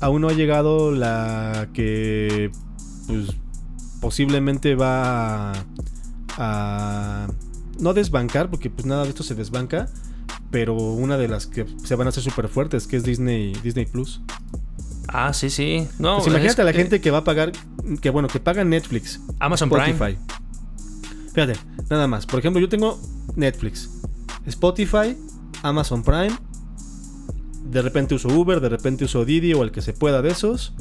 aún 0.00 0.22
no 0.22 0.28
ha 0.28 0.32
llegado 0.32 0.90
la 0.90 1.68
que 1.72 2.50
pues 3.06 3.28
posiblemente 4.00 4.74
va 4.74 5.52
a, 6.36 7.28
no 7.78 7.94
desbancar 7.94 8.50
porque 8.50 8.70
pues 8.70 8.86
nada 8.86 9.04
de 9.04 9.10
esto 9.10 9.22
se 9.22 9.34
desbanca 9.34 9.88
pero 10.50 10.74
una 10.74 11.16
de 11.16 11.28
las 11.28 11.46
que 11.46 11.66
se 11.82 11.94
van 11.94 12.06
a 12.06 12.10
hacer 12.10 12.22
súper 12.22 12.48
fuertes 12.48 12.86
que 12.86 12.96
es 12.96 13.04
Disney 13.04 13.52
Disney 13.62 13.86
Plus. 13.86 14.20
Ah 15.08 15.32
sí 15.32 15.50
sí. 15.50 15.86
No 15.98 16.16
pues 16.16 16.28
imagínate 16.28 16.62
a 16.62 16.64
la 16.64 16.72
gente 16.72 17.00
que 17.00 17.10
va 17.10 17.18
a 17.18 17.24
pagar 17.24 17.52
que 18.00 18.10
bueno 18.10 18.28
que 18.28 18.40
paga 18.40 18.64
Netflix 18.64 19.20
Amazon 19.40 19.70
Spotify. 19.70 20.16
fíjate 21.34 21.58
nada 21.90 22.06
más. 22.06 22.26
Por 22.26 22.38
ejemplo 22.38 22.60
yo 22.60 22.68
tengo 22.68 23.00
Netflix 23.34 23.90
Spotify 24.46 25.16
Amazon 25.62 26.02
Prime 26.02 26.36
de 27.70 27.82
repente 27.82 28.14
uso 28.14 28.28
Uber, 28.28 28.60
de 28.60 28.68
repente 28.68 29.04
uso 29.04 29.24
Didi 29.24 29.54
o 29.54 29.62
el 29.62 29.70
que 29.70 29.82
se 29.82 29.92
pueda 29.92 30.22
de 30.22 30.30
esos. 30.30 30.72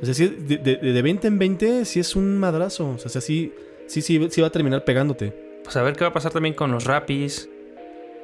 Es 0.00 0.08
decir, 0.08 0.38
de, 0.46 0.58
de, 0.58 1.02
20 1.02 1.28
en 1.28 1.38
20 1.38 1.84
sí 1.84 2.00
es 2.00 2.14
un 2.16 2.38
madrazo. 2.38 2.90
O 2.90 3.08
sea, 3.08 3.20
sí, 3.20 3.52
sí, 3.86 4.02
sí, 4.02 4.28
sí 4.30 4.40
va 4.40 4.48
a 4.48 4.50
terminar 4.50 4.84
pegándote. 4.84 5.60
Pues 5.62 5.76
a 5.76 5.82
ver 5.82 5.96
qué 5.96 6.04
va 6.04 6.10
a 6.10 6.12
pasar 6.12 6.32
también 6.32 6.54
con 6.54 6.70
los 6.72 6.84
Rapis, 6.84 7.48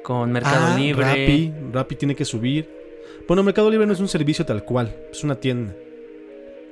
con 0.03 0.31
Mercado 0.31 0.73
ah, 0.73 0.77
Libre. 0.77 1.05
Rappi, 1.05 1.53
Rappi 1.73 1.95
tiene 1.95 2.15
que 2.15 2.25
subir. 2.25 2.69
Bueno, 3.27 3.43
Mercado 3.43 3.69
Libre 3.69 3.87
no 3.87 3.93
es 3.93 3.99
un 3.99 4.07
servicio 4.07 4.45
tal 4.45 4.63
cual, 4.63 4.95
es 5.11 5.23
una 5.23 5.35
tienda. 5.35 5.73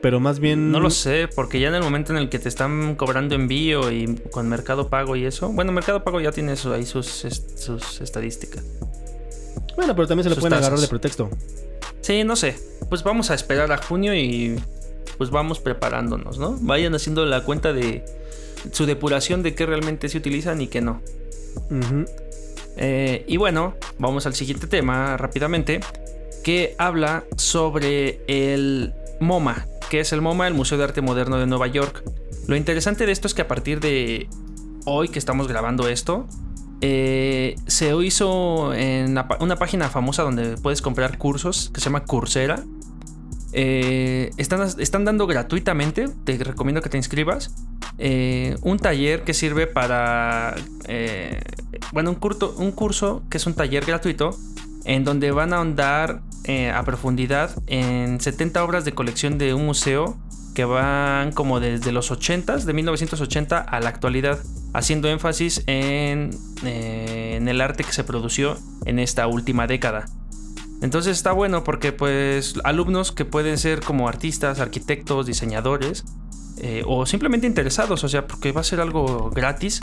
Pero 0.01 0.19
más 0.19 0.39
bien. 0.39 0.71
No 0.71 0.79
lo 0.79 0.89
sé, 0.89 1.27
porque 1.35 1.59
ya 1.59 1.69
en 1.69 1.75
el 1.75 1.83
momento 1.83 2.13
en 2.13 2.19
el 2.19 2.29
que 2.29 2.39
te 2.39 2.47
están 2.47 2.95
cobrando 2.95 3.35
envío 3.35 3.91
y 3.91 4.15
con 4.31 4.47
Mercado 4.47 4.89
Pago 4.89 5.15
y 5.15 5.25
eso. 5.25 5.49
Bueno, 5.49 5.71
Mercado 5.71 6.03
Pago 6.03 6.21
ya 6.21 6.31
tiene 6.31 6.53
ahí 6.73 6.85
sus, 6.85 7.07
sus 7.07 8.01
estadísticas. 8.01 8.63
Bueno, 9.79 9.95
pero 9.95 10.09
también 10.09 10.25
se 10.25 10.29
le 10.29 10.35
pueden 10.35 10.57
agarrar 10.57 10.77
de 10.77 10.89
pretexto. 10.89 11.29
Sí, 12.01 12.25
no 12.25 12.35
sé. 12.35 12.57
Pues 12.89 13.01
vamos 13.01 13.31
a 13.31 13.33
esperar 13.33 13.71
a 13.71 13.77
junio 13.77 14.13
y 14.13 14.59
pues 15.17 15.29
vamos 15.29 15.61
preparándonos, 15.61 16.37
¿no? 16.37 16.57
Vayan 16.59 16.93
haciendo 16.95 17.25
la 17.25 17.45
cuenta 17.45 17.71
de 17.71 18.03
su 18.73 18.85
depuración 18.85 19.41
de 19.41 19.55
qué 19.55 19.65
realmente 19.65 20.09
se 20.09 20.17
utilizan 20.17 20.59
y 20.59 20.67
qué 20.67 20.81
no. 20.81 21.01
Eh, 22.75 23.23
y 23.25 23.37
bueno, 23.37 23.75
vamos 23.99 24.25
al 24.25 24.35
siguiente 24.35 24.67
tema 24.67 25.15
rápidamente, 25.15 25.79
que 26.43 26.75
habla 26.77 27.23
sobre 27.37 28.19
el 28.27 28.93
MoMA, 29.21 29.65
que 29.89 30.01
es 30.01 30.11
el 30.11 30.19
MoMA, 30.19 30.49
el 30.49 30.55
Museo 30.55 30.77
de 30.77 30.83
Arte 30.83 30.99
Moderno 30.99 31.37
de 31.37 31.47
Nueva 31.47 31.67
York. 31.67 32.03
Lo 32.47 32.57
interesante 32.57 33.05
de 33.05 33.13
esto 33.13 33.27
es 33.27 33.33
que 33.33 33.43
a 33.43 33.47
partir 33.47 33.79
de 33.79 34.27
hoy 34.83 35.07
que 35.07 35.19
estamos 35.19 35.47
grabando 35.47 35.87
esto, 35.87 36.27
eh, 36.81 37.55
se 37.67 37.93
hizo 38.03 38.73
en 38.73 39.11
una, 39.39 39.55
página 39.57 39.89
famosa 39.89 40.23
donde 40.23 40.55
puedes 40.57 40.81
comprar 40.81 41.17
cursos 41.17 41.69
que 41.73 41.81
se 41.81 41.85
llama 41.85 42.05
Coursera. 42.05 42.63
Eh, 43.51 44.31
están, 44.37 44.61
están, 44.79 45.05
dando 45.05 45.27
gratuitamente, 45.27 46.07
te 46.23 46.37
recomiendo 46.37 46.81
que 46.81 46.89
te 46.89 46.97
inscribas, 46.97 47.53
eh, 47.97 48.55
un 48.61 48.77
taller 48.77 49.23
que 49.23 49.33
sirve 49.33 49.67
para, 49.67 50.55
bueno, 51.91 52.11
un, 52.11 52.37
un 52.57 52.71
curso 52.71 53.23
que 53.29 53.37
es 53.37 53.45
un 53.45 53.55
taller 53.55 53.85
gratuito 53.85 54.37
en 54.85 55.03
donde 55.03 55.31
van 55.31 55.53
a 55.53 55.57
ahondar 55.57 56.21
a 56.73 56.83
profundidad 56.83 57.51
en 57.67 58.19
70 58.19 58.63
obras 58.63 58.83
de 58.85 58.93
colección 58.93 59.37
de 59.37 59.53
un 59.53 59.65
museo 59.65 60.17
que 60.53 60.65
van 60.65 61.31
como 61.31 61.59
desde 61.59 61.91
los 61.91 62.11
80, 62.11 62.57
de 62.57 62.73
1980 62.73 63.59
a 63.59 63.79
la 63.79 63.89
actualidad, 63.89 64.39
haciendo 64.73 65.07
énfasis 65.09 65.63
en, 65.67 66.31
eh, 66.63 67.35
en 67.37 67.47
el 67.47 67.61
arte 67.61 67.83
que 67.83 67.91
se 67.91 68.03
produció 68.03 68.57
en 68.85 68.99
esta 68.99 69.27
última 69.27 69.67
década. 69.67 70.05
Entonces 70.81 71.17
está 71.17 71.33
bueno 71.33 71.63
porque 71.63 71.91
pues 71.91 72.55
alumnos 72.63 73.11
que 73.11 73.25
pueden 73.25 73.57
ser 73.57 73.81
como 73.81 74.07
artistas, 74.07 74.59
arquitectos, 74.59 75.25
diseñadores 75.25 76.05
eh, 76.61 76.83
o 76.85 77.05
simplemente 77.05 77.47
interesados, 77.47 78.03
o 78.03 78.09
sea, 78.09 78.27
porque 78.27 78.51
va 78.51 78.61
a 78.61 78.63
ser 78.65 78.81
algo 78.81 79.29
gratis, 79.29 79.81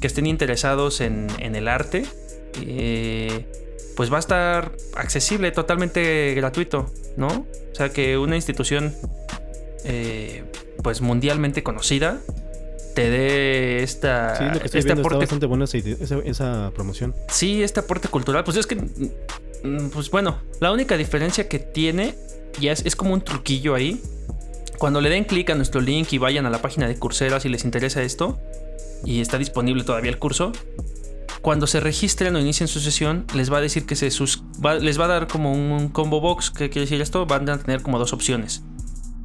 que 0.00 0.06
estén 0.06 0.26
interesados 0.26 1.00
en, 1.00 1.28
el 1.40 1.66
arte, 1.66 2.06
eh, 2.62 3.46
pues 3.96 4.12
va 4.12 4.16
a 4.16 4.20
estar 4.20 4.72
accesible, 4.94 5.50
totalmente 5.50 6.32
gratuito, 6.34 6.92
¿no? 7.16 7.26
O 7.26 7.74
sea, 7.74 7.88
que 7.88 8.18
una 8.18 8.36
institución 8.36 8.94
eh, 9.88 10.44
pues 10.82 11.00
mundialmente 11.00 11.62
conocida 11.62 12.20
te 12.96 13.08
dé 13.08 13.84
esta 13.84 14.36
sí, 14.36 14.44
lo 14.44 14.58
que 14.58 14.66
estoy 14.66 14.80
este 14.80 14.92
aporte... 14.92 15.06
está 15.06 15.18
bastante 15.18 15.46
buena 15.46 15.64
esa, 16.24 16.72
promoción 16.74 17.14
sí 17.28 17.62
este 17.62 17.80
aporte 17.80 18.08
cultural 18.08 18.42
pues 18.42 18.56
es 18.56 18.66
que 18.66 18.74
mm, 18.74 19.90
pues 19.92 20.10
bueno 20.10 20.38
la 20.58 20.72
única 20.72 20.96
diferencia 20.96 21.48
que 21.48 21.60
tiene 21.60 22.16
ya 22.58 22.72
es, 22.72 22.84
es 22.84 22.96
como 22.96 23.14
un 23.14 23.20
truquillo 23.20 23.76
ahí 23.76 24.02
cuando 24.78 25.00
le 25.00 25.08
den 25.08 25.24
clic 25.24 25.50
a 25.50 25.54
nuestro 25.54 25.80
link 25.80 26.12
y 26.12 26.18
vayan 26.18 26.46
a 26.46 26.50
la 26.50 26.60
página 26.60 26.88
de 26.88 26.98
Coursera 26.98 27.38
si 27.38 27.48
les 27.48 27.64
interesa 27.64 28.02
esto 28.02 28.40
y 29.04 29.20
está 29.20 29.38
disponible 29.38 29.84
todavía 29.84 30.10
el 30.10 30.18
curso 30.18 30.50
cuando 31.42 31.68
se 31.68 31.78
registren 31.78 32.34
o 32.34 32.40
inicien 32.40 32.66
su 32.66 32.80
sesión, 32.80 33.24
les 33.32 33.52
va 33.52 33.58
a 33.58 33.60
decir 33.60 33.86
que 33.86 33.94
se 33.94 34.10
sus 34.10 34.42
les 34.80 34.98
va 34.98 35.04
a 35.04 35.08
dar 35.08 35.28
como 35.28 35.52
un 35.52 35.90
combo 35.90 36.20
box. 36.20 36.50
que 36.50 36.70
quiere 36.70 36.86
decir 36.86 37.00
esto? 37.00 37.24
Van 37.24 37.48
a 37.48 37.58
tener 37.58 37.82
como 37.82 38.00
dos 38.00 38.12
opciones 38.12 38.64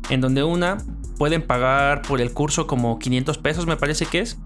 en 0.09 0.21
donde 0.21 0.43
una 0.43 0.77
pueden 1.17 1.41
pagar 1.41 2.01
por 2.01 2.21
el 2.21 2.33
curso 2.33 2.67
como 2.67 2.97
500 2.99 3.37
pesos 3.37 3.67
me 3.67 3.77
parece 3.77 4.05
que 4.05 4.19
es 4.19 4.37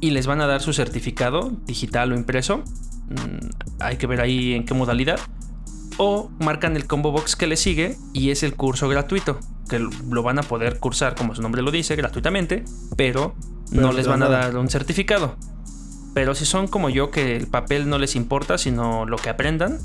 y 0.00 0.10
les 0.10 0.26
van 0.26 0.40
a 0.40 0.46
dar 0.46 0.60
su 0.60 0.72
certificado 0.72 1.52
digital 1.64 2.12
o 2.12 2.14
impreso. 2.14 2.58
Mm, 3.08 3.48
hay 3.80 3.96
que 3.96 4.06
ver 4.06 4.20
ahí 4.20 4.52
en 4.54 4.64
qué 4.64 4.74
modalidad. 4.74 5.18
O 5.96 6.30
marcan 6.40 6.76
el 6.76 6.86
combo 6.86 7.12
box 7.12 7.36
que 7.36 7.46
le 7.46 7.56
sigue 7.56 7.96
y 8.12 8.30
es 8.30 8.42
el 8.42 8.54
curso 8.54 8.88
gratuito, 8.88 9.38
que 9.70 9.78
lo 9.78 10.22
van 10.22 10.38
a 10.38 10.42
poder 10.42 10.80
cursar 10.80 11.14
como 11.14 11.34
su 11.34 11.40
nombre 11.40 11.62
lo 11.62 11.70
dice, 11.70 11.94
gratuitamente, 11.94 12.64
pero, 12.96 13.34
no 13.70 13.92
les 13.92 14.08
van 14.08 14.22
a 14.22 14.28
dar 14.28 14.56
un 14.56 14.68
certificado. 14.68 15.36
Pero 16.12 16.34
si 16.34 16.44
son 16.44 16.68
como 16.68 16.90
yo 16.90 17.10
que 17.10 17.36
el 17.36 17.46
papel 17.46 17.88
no 17.88 17.98
les 17.98 18.16
importa, 18.16 18.58
sino 18.58 19.06
lo 19.06 19.16
que 19.16 19.30
aprendan, 19.30 19.78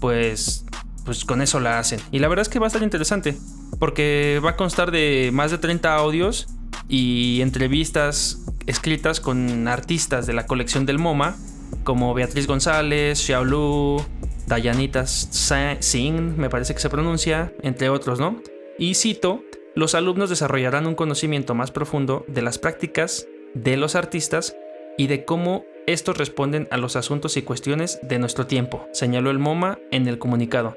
pues 0.00 0.64
pues 1.04 1.24
con 1.24 1.42
eso 1.42 1.60
la 1.60 1.78
hacen. 1.78 2.00
Y 2.10 2.18
la 2.18 2.28
verdad 2.28 2.42
es 2.42 2.48
que 2.48 2.58
va 2.58 2.66
a 2.66 2.68
estar 2.68 2.82
interesante, 2.82 3.36
porque 3.78 4.40
va 4.44 4.50
a 4.50 4.56
constar 4.56 4.90
de 4.90 5.30
más 5.32 5.50
de 5.50 5.58
30 5.58 5.94
audios 5.94 6.48
y 6.88 7.40
entrevistas 7.42 8.42
escritas 8.66 9.20
con 9.20 9.68
artistas 9.68 10.26
de 10.26 10.32
la 10.32 10.46
colección 10.46 10.86
del 10.86 10.98
MoMA, 10.98 11.36
como 11.84 12.14
Beatriz 12.14 12.46
González, 12.46 13.18
Xiaolu, 13.18 14.04
Dayanita 14.46 15.06
Singh, 15.06 16.36
me 16.36 16.50
parece 16.50 16.74
que 16.74 16.80
se 16.80 16.90
pronuncia, 16.90 17.52
entre 17.62 17.88
otros, 17.88 18.18
¿no? 18.18 18.40
Y 18.78 18.94
cito, 18.94 19.42
los 19.74 19.94
alumnos 19.94 20.30
desarrollarán 20.30 20.86
un 20.86 20.94
conocimiento 20.94 21.54
más 21.54 21.70
profundo 21.70 22.24
de 22.28 22.42
las 22.42 22.58
prácticas 22.58 23.26
de 23.54 23.76
los 23.76 23.94
artistas 23.94 24.56
y 24.98 25.06
de 25.06 25.24
cómo 25.24 25.64
estos 25.86 26.18
responden 26.18 26.68
a 26.70 26.76
los 26.76 26.96
asuntos 26.96 27.36
y 27.36 27.42
cuestiones 27.42 28.00
de 28.02 28.18
nuestro 28.18 28.46
tiempo, 28.46 28.86
señaló 28.92 29.30
el 29.30 29.38
MoMA 29.38 29.78
en 29.90 30.06
el 30.08 30.18
comunicado. 30.18 30.76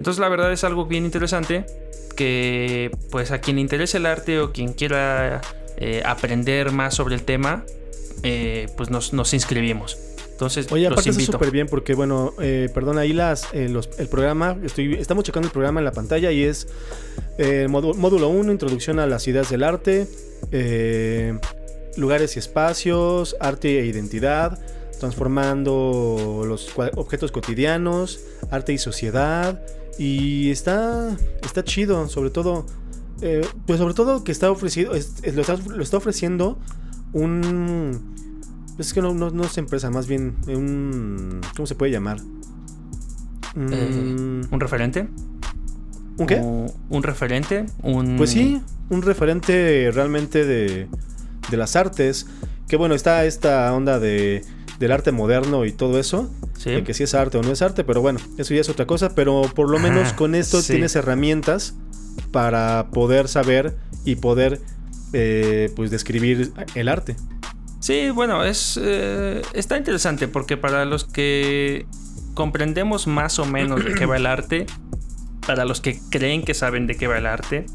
Entonces 0.00 0.18
la 0.18 0.30
verdad 0.30 0.50
es 0.50 0.64
algo 0.64 0.86
bien 0.86 1.04
interesante 1.04 1.66
que 2.16 2.90
pues 3.10 3.32
a 3.32 3.40
quien 3.42 3.56
le 3.56 3.62
interese 3.62 3.98
el 3.98 4.06
arte 4.06 4.40
o 4.40 4.50
quien 4.50 4.72
quiera 4.72 5.42
eh, 5.76 6.02
aprender 6.06 6.72
más 6.72 6.94
sobre 6.94 7.14
el 7.14 7.22
tema, 7.22 7.64
eh, 8.22 8.68
pues 8.78 8.88
nos, 8.88 9.12
nos, 9.12 9.34
inscribimos. 9.34 9.98
Entonces, 10.32 10.72
Oye, 10.72 10.86
aparte 10.86 11.10
está 11.10 11.22
súper 11.22 11.50
bien 11.50 11.66
porque, 11.66 11.94
bueno, 11.94 12.32
eh, 12.40 12.70
perdón, 12.72 12.96
ahí 12.96 13.12
las, 13.12 13.52
el 13.52 14.08
programa, 14.10 14.56
estoy, 14.64 14.94
estamos 14.94 15.24
checando 15.24 15.48
el 15.48 15.52
programa 15.52 15.80
en 15.80 15.84
la 15.84 15.92
pantalla 15.92 16.32
y 16.32 16.44
es 16.44 16.66
módulo 17.68 18.28
1, 18.28 18.52
introducción 18.52 19.00
a 19.00 19.06
las 19.06 19.28
ideas 19.28 19.50
del 19.50 19.64
arte. 19.64 20.06
lugares 21.96 22.36
y 22.36 22.38
espacios, 22.38 23.36
arte 23.38 23.80
e 23.80 23.84
identidad, 23.84 24.58
transformando 24.98 26.44
los 26.46 26.70
objetos 26.96 27.32
cotidianos, 27.32 28.20
arte 28.50 28.72
y 28.72 28.78
sociedad. 28.78 29.60
Y 30.00 30.50
está, 30.50 31.14
está 31.42 31.62
chido, 31.62 32.08
sobre 32.08 32.30
todo, 32.30 32.64
eh, 33.20 33.46
pues 33.66 33.78
sobre 33.78 33.92
todo 33.92 34.24
que 34.24 34.32
está 34.32 34.50
ofrecido, 34.50 34.92
lo, 34.94 35.82
está, 35.82 35.96
ofreciendo 35.98 36.58
un... 37.12 38.14
Es 38.78 38.94
que 38.94 39.02
no, 39.02 39.12
no, 39.12 39.44
es 39.44 39.58
empresa, 39.58 39.90
más 39.90 40.06
bien 40.06 40.36
un... 40.48 41.42
¿Cómo 41.54 41.66
se 41.66 41.74
puede 41.74 41.92
llamar? 41.92 42.16
Eh, 43.56 44.42
¿Un 44.50 44.58
referente? 44.58 45.06
¿Un 46.16 46.26
qué? 46.26 46.40
¿Un 46.40 47.02
referente? 47.02 47.66
Un... 47.82 48.16
Pues 48.16 48.30
sí, 48.30 48.58
un 48.88 49.02
referente 49.02 49.90
realmente 49.92 50.46
de, 50.46 50.88
de 51.50 51.56
las 51.58 51.76
artes. 51.76 52.26
Que 52.68 52.76
bueno, 52.76 52.94
está 52.94 53.26
esta 53.26 53.70
onda 53.74 53.98
de, 53.98 54.46
del 54.78 54.92
arte 54.92 55.12
moderno 55.12 55.66
y 55.66 55.72
todo 55.72 56.00
eso. 56.00 56.30
De 56.64 56.84
que 56.84 56.92
si 56.92 57.04
es 57.04 57.14
arte 57.14 57.38
o 57.38 57.42
no 57.42 57.52
es 57.52 57.62
arte, 57.62 57.84
pero 57.84 58.02
bueno, 58.02 58.20
eso 58.36 58.52
ya 58.52 58.60
es 58.60 58.68
otra 58.68 58.86
cosa. 58.86 59.14
Pero 59.14 59.42
por 59.54 59.70
lo 59.70 59.78
menos 59.78 60.12
con 60.12 60.34
esto 60.34 60.62
tienes 60.62 60.94
herramientas 60.94 61.74
para 62.32 62.88
poder 62.90 63.28
saber 63.28 63.76
y 64.04 64.16
poder 64.16 64.60
eh, 65.12 65.72
pues 65.74 65.90
describir 65.90 66.52
el 66.74 66.88
arte. 66.88 67.16
Sí, 67.80 68.10
bueno, 68.10 68.44
es 68.44 68.78
eh, 68.82 69.42
está 69.54 69.78
interesante 69.78 70.28
porque 70.28 70.58
para 70.58 70.84
los 70.84 71.04
que 71.04 71.86
comprendemos 72.34 73.06
más 73.06 73.38
o 73.38 73.46
menos 73.46 73.84
de 73.84 73.94
qué 73.94 74.04
va 74.06 74.18
el 74.18 74.26
arte, 74.26 74.66
para 75.46 75.64
los 75.64 75.80
que 75.80 75.98
creen 76.10 76.42
que 76.42 76.54
saben 76.54 76.86
de 76.86 76.96
qué 76.96 77.06
va 77.06 77.18
el 77.18 77.26
arte 77.26 77.66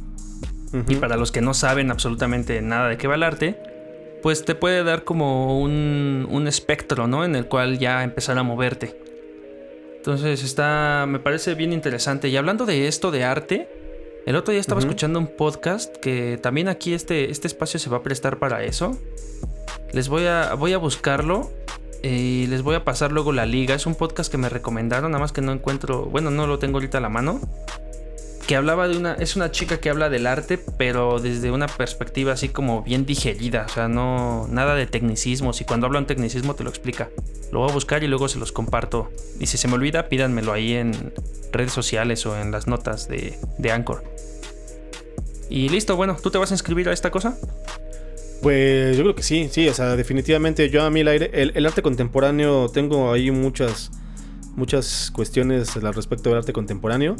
y 0.88 0.96
para 0.96 1.18
los 1.18 1.32
que 1.32 1.42
no 1.42 1.54
saben 1.54 1.90
absolutamente 1.90 2.62
nada 2.62 2.90
de 2.90 2.98
qué 2.98 3.08
va 3.08 3.16
el 3.16 3.24
arte, 3.24 3.58
pues 4.26 4.44
te 4.44 4.56
puede 4.56 4.84
dar 4.84 5.04
como 5.04 5.62
un, 5.62 6.28
un 6.32 6.48
espectro, 6.48 7.06
¿no? 7.06 7.24
En 7.24 7.36
el 7.36 7.46
cual 7.46 7.78
ya 7.78 8.04
empezar 8.04 8.36
a 8.40 8.42
moverte. 8.42 9.00
Entonces 9.98 10.44
está, 10.44 11.06
me 11.08 11.20
parece 11.20 11.54
bien 11.54 11.72
interesante. 11.72 12.28
Y 12.30 12.36
hablando 12.36 12.66
de 12.66 12.88
esto 12.88 13.12
de 13.12 13.24
arte, 13.24 13.70
el 14.26 14.36
otro 14.36 14.52
día 14.52 14.62
estaba 14.62 14.80
escuchando 14.80 15.20
un 15.20 15.28
podcast 15.28 15.96
que 15.98 16.40
también 16.42 16.70
aquí 16.70 16.96
este, 16.96 17.30
este 17.30 17.46
espacio 17.46 17.80
se 17.80 17.88
va 17.88 17.98
a 17.98 18.02
prestar 18.02 18.40
para 18.40 18.64
eso. 18.64 18.98
Les 19.94 20.10
voy 20.10 20.26
a, 20.26 20.56
voy 20.56 20.74
a 20.74 20.80
buscarlo 20.80 21.52
y 22.02 22.48
les 22.48 22.64
voy 22.64 22.74
a 22.74 22.84
pasar 22.84 23.12
luego 23.12 23.32
la 23.32 23.46
liga. 23.46 23.76
Es 23.76 23.86
un 23.86 23.94
podcast 23.94 24.32
que 24.32 24.40
me 24.40 24.50
recomendaron, 24.50 25.12
nada 25.12 25.22
más 25.22 25.34
que 25.34 25.42
no 25.42 25.52
encuentro, 25.52 26.06
bueno, 26.06 26.32
no 26.32 26.48
lo 26.48 26.58
tengo 26.58 26.78
ahorita 26.78 26.98
a 26.98 27.02
la 27.02 27.10
mano. 27.10 27.42
Que 28.48 28.56
hablaba 28.56 28.88
de 28.88 28.98
una, 28.98 29.14
es 29.14 29.36
una 29.36 29.50
chica 29.52 29.80
que 29.80 29.90
habla 29.90 30.10
del 30.10 30.28
arte, 30.28 30.58
pero 30.58 31.20
desde 31.20 31.50
una 31.52 31.68
perspectiva 31.68 32.34
así 32.34 32.50
como 32.50 32.84
bien 32.84 33.06
digerida, 33.06 33.66
o 33.68 33.70
sea, 33.70 33.88
no, 33.88 34.48
nada 34.50 34.76
de 34.76 34.86
tecnicismos. 34.86 35.62
Y 35.62 35.66
cuando 35.66 35.88
habla 35.88 36.00
un 36.00 36.06
tecnicismo 36.06 36.54
te 36.54 36.64
lo 36.64 36.70
explica. 36.70 37.10
Lo 37.52 37.60
voy 37.60 37.70
a 37.70 37.74
buscar 37.74 38.04
y 38.04 38.08
luego 38.08 38.28
se 38.28 38.38
los 38.38 38.52
comparto. 38.52 39.12
Y 39.40 39.48
si 39.48 39.58
se 39.58 39.68
me 39.68 39.74
olvida, 39.76 40.10
pídanmelo 40.10 40.54
ahí 40.54 40.74
en 40.74 41.14
redes 41.52 41.72
sociales 41.72 42.26
o 42.26 42.40
en 42.40 42.52
las 42.52 42.68
notas 42.68 43.08
de, 43.08 43.40
de 43.58 43.72
Anchor. 43.72 44.04
Y 45.50 45.70
listo, 45.70 45.96
bueno, 45.96 46.18
¿tú 46.22 46.32
te 46.32 46.38
vas 46.38 46.52
a 46.52 46.54
inscribir 46.54 46.90
a 46.90 46.94
esta 46.94 47.12
cosa? 47.12 47.38
Pues 48.42 48.98
yo 48.98 49.04
creo 49.04 49.16
que 49.16 49.24
sí, 49.24 49.50
sí, 49.52 49.68
o 49.70 49.74
sea, 49.74 49.96
definitivamente 49.96 50.70
yo 50.70 50.84
a 50.84 50.90
mí 50.90 51.00
el, 51.00 51.08
el, 51.08 51.66
arte 51.66 51.82
contemporáneo 51.82 52.70
tengo 52.70 53.12
ahí 53.12 53.32
muchas, 53.32 53.92
muchas 54.56 55.10
cuestiones 55.12 55.76
al 55.78 55.94
respecto 55.94 56.30
del 56.30 56.40
arte 56.40 56.54
contemporáneo, 56.54 57.16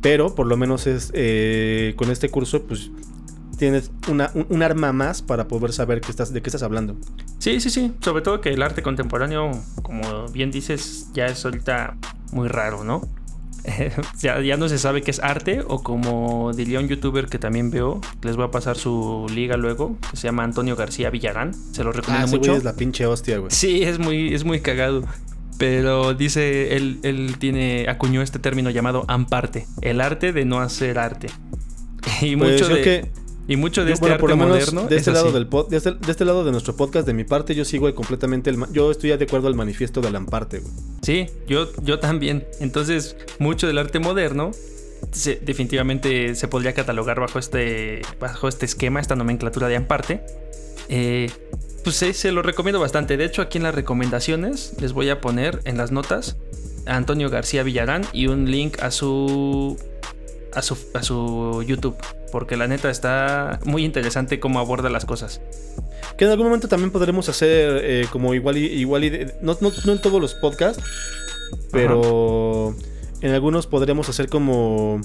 pero 0.00 0.34
por 0.34 0.46
lo 0.46 0.56
menos 0.56 0.86
es 0.86 1.10
eh, 1.14 1.94
con 1.96 2.10
este 2.10 2.28
curso 2.30 2.62
pues 2.62 2.90
tienes 3.60 3.90
una, 4.08 4.30
un, 4.34 4.62
arma 4.62 4.92
más 4.92 5.20
para 5.20 5.46
poder 5.46 5.74
saber 5.74 6.00
qué 6.00 6.10
estás, 6.10 6.32
de 6.32 6.40
qué 6.40 6.48
estás 6.48 6.62
hablando. 6.62 6.96
Sí, 7.38 7.60
sí, 7.60 7.68
sí, 7.68 7.92
sobre 8.00 8.22
todo 8.22 8.40
que 8.40 8.48
el 8.48 8.62
arte 8.62 8.82
contemporáneo, 8.82 9.50
como 9.82 10.28
bien 10.28 10.50
dices, 10.50 11.08
ya 11.12 11.26
es 11.26 11.44
ahorita 11.44 11.98
muy 12.32 12.48
raro, 12.48 12.84
¿no? 12.84 13.06
ya, 14.18 14.40
ya, 14.40 14.56
no 14.56 14.70
se 14.70 14.78
sabe 14.78 15.02
qué 15.02 15.10
es 15.10 15.20
arte 15.20 15.62
o 15.66 15.82
como 15.82 16.52
diría 16.54 16.80
un 16.80 16.88
youtuber 16.88 17.26
que 17.26 17.38
también 17.38 17.70
veo, 17.70 18.00
les 18.22 18.36
voy 18.36 18.46
a 18.46 18.50
pasar 18.50 18.78
su 18.78 19.26
liga 19.30 19.58
luego, 19.58 19.98
que 20.10 20.16
se 20.16 20.28
llama 20.28 20.44
Antonio 20.44 20.74
García 20.74 21.10
Villarán, 21.10 21.52
se 21.54 21.84
lo 21.84 21.92
recomiendo 21.92 22.28
ah, 22.28 22.30
mucho. 22.30 22.56
es 22.56 22.64
la 22.64 22.74
pinche 22.74 23.04
hostia, 23.04 23.36
güey. 23.36 23.50
Sí, 23.50 23.82
es 23.82 23.98
muy, 23.98 24.32
es 24.32 24.44
muy 24.44 24.60
cagado. 24.60 25.04
Pero 25.60 26.14
dice, 26.14 26.74
él, 26.74 27.00
él 27.02 27.36
tiene, 27.38 27.84
acuñó 27.86 28.22
este 28.22 28.38
término 28.38 28.70
llamado 28.70 29.04
amparte, 29.08 29.66
el 29.82 30.00
arte 30.00 30.32
de 30.32 30.46
no 30.46 30.60
hacer 30.60 30.98
arte. 30.98 31.28
Y 32.22 32.34
pues 32.34 32.60
mucho 32.60 32.74
de... 32.74 32.82
Que 32.82 33.10
y 33.46 33.56
mucho 33.56 33.84
de 33.84 33.92
este 33.92 34.10
arte 34.10 34.34
moderno. 34.34 34.86
De 34.86 34.96
este, 34.96 35.10
lado 35.10 35.32
del 35.32 35.48
de, 35.68 35.76
este, 35.76 35.90
de, 35.90 36.10
este, 36.10 36.24
lado 36.24 36.44
de 36.44 36.52
nuestro 36.52 36.76
podcast, 36.76 37.04
de 37.06 37.14
mi 37.14 37.24
parte, 37.24 37.54
yo 37.54 37.64
sigo 37.64 37.92
completamente 37.96 38.48
el. 38.48 38.56
Yo 38.70 38.92
estoy 38.92 39.10
de 39.10 39.24
acuerdo 39.24 39.48
al 39.48 39.56
manifiesto 39.56 40.00
del 40.00 40.14
Amparte, 40.14 40.60
güey. 40.60 40.72
Sí, 41.02 41.26
yo, 41.48 41.68
yo 41.82 41.98
también. 41.98 42.46
Entonces, 42.60 43.16
mucho 43.40 43.66
del 43.66 43.78
arte 43.78 43.98
moderno 43.98 44.52
definitivamente 45.42 46.36
se 46.36 46.46
podría 46.46 46.74
catalogar 46.74 47.18
bajo 47.18 47.40
este, 47.40 48.02
bajo 48.20 48.46
este 48.46 48.66
esquema, 48.66 49.00
esta 49.00 49.16
nomenclatura 49.16 49.66
de 49.66 49.76
Amparte. 49.76 50.20
Eh, 50.90 51.30
pues 51.84 51.96
sí, 51.96 52.12
se 52.12 52.32
lo 52.32 52.42
recomiendo 52.42 52.80
bastante. 52.80 53.16
De 53.16 53.24
hecho, 53.24 53.40
aquí 53.40 53.58
en 53.58 53.64
las 53.64 53.74
recomendaciones 53.74 54.74
les 54.80 54.92
voy 54.92 55.08
a 55.08 55.20
poner 55.20 55.60
en 55.64 55.78
las 55.78 55.92
notas 55.92 56.36
a 56.86 56.96
Antonio 56.96 57.30
García 57.30 57.62
Villarán 57.62 58.02
y 58.12 58.26
un 58.26 58.50
link 58.50 58.82
a 58.82 58.90
su 58.90 59.78
a 60.52 60.62
su, 60.62 60.76
a 60.94 61.02
su 61.02 61.62
YouTube, 61.64 61.96
porque 62.32 62.56
la 62.56 62.66
neta 62.66 62.90
está 62.90 63.60
muy 63.64 63.84
interesante 63.84 64.40
cómo 64.40 64.58
aborda 64.58 64.90
las 64.90 65.04
cosas. 65.04 65.40
Que 66.16 66.24
en 66.24 66.32
algún 66.32 66.46
momento 66.46 66.66
también 66.68 66.90
podremos 66.90 67.28
hacer 67.28 67.80
eh, 67.84 68.06
como 68.10 68.34
igual 68.34 68.56
y, 68.56 68.66
igual 68.66 69.04
y 69.04 69.26
no, 69.40 69.56
no, 69.60 69.92
en 69.92 70.00
todos 70.00 70.20
los 70.20 70.34
podcasts, 70.34 70.82
pero 71.70 72.74
en 73.20 73.32
algunos 73.32 73.66
podremos 73.66 74.08
hacer 74.08 74.28
como... 74.28 75.00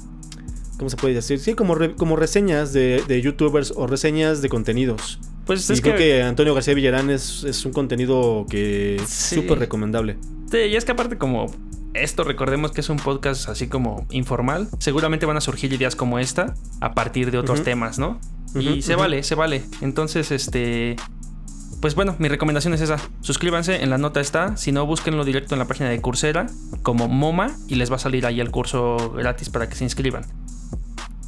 ¿Cómo 0.77 0.89
se 0.89 0.97
puede 0.97 1.13
decir? 1.13 1.39
Sí, 1.39 1.53
como, 1.53 1.77
como 1.97 2.15
reseñas 2.15 2.73
de, 2.73 3.03
de, 3.07 3.21
youtubers 3.21 3.73
o 3.75 3.87
reseñas 3.87 4.41
de 4.41 4.49
contenidos. 4.49 5.19
Pues 5.45 5.69
es 5.69 5.81
creo 5.81 5.95
que... 5.95 6.23
Antonio 6.23 6.53
García 6.53 6.73
Villarán 6.73 7.09
es, 7.09 7.43
es 7.43 7.65
un 7.65 7.71
contenido 7.71 8.45
que 8.49 8.97
es 8.97 9.09
súper 9.09 9.59
recomendable. 9.59 10.17
Sí, 10.51 10.57
y 10.57 10.75
es 10.75 10.85
que 10.85 10.91
aparte 10.91 11.17
como 11.17 11.47
esto 11.93 12.23
recordemos 12.23 12.71
que 12.71 12.81
es 12.81 12.89
un 12.89 12.97
podcast 12.97 13.47
así 13.47 13.67
como 13.67 14.05
informal. 14.11 14.67
Seguramente 14.79 15.25
van 15.25 15.37
a 15.37 15.41
surgir 15.41 15.71
ideas 15.71 15.95
como 15.95 16.19
esta 16.19 16.55
a 16.81 16.93
partir 16.93 17.31
de 17.31 17.37
otros 17.37 17.63
temas, 17.63 17.97
¿no? 17.97 18.19
y 18.53 18.81
se 18.81 18.95
vale, 18.95 19.23
se 19.23 19.35
vale. 19.35 19.63
Entonces, 19.81 20.31
este... 20.31 20.95
Pues 21.81 21.95
bueno, 21.95 22.15
mi 22.19 22.27
recomendación 22.27 22.73
es 22.73 22.81
esa. 22.81 22.97
Suscríbanse, 23.21 23.83
en 23.83 23.89
la 23.89 23.97
nota 23.97 24.19
está. 24.19 24.57
Si 24.57 24.71
no, 24.71 24.85
búsquenlo 24.85 25.23
directo 25.23 25.55
en 25.55 25.59
la 25.59 25.65
página 25.65 25.89
de 25.89 26.01
Coursera 26.01 26.47
como 26.81 27.07
MoMA 27.07 27.55
y 27.67 27.75
les 27.75 27.91
va 27.91 27.97
a 27.97 27.99
salir 27.99 28.25
ahí 28.25 28.39
el 28.39 28.51
curso 28.51 29.11
gratis 29.11 29.49
para 29.49 29.69
que 29.69 29.75
se 29.75 29.83
inscriban. 29.83 30.25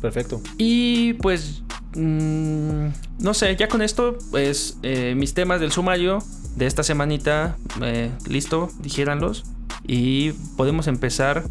Perfecto. 0.01 0.41
Y 0.57 1.13
pues... 1.13 1.63
Mm, 1.95 2.89
no 3.19 3.33
sé, 3.33 3.55
ya 3.55 3.67
con 3.67 3.81
esto, 3.81 4.17
pues 4.29 4.77
eh, 4.83 5.15
mis 5.15 5.33
temas 5.33 5.59
del 5.59 5.71
sumario 5.71 6.19
de 6.55 6.67
esta 6.67 6.83
semanita, 6.83 7.57
eh, 7.81 8.11
listo, 8.27 8.69
dijéranlos. 8.79 9.45
Y 9.85 10.31
podemos 10.57 10.87
empezar 10.87 11.43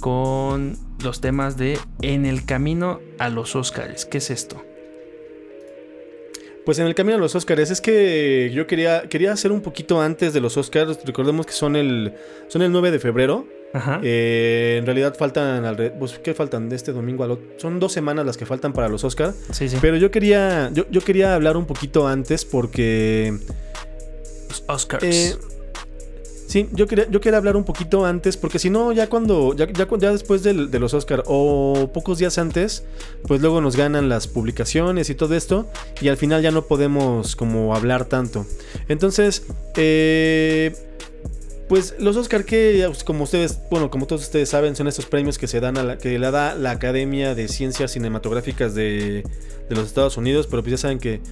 con 0.00 0.76
los 1.02 1.20
temas 1.20 1.56
de 1.56 1.78
En 2.00 2.26
el 2.26 2.44
camino 2.44 3.00
a 3.18 3.28
los 3.28 3.54
Oscars. 3.54 4.06
¿Qué 4.06 4.18
es 4.18 4.30
esto? 4.30 4.62
Pues 6.64 6.78
en 6.78 6.86
el 6.86 6.94
camino 6.94 7.16
a 7.16 7.20
los 7.20 7.34
Oscars 7.34 7.70
es 7.70 7.80
que 7.80 8.50
yo 8.54 8.66
quería, 8.66 9.08
quería 9.08 9.32
hacer 9.32 9.50
un 9.50 9.62
poquito 9.62 10.00
antes 10.00 10.32
de 10.32 10.40
los 10.40 10.56
Oscars. 10.56 10.98
Recordemos 11.04 11.44
que 11.46 11.52
son 11.52 11.74
el, 11.74 12.14
son 12.48 12.62
el 12.62 12.70
9 12.70 12.90
de 12.90 12.98
febrero. 12.98 13.46
Eh, 14.02 14.76
en 14.78 14.86
realidad 14.86 15.16
faltan, 15.16 15.76
pues, 15.98 16.18
¿qué 16.18 16.34
faltan 16.34 16.68
de 16.68 16.76
este 16.76 16.92
domingo 16.92 17.24
al 17.24 17.38
Son 17.56 17.80
dos 17.80 17.92
semanas 17.92 18.26
las 18.26 18.36
que 18.36 18.46
faltan 18.46 18.72
para 18.72 18.88
los 18.88 19.02
Oscars. 19.02 19.34
Sí, 19.50 19.68
sí. 19.68 19.78
Pero 19.80 19.96
yo 19.96 20.10
quería, 20.10 20.70
yo, 20.72 20.84
yo, 20.90 21.00
quería 21.00 21.34
hablar 21.34 21.56
un 21.56 21.66
poquito 21.66 22.06
antes 22.06 22.44
porque... 22.44 23.38
Los 24.48 24.64
Oscars. 24.68 25.04
Eh, 25.04 25.34
Sí, 26.52 26.68
yo 26.72 26.86
quería, 26.86 27.38
hablar 27.38 27.56
un 27.56 27.64
poquito 27.64 28.04
antes, 28.04 28.36
porque 28.36 28.58
si 28.58 28.68
no, 28.68 28.92
ya 28.92 29.08
cuando, 29.08 29.54
ya, 29.56 29.64
después 30.10 30.42
de 30.42 30.52
los 30.52 30.92
Oscar 30.92 31.22
o 31.24 31.90
pocos 31.94 32.18
días 32.18 32.36
antes, 32.36 32.84
pues 33.26 33.40
luego 33.40 33.62
nos 33.62 33.74
ganan 33.74 34.10
las 34.10 34.28
publicaciones 34.28 35.08
y 35.08 35.14
todo 35.14 35.34
esto, 35.34 35.66
y 36.02 36.08
al 36.08 36.18
final 36.18 36.42
ya 36.42 36.50
no 36.50 36.66
podemos 36.66 37.36
como 37.36 37.74
hablar 37.74 38.04
tanto. 38.04 38.44
Entonces, 38.88 39.46
eh, 39.76 40.76
pues 41.70 41.94
los 41.98 42.18
Oscar 42.18 42.44
que, 42.44 42.86
como 43.06 43.24
ustedes, 43.24 43.58
bueno, 43.70 43.90
como 43.90 44.06
todos 44.06 44.20
ustedes 44.20 44.50
saben, 44.50 44.76
son 44.76 44.88
estos 44.88 45.06
premios 45.06 45.38
que 45.38 45.46
se 45.46 45.58
dan 45.58 45.86
la, 45.86 45.96
que 45.96 46.18
le 46.18 46.30
da 46.30 46.54
la 46.54 46.72
Academia 46.72 47.34
de 47.34 47.48
Ciencias 47.48 47.92
Cinematográficas 47.92 48.74
de, 48.74 49.24
de 49.70 49.74
los 49.74 49.86
Estados 49.86 50.18
Unidos, 50.18 50.48
pero 50.50 50.62
pues 50.62 50.72
ya 50.72 50.76
saben 50.76 50.98
que 50.98 51.22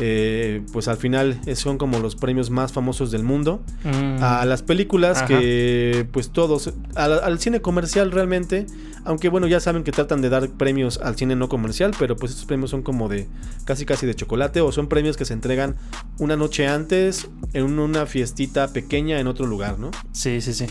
eh, 0.00 0.62
pues 0.72 0.88
al 0.88 0.96
final 0.96 1.40
son 1.54 1.78
como 1.78 1.98
los 1.98 2.16
premios 2.16 2.50
más 2.50 2.72
famosos 2.72 3.10
del 3.10 3.22
mundo. 3.24 3.62
Mm. 3.84 4.22
A 4.22 4.44
las 4.44 4.62
películas 4.62 5.18
Ajá. 5.18 5.26
que 5.26 6.06
pues 6.12 6.30
todos, 6.30 6.72
al, 6.94 7.20
al 7.20 7.38
cine 7.38 7.60
comercial 7.60 8.12
realmente, 8.12 8.66
aunque 9.04 9.28
bueno 9.28 9.46
ya 9.46 9.60
saben 9.60 9.82
que 9.82 9.92
tratan 9.92 10.22
de 10.22 10.28
dar 10.28 10.48
premios 10.50 10.98
al 10.98 11.16
cine 11.16 11.36
no 11.36 11.48
comercial, 11.48 11.92
pero 11.98 12.16
pues 12.16 12.32
estos 12.32 12.46
premios 12.46 12.70
son 12.70 12.82
como 12.82 13.08
de 13.08 13.26
casi 13.64 13.84
casi 13.86 14.06
de 14.06 14.14
chocolate 14.14 14.60
o 14.60 14.72
son 14.72 14.88
premios 14.88 15.16
que 15.16 15.24
se 15.24 15.32
entregan 15.32 15.76
una 16.18 16.36
noche 16.36 16.68
antes 16.68 17.28
en 17.52 17.78
una 17.78 18.06
fiestita 18.06 18.72
pequeña 18.72 19.18
en 19.20 19.26
otro 19.26 19.46
lugar, 19.46 19.78
¿no? 19.78 19.90
Sí, 20.12 20.40
sí, 20.40 20.52
sí. 20.52 20.66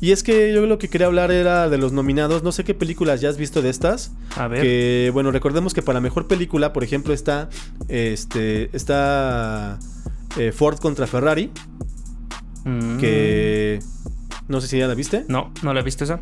Y 0.00 0.12
es 0.12 0.22
que 0.22 0.52
yo 0.54 0.64
lo 0.66 0.78
que 0.78 0.88
quería 0.88 1.08
hablar 1.08 1.32
era 1.32 1.68
de 1.68 1.76
los 1.76 1.92
nominados, 1.92 2.42
no 2.44 2.52
sé 2.52 2.62
qué 2.62 2.72
películas 2.72 3.20
ya 3.20 3.28
has 3.30 3.36
visto 3.36 3.62
de 3.62 3.70
estas. 3.70 4.12
A 4.36 4.46
ver. 4.46 4.62
Que 4.62 5.10
bueno, 5.12 5.32
recordemos 5.32 5.74
que 5.74 5.82
para 5.82 6.00
mejor 6.00 6.28
película, 6.28 6.72
por 6.72 6.84
ejemplo, 6.84 7.12
está 7.12 7.48
este 7.88 8.70
está 8.76 9.78
eh, 10.36 10.52
Ford 10.52 10.78
contra 10.78 11.06
Ferrari, 11.06 11.50
Mm. 12.64 12.98
que 12.98 13.78
no 14.48 14.60
sé 14.60 14.68
si 14.68 14.78
ya 14.78 14.86
la 14.86 14.94
viste. 14.94 15.24
No, 15.28 15.52
¿no 15.62 15.72
la 15.74 15.82
viste 15.82 16.04
esa? 16.04 16.20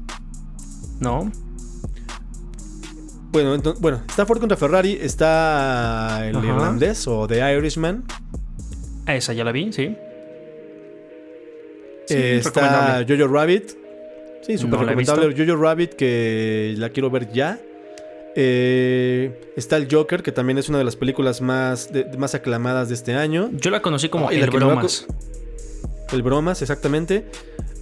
No. 1.01 1.31
Bueno, 3.33 3.55
entonces, 3.55 3.81
bueno, 3.83 4.01
está 4.09 4.25
Ford 4.25 4.39
contra 4.41 4.57
Ferrari, 4.57 4.97
está 5.01 6.27
el 6.27 6.37
Ajá. 6.37 6.47
irlandés 6.47 7.07
o 7.07 7.27
The 7.27 7.57
Irishman, 7.57 8.05
Esa 9.07 9.33
ya 9.35 9.45
la 9.45 9.53
vi, 9.53 9.73
sí. 9.73 9.95
Sí, 12.07 12.15
eh, 12.15 12.37
está. 12.39 13.05
Jojo 13.09 13.27
Rabbit. 13.29 13.71
Sí, 14.43 14.59
súper 14.59 14.79
No 14.81 14.85
recomendable. 14.87 15.35
Jojo 15.47 15.61
Rabbit, 15.61 15.95
que 15.95 16.75
la 16.79 16.91
quiero 16.91 17.11
ver 17.11 17.31
ya. 17.33 17.59
Eh, 18.39 19.53
está 19.57 19.77
el 19.77 19.89
Joker, 19.91 20.23
que 20.23 20.31
también 20.31 20.59
es 20.59 20.69
una 20.69 20.79
de 20.79 20.85
las 20.85 20.95
películas 20.95 21.41
más, 21.41 21.91
de- 21.93 22.05
más 22.19 22.35
aclamadas 22.35 22.89
de 22.89 22.95
este 22.95 23.15
año. 23.15 23.51
Yo 23.55 23.71
la 23.71 23.81
conocí 23.81 24.09
como 24.09 24.31
la 24.31 24.37
El 24.37 24.51
Bromas. 24.51 25.07
El 26.13 26.23
Bromas, 26.23 26.61
exactamente. 26.63 27.25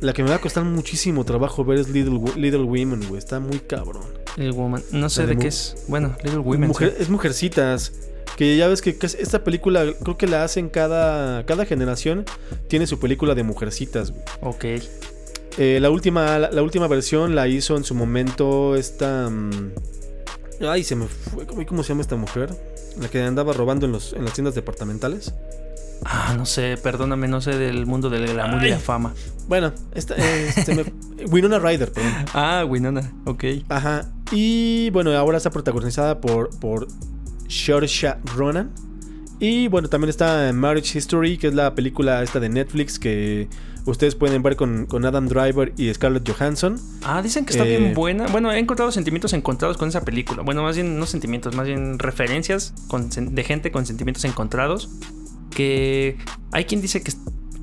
La 0.00 0.12
que 0.12 0.22
me 0.22 0.30
va 0.30 0.36
a 0.36 0.40
costar 0.40 0.64
muchísimo 0.64 1.24
trabajo 1.24 1.64
ver 1.64 1.78
es 1.78 1.88
Little, 1.88 2.20
Little 2.36 2.62
Women, 2.62 3.06
güey. 3.08 3.18
Está 3.18 3.40
muy 3.40 3.58
cabrón. 3.58 4.04
El 4.36 4.52
Woman. 4.52 4.82
No 4.92 5.08
sé 5.10 5.22
de 5.26 5.34
de 5.34 5.38
qué 5.38 5.48
es. 5.48 5.84
Bueno, 5.88 6.16
Little 6.22 6.38
Women. 6.40 6.68
Mujer- 6.68 6.94
sí. 6.96 7.02
Es 7.02 7.08
Mujercitas. 7.08 7.92
Que 8.36 8.56
ya 8.56 8.66
ves 8.68 8.82
que 8.82 8.96
esta 9.00 9.44
película 9.44 9.84
creo 10.02 10.18
que 10.18 10.26
la 10.26 10.42
hacen 10.44 10.68
cada, 10.68 11.44
cada 11.46 11.64
generación. 11.66 12.24
Tiene 12.68 12.86
su 12.86 12.98
película 12.98 13.34
de 13.34 13.42
Mujercitas, 13.44 14.10
güey. 14.10 14.22
Ok. 14.42 14.64
Eh, 15.56 15.78
la, 15.80 15.88
última, 15.90 16.38
la, 16.38 16.50
la 16.50 16.62
última 16.62 16.88
versión 16.88 17.34
la 17.36 17.46
hizo 17.46 17.76
en 17.76 17.84
su 17.84 17.94
momento 17.94 18.74
esta... 18.74 19.30
mm, 19.30 19.72
ay, 20.68 20.82
se 20.82 20.96
me 20.96 21.06
fue. 21.06 21.46
¿Cómo, 21.46 21.64
cómo 21.64 21.82
se 21.84 21.90
llama 21.90 22.00
esta 22.02 22.16
mujer? 22.16 22.50
La 23.00 23.08
que 23.08 23.22
andaba 23.22 23.52
robando 23.52 23.86
en, 23.86 23.92
los, 23.92 24.12
en 24.14 24.24
las 24.24 24.34
tiendas 24.34 24.54
departamentales. 24.56 25.32
Ah, 26.04 26.34
no 26.36 26.44
sé, 26.44 26.76
perdóname, 26.82 27.28
no 27.28 27.40
sé 27.40 27.56
del 27.56 27.86
mundo 27.86 28.10
del 28.10 28.26
glamour 28.26 28.60
y 28.62 28.66
Ay. 28.66 28.70
la 28.72 28.78
fama. 28.78 29.14
Bueno, 29.46 29.72
esta, 29.94 30.14
eh, 30.18 30.50
se 30.52 30.74
me- 30.74 30.92
Winona 31.30 31.58
Ryder, 31.60 31.92
perdón. 31.92 32.12
Ah, 32.34 32.64
Winona, 32.68 33.12
ok. 33.24 33.44
Ajá. 33.68 34.10
Y 34.32 34.90
bueno, 34.90 35.12
ahora 35.16 35.36
está 35.38 35.50
protagonizada 35.50 36.20
por, 36.20 36.50
por 36.58 36.88
Saoirse 37.54 38.14
Ronan. 38.36 38.70
Y 39.40 39.68
bueno, 39.68 39.88
también 39.88 40.10
está 40.10 40.50
Marriage 40.52 40.96
History, 40.98 41.36
que 41.38 41.48
es 41.48 41.54
la 41.54 41.74
película 41.74 42.22
esta 42.22 42.40
de 42.40 42.48
Netflix 42.48 42.98
que 42.98 43.48
ustedes 43.84 44.14
pueden 44.14 44.42
ver 44.42 44.56
con, 44.56 44.86
con 44.86 45.04
Adam 45.04 45.28
Driver 45.28 45.72
y 45.76 45.92
Scarlett 45.92 46.26
Johansson. 46.30 46.80
Ah, 47.02 47.20
dicen 47.20 47.44
que 47.44 47.52
está 47.52 47.66
Eh. 47.66 47.76
bien 47.78 47.94
buena. 47.94 48.26
Bueno, 48.28 48.50
he 48.52 48.58
encontrado 48.58 48.90
sentimientos 48.92 49.32
encontrados 49.34 49.76
con 49.76 49.88
esa 49.88 50.02
película. 50.02 50.42
Bueno, 50.42 50.62
más 50.62 50.76
bien 50.76 50.98
no 50.98 51.04
sentimientos, 51.06 51.54
más 51.54 51.66
bien 51.66 51.98
referencias 51.98 52.72
con 52.88 53.10
de 53.10 53.44
gente 53.44 53.70
con 53.70 53.84
sentimientos 53.86 54.24
encontrados. 54.24 54.88
Que 55.50 56.16
hay 56.52 56.64
quien 56.64 56.80
dice 56.80 57.02
que 57.02 57.10
es 57.10 57.18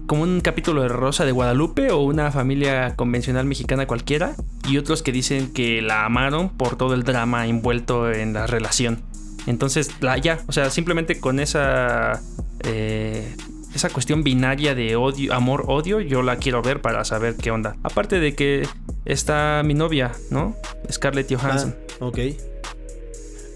como 0.08 0.24
un 0.24 0.42
capítulo 0.42 0.82
de 0.82 0.90
Rosa 0.90 1.26
de 1.26 1.32
Guadalupe 1.32 1.90
o 1.92 2.02
una 2.04 2.32
familia 2.32 2.96
convencional 2.96 3.46
mexicana 3.46 3.88
cualquiera. 3.88 4.36
Y 4.70 4.78
otros 4.78 5.02
que 5.02 5.12
dicen 5.12 5.52
que 5.54 5.82
la 5.82 6.06
amaron 6.06 6.50
por 6.50 6.76
todo 6.76 6.94
el 6.94 7.04
drama 7.04 7.48
envuelto 7.48 8.12
en 8.12 8.34
la 8.34 8.46
relación. 8.46 9.02
Entonces, 9.48 9.90
la, 10.02 10.18
ya, 10.18 10.40
o 10.48 10.52
sea, 10.52 10.70
simplemente 10.70 11.20
con 11.20 11.40
esa... 11.40 12.22
eh, 12.64 13.36
esa 13.74 13.90
cuestión 13.90 14.22
binaria 14.22 14.76
de 14.76 14.98
odio, 14.98 15.34
amor-odio, 15.34 16.02
yo 16.02 16.22
la 16.24 16.36
quiero 16.36 16.62
ver 16.62 16.82
para 16.82 17.06
saber 17.06 17.36
qué 17.36 17.52
onda. 17.52 17.78
Aparte 17.84 18.20
de 18.20 18.36
que 18.36 18.68
está 19.06 19.62
mi 19.64 19.74
novia, 19.74 20.12
¿no? 20.30 20.58
Scarlett 20.92 21.34
Johansson. 21.34 21.76
Ah, 22.02 22.06
ok. 22.06 22.18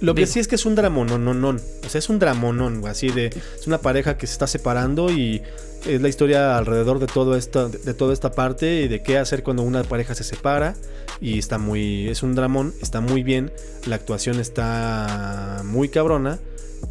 Lo 0.02 0.14
que 0.14 0.22
Digo. 0.22 0.32
sí 0.34 0.40
es 0.40 0.48
que 0.48 0.56
es 0.56 0.66
un 0.66 0.76
dramononón. 0.76 1.62
O 1.86 1.90
sea, 1.90 2.00
es 2.00 2.10
un 2.10 2.20
dramonón, 2.20 2.80
güey, 2.82 2.92
así 2.92 3.10
de. 3.10 3.28
Es 3.28 3.68
una 3.68 3.80
pareja 3.80 4.18
que 4.18 4.26
se 4.28 4.34
está 4.34 4.48
separando 4.48 5.12
y 5.12 5.42
es 5.86 6.02
la 6.02 6.08
historia 6.08 6.58
alrededor 6.58 7.00
de 7.00 7.08
todo 7.08 7.36
esto, 7.36 7.70
de, 7.70 7.80
de 7.80 7.94
toda 7.94 8.14
esta 8.14 8.32
parte 8.32 8.84
y 8.84 8.88
de 8.88 9.04
qué 9.04 9.18
hacer 9.18 9.44
cuando 9.44 9.64
una 9.64 9.84
pareja 9.84 10.16
se 10.16 10.24
separa. 10.24 10.76
Y 11.22 11.40
está 11.40 11.58
muy. 11.58 12.08
Es 12.10 12.24
un 12.24 12.36
dramón, 12.36 12.74
está 12.82 13.02
muy 13.02 13.24
bien. 13.24 13.52
La 13.88 13.96
actuación 13.96 14.40
está 14.40 15.62
muy 15.66 15.90
cabrona. 15.90 16.40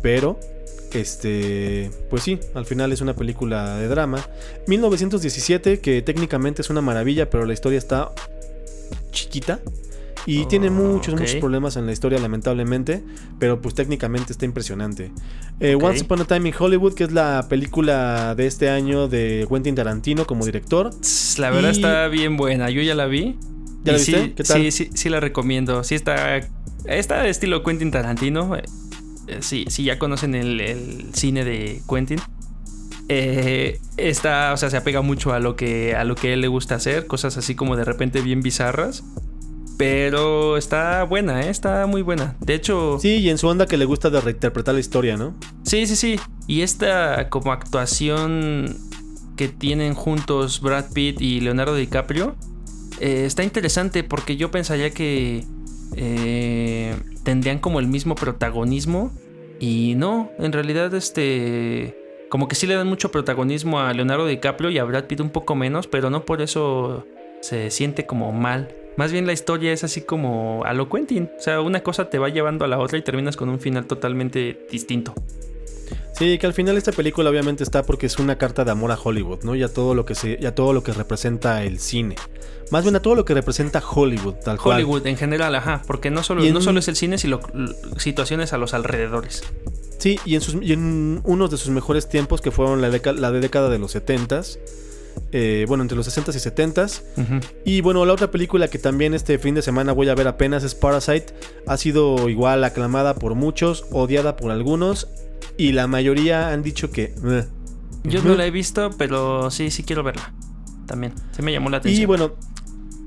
Pero. 0.02 0.38
Este. 0.92 1.90
Pues 2.08 2.22
sí, 2.22 2.38
al 2.54 2.66
final 2.66 2.92
es 2.92 3.00
una 3.00 3.14
película 3.14 3.76
de 3.78 3.88
drama. 3.88 4.24
1917, 4.66 5.80
que 5.80 6.02
técnicamente 6.02 6.62
es 6.62 6.70
una 6.70 6.80
maravilla, 6.80 7.28
pero 7.30 7.44
la 7.44 7.52
historia 7.52 7.78
está 7.78 8.10
chiquita. 9.10 9.60
Y 10.26 10.44
Oh, 10.44 10.48
tiene 10.48 10.70
muchos, 10.70 11.14
muchos 11.14 11.34
problemas 11.34 11.76
en 11.76 11.84
la 11.84 11.92
historia, 11.92 12.18
lamentablemente. 12.18 13.02
Pero 13.38 13.60
pues 13.60 13.74
técnicamente 13.74 14.32
está 14.32 14.46
impresionante. 14.46 15.12
Eh. 15.60 15.74
Once 15.74 16.02
Upon 16.04 16.22
a 16.22 16.24
Time 16.24 16.48
in 16.48 16.54
Hollywood, 16.58 16.94
que 16.94 17.04
es 17.04 17.12
la 17.12 17.44
película 17.48 18.34
de 18.34 18.46
este 18.46 18.70
año 18.70 19.06
de 19.06 19.46
Quentin 19.50 19.74
Tarantino 19.74 20.26
como 20.26 20.46
director. 20.46 20.90
La 21.36 21.50
verdad 21.50 21.70
Y- 21.72 21.76
está 21.76 22.08
bien 22.08 22.36
buena. 22.38 22.70
Yo 22.70 22.80
ya 22.80 22.94
la 22.94 23.04
vi. 23.06 23.36
¿Ya 23.84 23.92
la 23.92 23.98
Y 23.98 24.00
viste? 24.00 24.22
Sí, 24.24 24.32
¿Qué 24.36 24.42
tal? 24.44 24.62
sí, 24.62 24.70
sí, 24.70 24.90
sí 24.94 25.08
la 25.08 25.20
recomiendo. 25.20 25.84
Sí 25.84 25.94
está. 25.94 26.40
Está 26.86 27.26
estilo 27.28 27.62
Quentin 27.62 27.90
Tarantino. 27.90 28.56
Eh, 28.56 28.62
eh, 29.28 29.38
Sí, 29.40 29.64
sí, 29.68 29.84
ya 29.84 29.98
conocen 29.98 30.34
el, 30.34 30.60
el 30.60 31.14
cine 31.14 31.44
de 31.44 31.80
Quentin. 31.88 32.20
Eh, 33.08 33.80
está, 33.98 34.52
o 34.52 34.56
sea, 34.56 34.70
se 34.70 34.76
apega 34.78 35.02
mucho 35.02 35.32
a 35.34 35.38
lo 35.38 35.56
que 35.56 35.94
a 35.94 36.04
lo 36.04 36.14
que 36.14 36.30
a 36.30 36.32
él 36.34 36.40
le 36.40 36.48
gusta 36.48 36.74
hacer, 36.76 37.06
cosas 37.06 37.36
así 37.36 37.54
como 37.54 37.76
de 37.76 37.84
repente 37.84 38.20
bien 38.22 38.40
bizarras. 38.40 39.04
Pero 39.76 40.56
está 40.56 41.02
buena, 41.02 41.42
¿eh? 41.42 41.50
está 41.50 41.86
muy 41.86 42.00
buena. 42.02 42.36
De 42.40 42.54
hecho, 42.54 42.98
Sí, 43.00 43.16
y 43.16 43.28
en 43.28 43.38
su 43.38 43.48
onda 43.48 43.66
que 43.66 43.76
le 43.76 43.84
gusta 43.86 44.08
de 44.08 44.20
reinterpretar 44.20 44.72
la 44.74 44.80
historia, 44.80 45.16
¿no? 45.16 45.34
Sí, 45.64 45.86
sí, 45.86 45.96
sí. 45.96 46.20
Y 46.46 46.60
esta 46.62 47.28
como 47.28 47.52
actuación 47.52 48.76
que 49.36 49.48
tienen 49.48 49.94
juntos 49.94 50.60
Brad 50.60 50.92
Pitt 50.92 51.20
y 51.20 51.40
Leonardo 51.40 51.74
DiCaprio 51.74 52.36
eh, 53.00 53.24
está 53.24 53.42
interesante 53.42 54.04
porque 54.04 54.36
yo 54.36 54.50
pensaría 54.50 54.90
que 54.90 55.44
eh, 55.96 56.94
tendrían 57.22 57.58
como 57.58 57.80
el 57.80 57.86
mismo 57.86 58.14
protagonismo 58.14 59.12
y 59.60 59.94
no, 59.96 60.30
en 60.38 60.52
realidad 60.52 60.94
este 60.94 61.96
como 62.28 62.48
que 62.48 62.56
sí 62.56 62.66
le 62.66 62.74
dan 62.74 62.88
mucho 62.88 63.12
protagonismo 63.12 63.80
a 63.80 63.92
Leonardo 63.92 64.26
DiCaprio 64.26 64.70
y 64.70 64.78
a 64.78 64.84
Brad 64.84 65.04
Pitt 65.04 65.20
un 65.20 65.30
poco 65.30 65.54
menos, 65.54 65.86
pero 65.86 66.10
no 66.10 66.24
por 66.24 66.42
eso 66.42 67.06
se 67.40 67.70
siente 67.70 68.06
como 68.06 68.32
mal. 68.32 68.74
Más 68.96 69.12
bien 69.12 69.26
la 69.26 69.32
historia 69.32 69.72
es 69.72 69.84
así 69.84 70.00
como 70.00 70.62
a 70.64 70.72
lo 70.72 70.88
Quentin. 70.88 71.30
O 71.36 71.40
sea, 71.40 71.60
una 71.60 71.82
cosa 71.82 72.10
te 72.10 72.18
va 72.18 72.28
llevando 72.28 72.64
a 72.64 72.68
la 72.68 72.78
otra 72.78 72.98
y 72.98 73.02
terminas 73.02 73.36
con 73.36 73.48
un 73.48 73.60
final 73.60 73.86
totalmente 73.86 74.66
distinto. 74.70 75.14
Sí, 76.12 76.38
que 76.38 76.46
al 76.46 76.52
final 76.54 76.76
esta 76.76 76.92
película 76.92 77.28
obviamente 77.30 77.64
está 77.64 77.82
porque 77.82 78.06
es 78.06 78.18
una 78.18 78.38
carta 78.38 78.64
de 78.64 78.70
amor 78.70 78.92
a 78.92 78.98
Hollywood, 79.02 79.42
¿no? 79.44 79.54
Y 79.54 79.62
a 79.62 79.68
todo 79.72 79.94
lo 79.94 80.04
que 80.06 80.14
se, 80.14 80.38
y 80.40 80.46
a 80.46 80.54
todo 80.54 80.72
lo 80.72 80.82
que 80.82 80.92
representa 80.92 81.62
el 81.64 81.78
cine. 81.80 82.16
Más 82.70 82.84
bien 82.84 82.96
a 82.96 83.00
todo 83.02 83.14
lo 83.14 83.24
que 83.24 83.34
representa 83.34 83.82
Hollywood, 83.86 84.34
tal 84.44 84.58
cual. 84.58 84.76
Hollywood 84.76 85.06
en 85.06 85.16
general, 85.16 85.54
ajá, 85.54 85.82
porque 85.86 86.10
no 86.10 86.22
solo, 86.22 86.42
en- 86.44 86.54
no 86.54 86.60
solo 86.60 86.78
es 86.78 86.88
el 86.88 86.96
cine, 86.96 87.18
sino 87.18 87.40
situaciones 87.98 88.52
a 88.52 88.58
los 88.58 88.74
alrededores. 88.74 89.42
Sí, 89.98 90.18
y 90.24 90.34
en, 90.34 90.40
sus, 90.40 90.56
y 90.62 90.72
en 90.72 91.20
unos 91.24 91.50
de 91.50 91.56
sus 91.56 91.70
mejores 91.70 92.08
tiempos, 92.08 92.40
que 92.40 92.50
fueron 92.50 92.80
la, 92.80 92.90
deca- 92.90 93.14
la 93.14 93.30
de 93.32 93.40
década 93.40 93.68
de 93.68 93.78
los 93.78 93.94
70s. 93.94 94.58
eh, 95.32 95.64
bueno, 95.68 95.82
entre 95.82 95.96
los 95.96 96.06
60s 96.08 96.34
y 96.34 96.40
70s. 96.40 97.02
Ujú. 97.16 97.40
Y 97.64 97.80
bueno, 97.80 98.04
la 98.04 98.12
otra 98.12 98.30
película 98.30 98.68
que 98.68 98.78
también 98.78 99.14
este 99.14 99.38
fin 99.38 99.54
de 99.54 99.62
semana 99.62 99.92
voy 99.92 100.08
a 100.08 100.14
ver 100.14 100.26
apenas 100.28 100.64
es 100.64 100.74
Parasite. 100.74 101.26
Ha 101.66 101.76
sido 101.76 102.28
igual 102.28 102.64
aclamada 102.64 103.14
por 103.14 103.34
muchos, 103.34 103.84
odiada 103.92 104.36
por 104.36 104.50
algunos. 104.50 105.08
Y 105.56 105.72
la 105.72 105.86
mayoría 105.86 106.50
han 106.52 106.62
dicho 106.62 106.90
que... 106.90 107.14
"Meh". 107.22 107.44
Yo 108.04 108.22
no 108.22 108.34
la 108.34 108.44
he 108.46 108.50
visto, 108.50 108.90
pero 108.98 109.50
sí, 109.50 109.70
sí 109.70 109.82
quiero 109.82 110.02
verla. 110.02 110.32
También, 110.86 111.14
se 111.32 111.40
me 111.42 111.52
llamó 111.52 111.70
la 111.70 111.78
atención. 111.78 112.02
Y 112.02 112.04
bueno, 112.06 112.32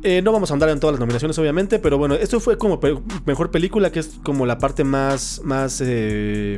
eh, 0.01 0.21
no 0.23 0.31
vamos 0.31 0.49
a 0.49 0.53
andar 0.55 0.69
en 0.69 0.79
todas 0.79 0.93
las 0.93 0.99
nominaciones, 0.99 1.37
obviamente, 1.37 1.77
pero 1.77 1.97
bueno, 1.99 2.15
esto 2.15 2.39
fue 2.39 2.57
como 2.57 2.79
pe- 2.79 2.97
mejor 3.25 3.51
película, 3.51 3.91
que 3.91 3.99
es 3.99 4.17
como 4.23 4.45
la 4.47 4.57
parte 4.57 4.83
más, 4.83 5.41
más, 5.43 5.81
eh, 5.85 6.57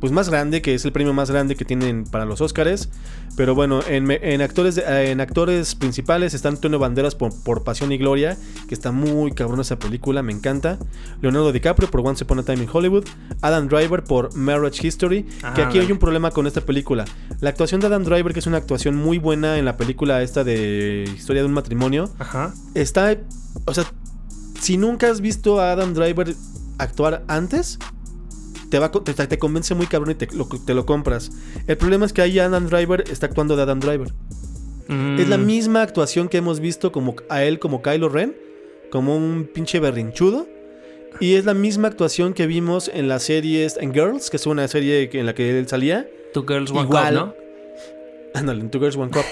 pues 0.00 0.12
más 0.12 0.28
grande, 0.28 0.62
que 0.62 0.74
es 0.74 0.84
el 0.84 0.92
premio 0.92 1.12
más 1.12 1.30
grande 1.30 1.56
que 1.56 1.64
tienen 1.64 2.04
para 2.04 2.24
los 2.24 2.40
Oscars. 2.40 2.88
Pero 3.36 3.54
bueno, 3.54 3.80
en, 3.86 4.40
actores, 4.40 4.78
en 4.78 5.20
actores 5.20 5.76
principales 5.76 6.34
está 6.34 6.48
Antonio 6.48 6.78
Banderas 6.78 7.14
por, 7.14 7.62
Pasión 7.62 7.92
y 7.92 7.98
Gloria, 7.98 8.36
que 8.66 8.74
está 8.74 8.90
muy 8.90 9.30
cabrón 9.30 9.60
esa 9.60 9.78
película, 9.78 10.22
me 10.22 10.32
encanta. 10.32 10.78
Leonardo 11.20 11.52
DiCaprio 11.52 11.88
por 11.88 12.00
Once 12.04 12.24
Upon 12.24 12.40
a 12.40 12.42
Time 12.42 12.64
in 12.64 12.68
Hollywood. 12.72 13.04
Adam 13.40 13.68
Driver 13.68 14.02
por 14.02 14.34
Marriage 14.34 14.84
History, 14.86 15.24
que 15.54 15.62
aquí 15.62 15.78
hay 15.78 15.92
un 15.92 15.98
problema 15.98 16.30
con 16.32 16.46
esta 16.46 16.60
película. 16.62 17.04
La 17.40 17.50
actuación 17.50 17.80
de 17.80 17.86
Adam 17.86 18.02
Driver, 18.02 18.32
que 18.32 18.40
es 18.40 18.46
una 18.46 18.56
actuación 18.56 18.96
muy 18.96 19.18
buena 19.18 19.58
en 19.58 19.64
la 19.64 19.76
película 19.76 20.22
esta 20.22 20.42
de 20.42 21.08
Historia 21.14 21.42
de 21.42 21.46
un 21.46 21.54
matrimonio, 21.54 22.10
está, 22.74 23.16
o 23.66 23.74
sea, 23.74 23.84
si 24.60 24.76
nunca 24.76 25.10
has 25.10 25.20
visto 25.20 25.60
a 25.60 25.72
Adam 25.72 25.94
Driver 25.94 26.34
actuar 26.78 27.22
antes, 27.28 27.78
te, 28.70 28.78
va, 28.78 28.90
te, 28.90 29.14
te 29.14 29.38
convence 29.38 29.74
muy 29.74 29.86
cabrón 29.86 30.12
y 30.12 30.14
te 30.14 30.34
lo, 30.34 30.46
te 30.46 30.74
lo, 30.74 30.86
compras. 30.86 31.30
El 31.66 31.76
problema 31.76 32.06
es 32.06 32.12
que 32.12 32.22
ahí 32.22 32.38
Adam 32.38 32.66
Driver 32.68 33.04
está 33.10 33.26
actuando 33.26 33.56
de 33.56 33.62
Adam 33.62 33.80
Driver. 33.80 34.12
Es 35.18 35.28
la 35.28 35.36
mm. 35.36 35.44
misma 35.44 35.82
actuación 35.82 36.30
que 36.30 36.38
hemos 36.38 36.60
visto 36.60 36.92
como 36.92 37.14
a 37.28 37.44
él 37.44 37.58
como 37.58 37.82
Kylo 37.82 38.08
Ren, 38.08 38.34
como 38.90 39.16
un 39.16 39.48
pinche 39.52 39.80
berrinchudo. 39.80 40.46
Y 41.20 41.34
es 41.34 41.44
la 41.44 41.52
misma 41.52 41.88
actuación 41.88 42.32
que 42.32 42.46
vimos 42.46 42.90
en 42.92 43.08
las 43.08 43.24
series 43.24 43.76
en 43.78 43.92
Girls, 43.92 44.30
que 44.30 44.36
es 44.36 44.46
una 44.46 44.66
serie 44.68 45.10
en 45.12 45.26
la 45.26 45.34
que 45.34 45.58
él 45.58 45.68
salía. 45.68 46.08
Two 46.32 46.44
Girls 46.46 46.70
One 46.70 46.86
Cup, 46.86 47.12
¿no? 47.12 47.34
Ándale, 48.34 48.60
en 48.60 48.70
Two 48.70 48.80
Girls 48.80 48.96
One 48.96 49.10
Cup. 49.10 49.24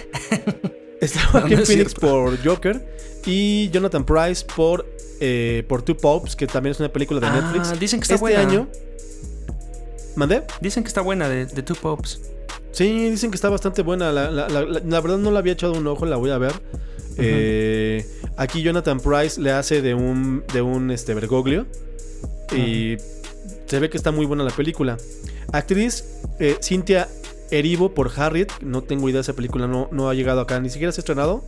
Está 1.01 1.21
Joaquin 1.27 1.65
Phoenix 1.65 1.95
por 1.95 2.43
Joker 2.43 2.85
y 3.27 3.69
Jonathan 3.71 4.05
Price 4.05 4.45
por, 4.45 4.87
eh, 5.21 5.65
por 5.69 5.83
Two 5.83 5.97
Popes, 5.97 6.35
que 6.35 6.47
también 6.47 6.73
es 6.73 6.81
una 6.81 6.93
película 6.93 7.21
de 7.21 7.27
ah, 7.27 7.41
Netflix. 7.41 7.79
Dicen 7.79 8.01
que 8.01 8.05
está 8.05 8.15
este 8.15 8.23
buena. 8.23 8.41
año 8.41 8.69
¿Mandé? 10.17 10.43
Dicen 10.61 10.83
que 10.83 10.89
está 10.89 11.03
buena 11.03 11.29
de, 11.29 11.47
Two 11.47 11.77
Popes. 11.77 12.21
Sí, 12.73 13.11
dicen 13.11 13.31
que 13.31 13.37
está 13.37 13.49
bastante 13.49 13.83
buena. 13.83 14.11
La, 14.13 15.01
verdad 15.01 15.19
no 15.19 15.31
la 15.31 15.39
había 15.39 15.53
echado 15.53 15.75
un 15.75 15.87
ojo, 15.87 16.07
la 16.07 16.17
voy 16.17 16.31
a 16.31 16.39
ver. 16.39 16.53
Eh, 17.19 18.05
aquí 18.37 18.63
Jonathan 18.63 18.99
Price 18.99 19.41
le 19.41 19.53
hace 19.53 19.81
de 19.83 19.95
un, 19.95 20.43
de 20.53 20.63
un 20.63 20.91
este, 20.91 21.15
Bergoglio. 21.15 21.67
Y 22.57 22.97
se 23.67 23.79
ve 23.79 23.91
que 23.91 23.97
está 23.97 24.11
muy 24.11 24.27
buena 24.27 24.43
la 24.43 24.51
película. 24.51 24.97
Actriz 25.53 26.05
eh, 26.39 26.57
Cynthia 26.63 27.09
Erivo 27.51 27.95
por 27.95 28.11
Harriet. 28.17 28.49
No 28.63 28.83
tengo 28.83 29.09
idea 29.09 29.19
de 29.19 29.23
esa 29.23 29.35
película, 29.35 29.67
no, 29.67 29.89
no 29.93 30.09
ha 30.09 30.15
llegado 30.15 30.41
acá, 30.41 30.59
ni 30.61 30.71
siquiera 30.71 30.93
se 30.93 31.01
ha 31.01 31.03
estrenado. 31.03 31.45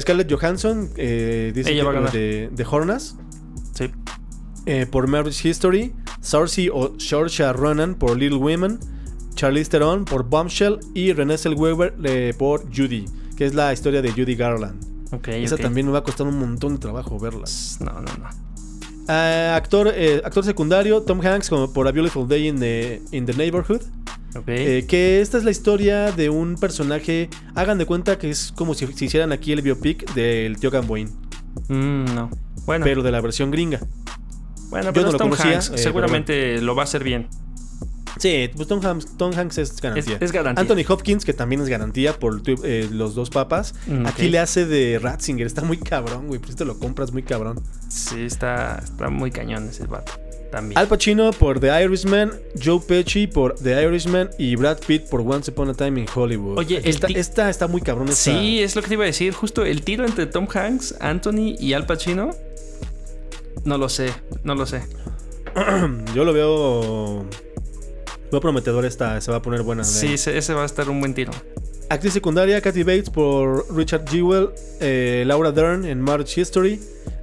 Scarlett 0.00 0.32
Johansson, 0.32 0.90
eh, 0.96 1.50
dice 1.54 1.74
de, 1.74 2.50
de 2.52 2.66
Hornas. 2.70 3.16
Sí. 3.74 3.90
Eh, 4.66 4.86
por 4.86 5.06
Marriage 5.06 5.46
History, 5.46 5.92
Cersei 6.22 6.70
o 6.72 6.94
Saoirse 6.98 7.52
Ronan 7.52 7.94
por 7.94 8.16
Little 8.16 8.38
Women, 8.38 8.78
Charlize 9.34 9.70
Theron 9.70 10.06
por 10.06 10.24
Bombshell 10.24 10.80
y 10.94 11.12
Renée 11.12 11.36
Zellweger 11.36 11.94
eh, 12.02 12.32
por 12.38 12.64
Judy, 12.74 13.04
que 13.36 13.44
es 13.44 13.54
la 13.54 13.72
historia 13.74 14.00
de 14.00 14.10
Judy 14.10 14.34
Garland. 14.34 14.82
Esa 15.26 15.58
también 15.58 15.86
me 15.86 15.92
va 15.92 15.98
a 15.98 16.02
costar 16.02 16.26
un 16.26 16.38
montón 16.38 16.74
de 16.74 16.78
trabajo 16.78 17.18
verla. 17.18 17.44
No, 17.80 17.92
no, 17.92 18.00
no. 18.00 18.28
Eh, 19.06 19.52
actor, 19.54 19.92
actor 20.24 20.44
secundario, 20.44 21.02
Tom 21.02 21.20
Hanks 21.20 21.50
como 21.50 21.70
por 21.72 21.86
A 21.86 21.92
Beautiful 21.92 22.26
Day 22.26 22.48
in 22.48 22.58
the, 22.58 23.02
in 23.12 23.26
the 23.26 23.34
Neighborhood. 23.34 23.82
que 24.46 25.20
esta 25.20 25.36
es 25.36 25.44
la 25.44 25.50
historia 25.50 26.10
de 26.10 26.30
un 26.30 26.56
personaje. 26.56 27.28
Hagan 27.54 27.76
de 27.76 27.84
cuenta 27.84 28.18
que 28.18 28.30
es 28.30 28.50
como 28.50 28.72
si, 28.72 28.86
hicieran 28.86 29.30
aquí 29.30 29.52
el 29.52 29.60
biopic 29.60 30.12
del 30.14 30.56
tío 30.56 30.70
Gamboín. 30.70 31.10
Mm, 31.68 32.14
no. 32.14 32.30
Bueno. 32.64 32.84
Pero 32.84 33.02
de 33.02 33.12
la 33.12 33.20
versión 33.20 33.50
gringa. 33.50 33.80
Bueno, 34.74 34.92
pero 34.92 35.12
Tom 35.12 35.32
Hanks. 35.32 35.70
Eh, 35.70 35.78
seguramente 35.78 36.60
lo 36.60 36.74
va 36.74 36.82
a 36.82 36.84
hacer 36.84 37.04
bien. 37.04 37.28
Sí, 38.18 38.50
pues 38.56 38.66
Tom 38.66 38.80
Hanks, 38.82 39.58
es 39.58 39.80
garantía. 39.80 40.18
Es, 40.20 40.32
garantía. 40.32 40.62
Anthony 40.62 40.84
Hopkins, 40.88 41.24
que 41.24 41.32
también 41.32 41.60
es 41.60 41.68
garantía 41.68 42.18
por 42.18 42.42
eh, 42.46 42.88
los 42.90 43.14
dos 43.14 43.30
papas. 43.30 43.74
Mm, 43.86 44.06
Aquí 44.06 44.28
le 44.28 44.40
hace 44.40 44.66
de 44.66 44.98
Ratzinger. 44.98 45.46
Está 45.46 45.62
muy 45.62 45.76
cabrón, 45.78 46.26
güey. 46.26 46.40
Pues 46.40 46.56
te 46.56 46.64
lo 46.64 46.78
compras 46.80 47.12
muy 47.12 47.22
cabrón. 47.22 47.60
Sí, 47.88 48.22
está, 48.22 48.80
está 48.82 49.10
muy 49.10 49.30
cañón 49.30 49.68
ese 49.68 49.86
vato. 49.86 50.12
También. 50.50 50.76
Al 50.76 50.88
Pacino 50.88 51.30
por 51.32 51.60
The 51.60 51.84
Irishman, 51.84 52.32
Joe 52.62 52.80
Pesci 52.80 53.28
por 53.28 53.54
The 53.54 53.80
Irishman 53.84 54.30
y 54.38 54.56
Brad 54.56 54.78
Pitt 54.84 55.04
por 55.08 55.20
Once 55.20 55.52
Upon 55.52 55.68
a 55.68 55.74
Time 55.74 56.00
in 56.00 56.06
Hollywood. 56.12 56.58
Oye, 56.58 56.80
esta, 56.84 57.06
esta 57.08 57.48
está 57.48 57.68
muy 57.68 57.80
cabrón. 57.80 58.08
Sí, 58.12 58.60
es 58.60 58.74
lo 58.74 58.82
que 58.82 58.88
te 58.88 58.94
iba 58.94 59.04
a 59.04 59.06
decir. 59.06 59.32
Justo 59.32 59.64
el 59.64 59.82
tiro 59.82 60.04
entre 60.04 60.26
Tom 60.26 60.48
Hanks, 60.52 60.96
Anthony 61.00 61.54
y 61.60 61.74
Al 61.74 61.86
Pacino 61.86 62.30
no 63.64 63.78
lo 63.78 63.88
sé, 63.88 64.12
no 64.42 64.54
lo 64.54 64.66
sé. 64.66 64.82
Yo 66.14 66.24
lo 66.24 66.32
veo. 66.32 67.26
Veo 68.30 68.40
prometedor 68.40 68.84
esta, 68.84 69.20
se 69.20 69.30
va 69.30 69.38
a 69.38 69.42
poner 69.42 69.62
buena. 69.62 69.84
Sí, 69.84 70.14
ese, 70.14 70.54
va 70.54 70.62
a 70.62 70.66
estar 70.66 70.88
un 70.90 71.00
buen 71.00 71.14
tiro. 71.14 71.32
Actriz 71.90 72.12
secundaria, 72.12 72.60
Kathy 72.60 72.82
Bates 72.82 73.10
por 73.10 73.66
Richard 73.74 74.08
Jewell, 74.08 74.50
eh, 74.80 75.22
Laura 75.26 75.52
Dern 75.52 75.84
en 75.84 76.00
March 76.00 76.38
History, 76.38 76.80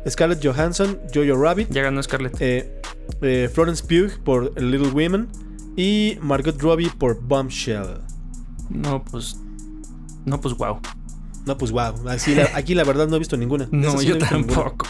Scarlett 0.07 0.45
Johansson, 0.45 0.99
Jojo 1.13 1.36
Rabbit. 1.36 1.69
Ya 1.69 1.82
ganó 1.82 2.01
Scarlett. 2.01 2.39
Eh, 2.39 2.79
eh, 3.21 3.49
Florence 3.51 3.84
Pugh 3.84 4.23
por 4.23 4.59
Little 4.61 4.89
Women 4.89 5.27
y 5.75 6.17
Margot 6.21 6.59
Robbie 6.61 6.91
por 6.97 7.19
Bombshell. 7.21 7.99
No, 8.69 9.03
pues. 9.03 9.36
No, 10.25 10.39
pues 10.39 10.55
wow. 10.55 10.79
No, 11.45 11.57
pues 11.57 11.71
wow. 11.71 11.93
aquí 12.53 12.75
la 12.75 12.84
verdad 12.84 13.07
no 13.07 13.15
he 13.15 13.19
visto 13.19 13.36
ninguna. 13.36 13.67
no, 13.71 14.01
yo 14.01 14.17
tampoco. 14.17 14.86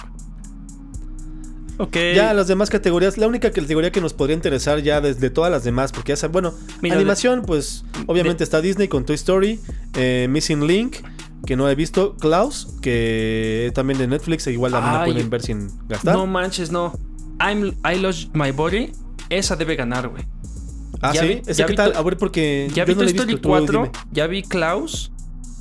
Ya 1.91 2.33
las 2.33 2.47
demás 2.47 2.69
categorías, 2.69 3.17
la 3.17 3.27
única 3.27 3.51
categoría 3.51 3.91
que 3.91 4.01
nos 4.01 4.13
podría 4.13 4.35
interesar 4.35 4.81
ya 4.81 5.01
desde 5.01 5.29
todas 5.29 5.51
las 5.51 5.63
demás, 5.63 5.91
porque 5.91 6.11
ya 6.11 6.15
saben, 6.15 6.33
bueno, 6.33 6.53
animación, 6.91 7.43
pues 7.43 7.83
obviamente 8.07 8.43
está 8.43 8.61
Disney 8.61 8.87
con 8.87 9.05
Toy 9.05 9.15
Story, 9.15 9.59
eh, 9.95 10.27
Missing 10.29 10.67
Link, 10.67 10.97
que 11.45 11.55
no 11.55 11.69
he 11.69 11.75
visto, 11.75 12.15
Klaus, 12.17 12.67
que 12.81 13.71
también 13.73 13.99
de 13.99 14.07
Netflix, 14.07 14.45
e 14.47 14.51
igual 14.51 14.71
también 14.71 14.93
la 14.93 15.05
pueden 15.05 15.29
ver 15.29 15.41
sin 15.41 15.69
gastar. 15.87 16.15
No 16.15 16.27
manches, 16.27 16.71
no. 16.71 16.93
I'm, 17.39 17.73
I 17.83 17.97
Lost 17.97 18.29
My 18.35 18.51
Body, 18.51 18.91
esa 19.29 19.55
debe 19.55 19.75
ganar, 19.75 20.07
güey. 20.09 20.25
Ah, 21.01 21.13
sí, 21.13 21.41
¿Esa 21.47 21.65
qué 21.65 21.73
tal? 21.73 21.93
A 21.95 22.01
ver, 22.03 22.17
porque. 22.17 22.69
Ya 22.73 22.85
vi 22.85 22.93
Toy 22.93 23.07
Story 23.07 23.39
4, 23.41 23.91
ya 24.11 24.27
vi 24.27 24.43
Klaus. 24.43 25.11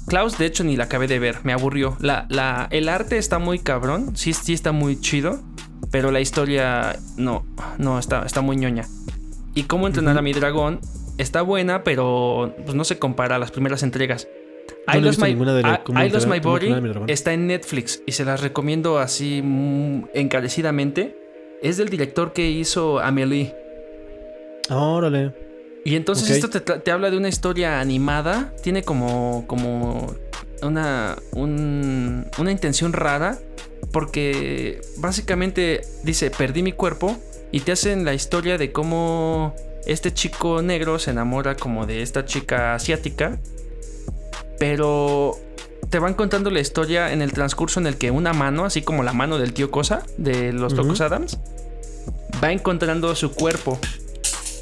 Klaus, 0.07 0.37
de 0.39 0.47
hecho, 0.47 0.65
ni 0.65 0.77
la 0.77 0.85
acabé 0.85 1.07
de 1.07 1.19
ver, 1.19 1.39
me 1.45 1.53
aburrió. 1.53 1.97
La, 2.01 2.27
la, 2.29 2.67
el 2.73 2.89
arte 2.89 3.17
está 3.17 3.39
muy 3.39 3.61
cabrón, 3.61 4.17
sí, 4.17 4.33
sí 4.33 4.53
está 4.53 4.73
muy 4.73 5.01
chido. 5.01 5.41
Pero 5.91 6.11
la 6.11 6.21
historia 6.21 6.97
no, 7.17 7.45
no, 7.79 7.99
está, 7.99 8.25
está 8.25 8.41
muy 8.41 8.57
ñoña. 8.57 8.87
Y 9.55 9.65
cómo 9.65 9.87
entrenar 9.87 10.17
a 10.17 10.23
mi 10.23 10.33
dragón 10.33 10.81
está 11.19 11.43
buena, 11.43 11.85
pero 11.85 12.55
pues, 12.65 12.75
no 12.75 12.85
se 12.85 12.99
compara 12.99 13.37
a 13.37 13.39
las 13.39 13.51
primeras 13.51 13.83
entregas. 13.83 14.29
I, 14.93 15.01
Lost 15.01 15.21
My, 15.21 16.41
Body 16.41 16.73
está 17.07 17.33
en 17.33 17.47
Netflix 17.47 18.03
y 18.07 18.13
se 18.13 18.25
las 18.25 18.41
recomiendo 18.41 18.99
así 18.99 19.41
mm, 19.43 20.07
encarecidamente. 20.15 21.17
Es 21.63 21.77
del 21.77 21.91
director 21.91 22.33
que 22.33 22.49
hizo 22.51 22.99
Amelie. 23.01 23.55
Órale. 24.71 25.35
Y 25.85 25.97
entonces 25.97 26.31
esto 26.31 26.49
te, 26.49 26.91
habla 26.91 27.11
de 27.11 27.17
una 27.17 27.29
historia 27.29 27.81
animada. 27.81 28.55
Tiene 28.63 28.83
como, 28.83 29.45
como 29.47 30.15
una, 30.63 31.17
una 31.33 32.51
intención 32.51 32.93
rara 32.93 33.39
porque 33.93 34.81
básicamente 34.99 35.83
dice, 36.05 36.31
perdí 36.31 36.63
mi 36.63 36.73
cuerpo 36.73 37.17
y 37.53 37.61
te 37.61 37.73
hacen 37.73 38.05
la 38.05 38.15
historia 38.15 38.59
de 38.59 38.73
cómo 38.73 39.55
este 39.87 40.13
chico 40.13 40.63
negro 40.63 40.99
se 40.99 41.11
enamora 41.11 41.57
como 41.57 41.87
de 41.87 42.03
esta 42.03 42.25
chica 42.25 42.75
asiática, 42.75 43.39
pero 44.59 45.37
te 45.89 45.99
van 45.99 46.15
contando 46.15 46.51
la 46.51 46.61
historia 46.61 47.13
en 47.13 47.23
el 47.23 47.33
transcurso 47.33 47.81
en 47.81 47.87
el 47.87 47.97
que 47.97 48.11
una 48.11 48.33
mano, 48.33 48.65
así 48.65 48.83
como 48.83 49.03
la 49.03 49.13
mano 49.13 49.39
del 49.39 49.53
tío 49.53 49.71
Cosa 49.71 50.05
de 50.19 50.53
los 50.53 50.75
Locos 50.75 51.01
Adams, 51.01 51.39
va 52.43 52.53
encontrando 52.53 53.15
su 53.17 53.33
cuerpo. 53.33 53.79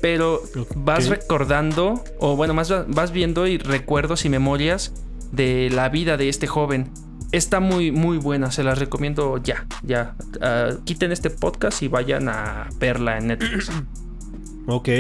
Pero 0.01 0.43
vas 0.77 1.09
recordando, 1.09 2.05
o 2.21 2.37
bueno, 2.37 2.55
más 2.55 2.73
vas 2.87 3.11
viendo 3.11 3.49
y 3.49 3.59
recuerdos 3.59 4.25
y 4.25 4.29
memorias 4.29 4.93
de 5.33 5.71
la 5.71 5.89
vida 5.89 6.17
de 6.17 6.29
este 6.29 6.47
joven. 6.47 6.91
Está 7.31 7.61
muy, 7.61 7.93
muy 7.93 8.17
buena, 8.17 8.51
se 8.51 8.63
las 8.63 8.79
recomiendo 8.79 9.37
ya, 9.39 9.67
ya. 9.83 10.15
Ah, 10.41 10.71
quiten 10.85 11.13
este 11.13 11.31
podcast 11.31 11.83
y 11.83 11.89
vayan 11.89 12.29
a 12.29 12.69
verla 12.79 13.19
en 13.19 13.29
Netflix. 13.29 13.71
Ok. 14.71 14.91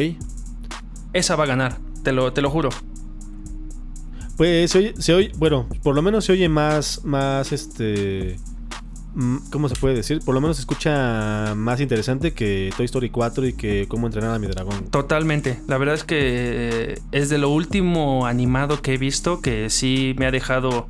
Esa 1.12 1.36
va 1.36 1.44
a 1.44 1.46
ganar, 1.46 1.76
te 2.02 2.10
lo, 2.12 2.32
te 2.32 2.40
lo 2.40 2.48
juro. 2.48 2.70
Pues 4.38 4.70
se 4.70 5.12
oye, 5.12 5.32
bueno, 5.36 5.68
por 5.82 5.94
lo 5.94 6.00
menos 6.00 6.24
se 6.24 6.32
oye 6.32 6.48
más, 6.48 7.04
más 7.04 7.52
este... 7.52 8.38
Mm, 9.14 9.38
¿Cómo 9.50 9.68
se 9.68 9.74
puede 9.74 9.94
decir? 9.94 10.20
Por 10.24 10.34
lo 10.34 10.40
menos 10.40 10.56
se 10.56 10.62
escucha 10.62 11.54
más 11.54 11.80
interesante 11.80 12.32
que 12.32 12.70
Toy 12.78 12.86
Story 12.86 13.10
4 13.10 13.46
y 13.46 13.52
que 13.52 13.86
Cómo 13.88 14.06
entrenar 14.06 14.34
a 14.34 14.38
mi 14.38 14.46
dragón. 14.46 14.86
Totalmente. 14.90 15.60
La 15.66 15.76
verdad 15.76 15.96
es 15.96 16.04
que 16.04 16.98
es 17.12 17.28
de 17.28 17.36
lo 17.36 17.50
último 17.50 18.24
animado 18.24 18.80
que 18.80 18.94
he 18.94 18.96
visto 18.96 19.42
que 19.42 19.68
sí 19.68 20.14
me 20.18 20.24
ha 20.24 20.30
dejado 20.30 20.88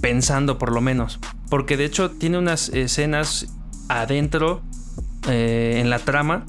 pensando 0.00 0.58
por 0.58 0.72
lo 0.72 0.80
menos. 0.80 1.18
Porque 1.48 1.76
de 1.76 1.84
hecho 1.84 2.10
tiene 2.10 2.38
unas 2.38 2.68
escenas 2.70 3.46
adentro 3.88 4.62
eh, 5.28 5.78
en 5.78 5.90
la 5.90 5.98
trama 5.98 6.44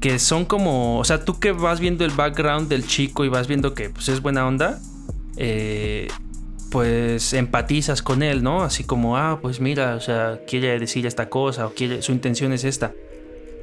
que 0.00 0.18
son 0.18 0.44
como, 0.44 0.98
o 0.98 1.04
sea, 1.04 1.24
tú 1.24 1.40
que 1.40 1.52
vas 1.52 1.80
viendo 1.80 2.04
el 2.04 2.10
background 2.10 2.68
del 2.68 2.86
chico 2.86 3.24
y 3.24 3.28
vas 3.28 3.48
viendo 3.48 3.74
que 3.74 3.90
pues, 3.90 4.08
es 4.08 4.20
buena 4.20 4.46
onda, 4.46 4.78
eh, 5.36 6.08
pues 6.70 7.32
empatizas 7.32 8.02
con 8.02 8.22
él, 8.22 8.42
¿no? 8.42 8.62
Así 8.62 8.84
como, 8.84 9.16
ah, 9.16 9.38
pues 9.40 9.60
mira, 9.60 9.96
o 9.96 10.00
sea, 10.00 10.40
quiere 10.46 10.78
decir 10.78 11.06
esta 11.06 11.28
cosa 11.28 11.66
o 11.66 11.70
quiere, 11.70 12.02
su 12.02 12.12
intención 12.12 12.52
es 12.52 12.64
esta. 12.64 12.92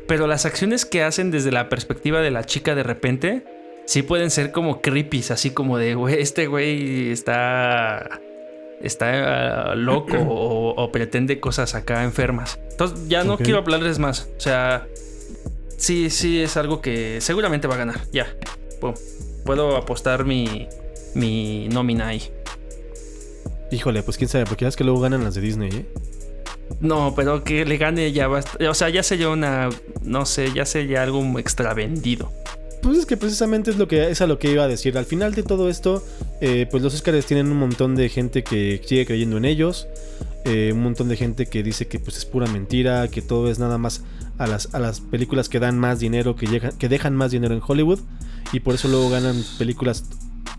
Pero 0.07 0.27
las 0.27 0.45
acciones 0.45 0.85
que 0.85 1.03
hacen 1.03 1.31
desde 1.31 1.51
la 1.51 1.69
perspectiva 1.69 2.21
de 2.21 2.31
la 2.31 2.43
chica 2.43 2.75
de 2.75 2.83
repente, 2.83 3.45
sí 3.85 4.01
pueden 4.01 4.31
ser 4.31 4.51
como 4.51 4.81
creepy, 4.81 5.23
así 5.29 5.51
como 5.51 5.77
de, 5.77 5.95
güey, 5.95 6.19
este 6.19 6.47
güey 6.47 7.11
está 7.11 8.19
está 8.81 9.71
ah, 9.71 9.75
loco 9.75 10.17
o, 10.29 10.91
pretende 10.91 11.39
cosas 11.39 11.75
acá 11.75 12.03
enfermas. 12.03 12.59
Entonces 12.71 13.07
ya 13.07 13.23
no 13.23 13.37
quiero 13.37 13.59
hablarles 13.59 13.99
más. 13.99 14.29
O 14.37 14.39
sea, 14.39 14.87
sí, 15.77 16.09
sí 16.09 16.41
es 16.41 16.57
algo 16.57 16.81
que 16.81 17.21
seguramente 17.21 17.67
va 17.67 17.75
a 17.75 17.77
ganar. 17.77 18.01
Ya. 18.11 18.27
puedo 19.45 19.77
apostar 19.77 20.25
mi, 20.25 20.67
mi 21.13 21.67
nómina 21.69 22.07
ahí. 22.09 22.31
Híjole, 23.71 24.03
pues 24.03 24.17
quién 24.17 24.29
sabe, 24.29 24.45
porque 24.45 24.65
ya 24.65 24.69
es 24.69 24.75
que 24.75 24.83
luego 24.83 24.99
ganan 24.99 25.23
las 25.23 25.33
de 25.35 25.41
Disney, 25.41 25.69
¿eh? 25.69 25.85
No, 26.79 27.13
pero 27.15 27.43
que 27.43 27.65
le 27.65 27.77
gane 27.77 28.11
ya 28.11 28.27
va. 28.27 28.43
O 28.69 28.73
sea, 28.73 28.89
ya 28.89 29.03
sería 29.03 29.29
una. 29.29 29.69
No 30.01 30.25
sé, 30.25 30.51
ya 30.53 30.65
sería 30.65 31.03
algo 31.03 31.21
extra 31.39 31.73
vendido. 31.73 32.31
Pues 32.83 32.97
es 32.97 33.05
que 33.05 33.15
precisamente 33.15 33.71
es 33.71 33.77
lo 33.77 33.87
que 33.87 34.11
es 34.11 34.19
a 34.19 34.27
lo 34.27 34.37
que 34.37 34.51
iba 34.51 34.63
a 34.63 34.67
decir. 34.67 34.97
Al 34.97 35.05
final 35.05 35.33
de 35.33 35.43
todo 35.43 35.69
esto, 35.69 36.03
eh, 36.41 36.67
pues 36.69 36.83
los 36.83 36.93
Oscars 36.93 37.25
tienen 37.25 37.47
un 37.47 37.57
montón 37.57 37.95
de 37.95 38.09
gente 38.09 38.43
que 38.43 38.81
sigue 38.85 39.05
creyendo 39.05 39.37
en 39.37 39.45
ellos. 39.45 39.87
Eh, 40.43 40.71
un 40.73 40.83
montón 40.83 41.07
de 41.07 41.15
gente 41.15 41.45
que 41.45 41.63
dice 41.63 41.87
que 41.87 41.99
pues 41.99 42.17
es 42.17 42.25
pura 42.25 42.45
mentira, 42.45 43.07
que 43.07 43.21
todo 43.21 43.49
es 43.49 43.57
nada 43.57 43.77
más 43.77 44.03
a 44.37 44.47
las, 44.47 44.75
a 44.75 44.79
las 44.79 44.99
películas 44.99 45.47
que 45.47 45.61
dan 45.61 45.79
más 45.79 46.01
dinero, 46.01 46.35
que, 46.35 46.73
que 46.77 46.89
dejan 46.89 47.15
más 47.15 47.31
dinero 47.31 47.55
en 47.55 47.61
Hollywood. 47.65 47.99
Y 48.51 48.59
por 48.59 48.75
eso 48.75 48.89
luego 48.89 49.09
ganan 49.09 49.41
películas 49.57 50.03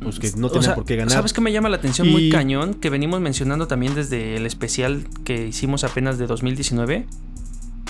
pues, 0.01 0.18
que 0.18 0.31
no 0.39 0.49
tienen 0.49 0.75
por 0.75 0.87
qué 0.87 0.97
ganar. 0.97 1.12
¿Sabes 1.12 1.35
qué 1.35 1.43
me 1.43 1.53
llama 1.53 1.68
la 1.68 1.77
atención 1.77 2.09
muy 2.09 2.31
cañón? 2.31 2.72
Que 2.72 2.89
venimos 2.89 3.20
mencionando 3.20 3.66
también 3.66 3.95
desde 3.95 4.37
el 4.37 4.47
especial 4.47 5.05
que 5.25 5.49
hicimos 5.49 5.85
apenas 5.85 6.16
de 6.16 6.27
2019. 6.27 7.07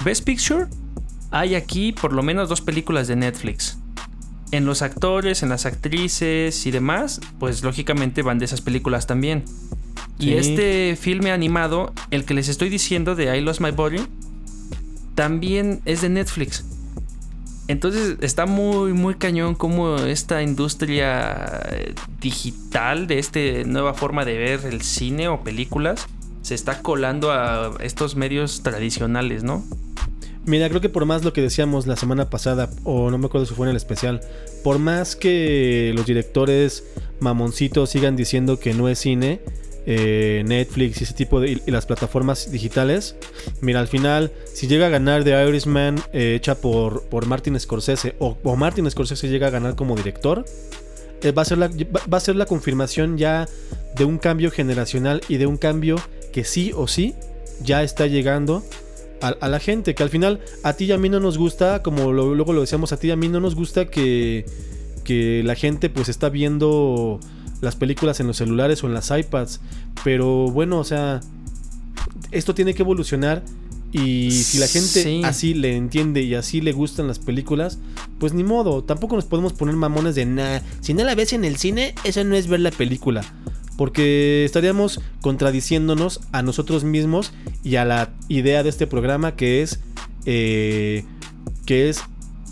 Best 0.04 0.24
Picture, 0.24 0.66
hay 1.30 1.54
aquí 1.54 1.92
por 1.92 2.12
lo 2.12 2.24
menos 2.24 2.48
dos 2.48 2.60
películas 2.60 3.06
de 3.06 3.14
Netflix 3.14 3.78
en 4.54 4.66
los 4.66 4.82
actores, 4.82 5.42
en 5.42 5.48
las 5.48 5.66
actrices 5.66 6.66
y 6.66 6.70
demás, 6.70 7.20
pues 7.38 7.62
lógicamente 7.62 8.22
van 8.22 8.38
de 8.38 8.44
esas 8.44 8.60
películas 8.60 9.06
también. 9.06 9.44
Y 10.18 10.34
este 10.34 10.96
filme 10.96 11.32
animado, 11.32 11.92
el 12.10 12.24
que 12.24 12.34
les 12.34 12.48
estoy 12.48 12.68
diciendo 12.68 13.14
de 13.14 13.36
I 13.36 13.40
Lost 13.40 13.60
My 13.60 13.72
Body, 13.72 14.06
también 15.14 15.80
es 15.84 16.02
de 16.02 16.08
Netflix. 16.08 16.64
Entonces 17.66 18.16
está 18.20 18.46
muy, 18.46 18.92
muy 18.92 19.14
cañón 19.14 19.54
como 19.54 19.96
esta 19.96 20.42
industria 20.42 21.62
eh, 21.70 21.94
digital 22.20 23.06
de 23.06 23.18
esta 23.18 23.40
nueva 23.66 23.94
forma 23.94 24.24
de 24.24 24.36
ver 24.36 24.60
el 24.66 24.82
cine 24.82 25.28
o 25.28 25.42
películas 25.42 26.06
se 26.44 26.54
está 26.54 26.82
colando 26.82 27.32
a 27.32 27.72
estos 27.80 28.16
medios 28.16 28.62
tradicionales, 28.62 29.42
¿no? 29.42 29.64
Mira, 30.46 30.68
creo 30.68 30.80
que 30.80 30.90
por 30.90 31.06
más 31.06 31.24
lo 31.24 31.32
que 31.32 31.40
decíamos 31.40 31.86
la 31.86 31.96
semana 31.96 32.28
pasada, 32.28 32.68
o 32.84 33.10
no 33.10 33.16
me 33.16 33.26
acuerdo 33.26 33.46
si 33.46 33.54
fue 33.54 33.66
en 33.66 33.70
el 33.70 33.76
especial, 33.76 34.20
por 34.62 34.78
más 34.78 35.16
que 35.16 35.92
los 35.94 36.04
directores 36.04 36.84
mamoncitos 37.20 37.90
sigan 37.90 38.14
diciendo 38.14 38.58
que 38.58 38.74
no 38.74 38.88
es 38.88 38.98
cine, 38.98 39.40
eh, 39.86 40.42
Netflix 40.46 41.00
y 41.00 41.04
ese 41.04 41.14
tipo 41.14 41.40
de 41.40 41.60
las 41.66 41.86
plataformas 41.86 42.50
digitales. 42.50 43.16
Mira, 43.60 43.80
al 43.80 43.88
final, 43.88 44.32
si 44.52 44.66
llega 44.66 44.86
a 44.86 44.88
ganar 44.90 45.24
The 45.24 45.46
Irishman 45.48 46.02
eh, 46.12 46.34
hecha 46.36 46.54
por, 46.56 47.04
por 47.04 47.26
Martin 47.26 47.58
Scorsese 47.58 48.14
o, 48.18 48.36
Martin 48.56 48.90
Scorsese 48.90 49.28
llega 49.28 49.46
a 49.46 49.50
ganar 49.50 49.76
como 49.76 49.96
director, 49.96 50.44
eh, 51.22 51.32
va, 51.32 51.42
a 51.42 51.44
ser 51.44 51.58
la, 51.58 51.68
va 51.68 52.18
a 52.18 52.20
ser 52.20 52.36
la 52.36 52.44
confirmación 52.44 53.16
ya 53.16 53.48
de 53.96 54.04
un 54.04 54.18
cambio 54.18 54.50
generacional 54.50 55.22
y 55.28 55.38
de 55.38 55.46
un 55.46 55.56
cambio 55.56 55.96
que 56.32 56.44
sí 56.44 56.72
o 56.74 56.86
sí 56.86 57.14
ya 57.62 57.82
está 57.82 58.06
llegando 58.06 58.62
a, 59.20 59.48
la 59.48 59.60
gente, 59.60 59.94
que 59.94 60.02
al 60.02 60.10
final 60.10 60.40
a 60.62 60.74
ti 60.74 60.86
y 60.86 60.92
a 60.92 60.98
mí 60.98 61.08
no 61.08 61.20
nos 61.20 61.38
gusta, 61.38 61.82
como 61.82 62.12
luego 62.12 62.52
lo 62.52 62.60
decíamos, 62.60 62.92
a 62.92 62.98
ti 62.98 63.08
y 63.08 63.10
a 63.10 63.16
mí 63.16 63.28
no 63.28 63.40
nos 63.40 63.54
gusta 63.54 63.86
que, 63.86 64.44
que 65.04 65.42
la 65.44 65.54
gente 65.54 65.90
pues 65.90 66.08
está 66.08 66.28
viendo 66.28 67.20
las 67.60 67.76
películas 67.76 68.20
en 68.20 68.26
los 68.26 68.36
celulares 68.36 68.82
o 68.84 68.86
en 68.86 68.94
las 68.94 69.10
iPads, 69.10 69.60
pero 70.02 70.50
bueno, 70.50 70.78
o 70.78 70.84
sea, 70.84 71.20
esto 72.30 72.54
tiene 72.54 72.74
que 72.74 72.82
evolucionar 72.82 73.42
y 73.92 74.32
si 74.32 74.58
la 74.58 74.66
gente 74.66 75.22
así 75.24 75.54
le 75.54 75.76
entiende 75.76 76.20
y 76.22 76.34
así 76.34 76.60
le 76.60 76.72
gustan 76.72 77.06
las 77.06 77.20
películas, 77.20 77.78
pues 78.18 78.34
ni 78.34 78.42
modo, 78.42 78.82
tampoco 78.82 79.14
nos 79.14 79.24
podemos 79.24 79.52
poner 79.52 79.76
mamones 79.76 80.16
de 80.16 80.26
nada. 80.26 80.62
Si 80.80 80.94
no 80.94 81.04
la 81.04 81.14
ves 81.14 81.32
en 81.32 81.44
el 81.44 81.56
cine, 81.56 81.94
eso 82.02 82.24
no 82.24 82.34
es 82.34 82.48
ver 82.48 82.60
la 82.60 82.72
película 82.72 83.24
porque 83.76 84.44
estaríamos 84.44 85.00
contradiciéndonos 85.20 86.20
a 86.32 86.42
nosotros 86.42 86.84
mismos 86.84 87.32
y 87.62 87.76
a 87.76 87.84
la 87.84 88.10
idea 88.28 88.62
de 88.62 88.68
este 88.68 88.86
programa 88.86 89.36
que 89.36 89.62
es 89.62 89.80
eh, 90.26 91.04
que 91.66 91.88
es 91.88 92.02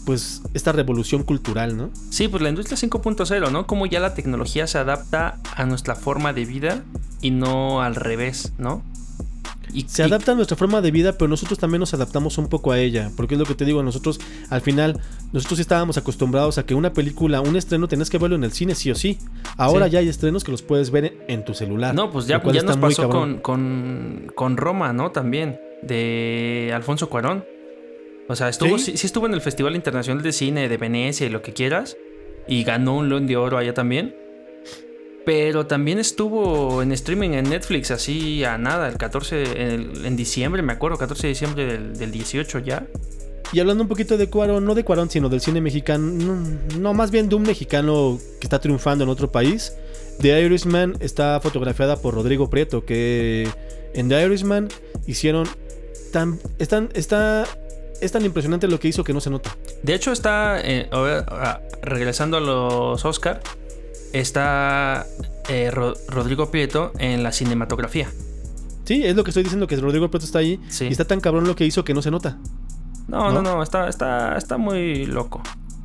pues 0.04 0.42
esta 0.52 0.72
revolución 0.72 1.22
cultural, 1.22 1.76
¿no? 1.76 1.90
Sí, 2.10 2.28
pues 2.28 2.42
la 2.42 2.48
industria 2.48 2.76
5.0, 2.76 3.52
¿no? 3.52 3.66
Como 3.66 3.86
ya 3.86 4.00
la 4.00 4.14
tecnología 4.14 4.66
se 4.66 4.78
adapta 4.78 5.38
a 5.54 5.64
nuestra 5.64 5.94
forma 5.94 6.32
de 6.32 6.44
vida 6.44 6.82
y 7.20 7.30
no 7.30 7.82
al 7.82 7.94
revés, 7.94 8.52
¿no? 8.58 8.82
Se 9.86 10.02
adapta 10.02 10.32
a 10.32 10.34
nuestra 10.34 10.56
forma 10.56 10.80
de 10.80 10.90
vida, 10.90 11.12
pero 11.12 11.28
nosotros 11.28 11.58
también 11.58 11.80
nos 11.80 11.94
adaptamos 11.94 12.38
un 12.38 12.48
poco 12.48 12.72
a 12.72 12.78
ella. 12.78 13.10
Porque 13.16 13.34
es 13.34 13.40
lo 13.40 13.46
que 13.46 13.54
te 13.54 13.64
digo, 13.64 13.82
nosotros 13.82 14.20
al 14.50 14.60
final, 14.60 15.00
nosotros 15.32 15.58
estábamos 15.60 15.96
acostumbrados 15.96 16.58
a 16.58 16.66
que 16.66 16.74
una 16.74 16.92
película, 16.92 17.40
un 17.40 17.56
estreno, 17.56 17.88
tenías 17.88 18.10
que 18.10 18.18
verlo 18.18 18.36
en 18.36 18.44
el 18.44 18.52
cine 18.52 18.74
sí 18.74 18.90
o 18.90 18.94
sí. 18.94 19.18
Ahora 19.56 19.86
ya 19.88 20.00
hay 20.00 20.08
estrenos 20.08 20.44
que 20.44 20.50
los 20.50 20.62
puedes 20.62 20.90
ver 20.90 21.24
en 21.28 21.44
tu 21.44 21.54
celular. 21.54 21.94
No, 21.94 22.10
pues 22.10 22.26
ya, 22.26 22.42
ya 22.52 22.62
nos 22.62 22.76
pasó 22.76 23.08
con, 23.08 23.38
con, 23.38 24.56
Roma, 24.56 24.92
¿no? 24.92 25.10
También, 25.10 25.58
de 25.82 26.70
Alfonso 26.74 27.08
Cuarón. 27.08 27.44
O 28.28 28.36
sea, 28.36 28.48
estuvo, 28.48 28.78
¿Sí? 28.78 28.96
¿Sí? 28.96 29.06
estuvo 29.06 29.26
en 29.26 29.34
el 29.34 29.40
Festival 29.40 29.74
Internacional 29.74 30.22
de 30.22 30.32
Cine 30.32 30.68
de 30.68 30.76
Venecia 30.76 31.26
y 31.26 31.30
lo 31.30 31.42
que 31.42 31.52
quieras. 31.52 31.96
Y 32.46 32.64
ganó 32.64 32.96
un 32.96 33.08
León 33.08 33.26
de 33.26 33.36
Oro 33.36 33.58
allá 33.58 33.74
también. 33.74 34.14
Pero 35.24 35.66
también 35.66 35.98
estuvo 35.98 36.82
en 36.82 36.90
streaming 36.92 37.30
en 37.30 37.48
Netflix, 37.48 37.90
así 37.90 38.42
a 38.44 38.58
nada, 38.58 38.88
el 38.88 38.96
14, 38.96 39.74
en, 39.74 40.16
diciembre, 40.16 40.62
me 40.62 40.72
acuerdo, 40.72 40.98
14 40.98 41.22
de 41.22 41.28
diciembre 41.28 41.78
del, 41.78 42.10
18 42.10 42.58
ya. 42.60 42.86
Y 43.52 43.60
hablando 43.60 43.82
un 43.82 43.88
poquito 43.88 44.16
de 44.16 44.28
Cuarón, 44.28 44.64
no 44.64 44.74
de 44.74 44.82
Cuarón, 44.82 45.10
sino 45.10 45.28
del 45.28 45.40
cine 45.40 45.60
mexicano, 45.60 46.42
no, 46.78 46.94
más 46.94 47.10
bien 47.10 47.28
de 47.28 47.36
un 47.36 47.42
mexicano 47.42 48.18
que 48.40 48.46
está 48.46 48.60
triunfando 48.60 49.04
en 49.04 49.10
otro 49.10 49.30
país. 49.30 49.74
The 50.20 50.40
Irishman 50.42 50.96
está 51.00 51.38
fotografiada 51.40 51.96
por 51.96 52.14
Rodrigo 52.14 52.50
Prieto, 52.50 52.84
que 52.84 53.48
en 53.94 54.08
The 54.08 54.24
Irishman 54.24 54.68
hicieron 55.06 55.46
tan, 56.12 56.40
están, 56.58 56.88
está, 56.94 57.44
es 58.00 58.10
tan 58.10 58.24
impresionante 58.24 58.66
lo 58.66 58.80
que 58.80 58.88
hizo 58.88 59.04
que 59.04 59.12
no 59.12 59.20
se 59.20 59.30
nota. 59.30 59.56
De 59.82 59.94
hecho 59.94 60.12
está, 60.12 60.60
eh, 60.62 60.88
regresando 61.82 62.38
a 62.38 62.40
los 62.40 63.04
Oscar, 63.04 63.40
está 64.12 65.06
eh, 65.48 65.70
Rodrigo 65.70 66.50
Prieto 66.50 66.92
en 66.98 67.22
la 67.22 67.32
cinematografía. 67.32 68.08
Sí, 68.84 69.04
es 69.04 69.14
lo 69.14 69.24
que 69.24 69.30
estoy 69.30 69.44
diciendo, 69.44 69.66
que 69.66 69.76
Rodrigo 69.76 70.10
Prieto 70.10 70.26
está 70.26 70.40
ahí 70.40 70.60
y 70.80 70.86
está 70.86 71.04
tan 71.04 71.20
cabrón 71.20 71.46
lo 71.46 71.56
que 71.56 71.64
hizo 71.64 71.84
que 71.84 71.94
no 71.94 72.02
se 72.02 72.10
nota. 72.10 72.38
No, 73.08 73.30
no, 73.30 73.42
no, 73.42 73.62
está, 73.62 73.88
está, 73.88 74.36
está 74.36 74.56
muy 74.56 75.06
loco. 75.06 75.42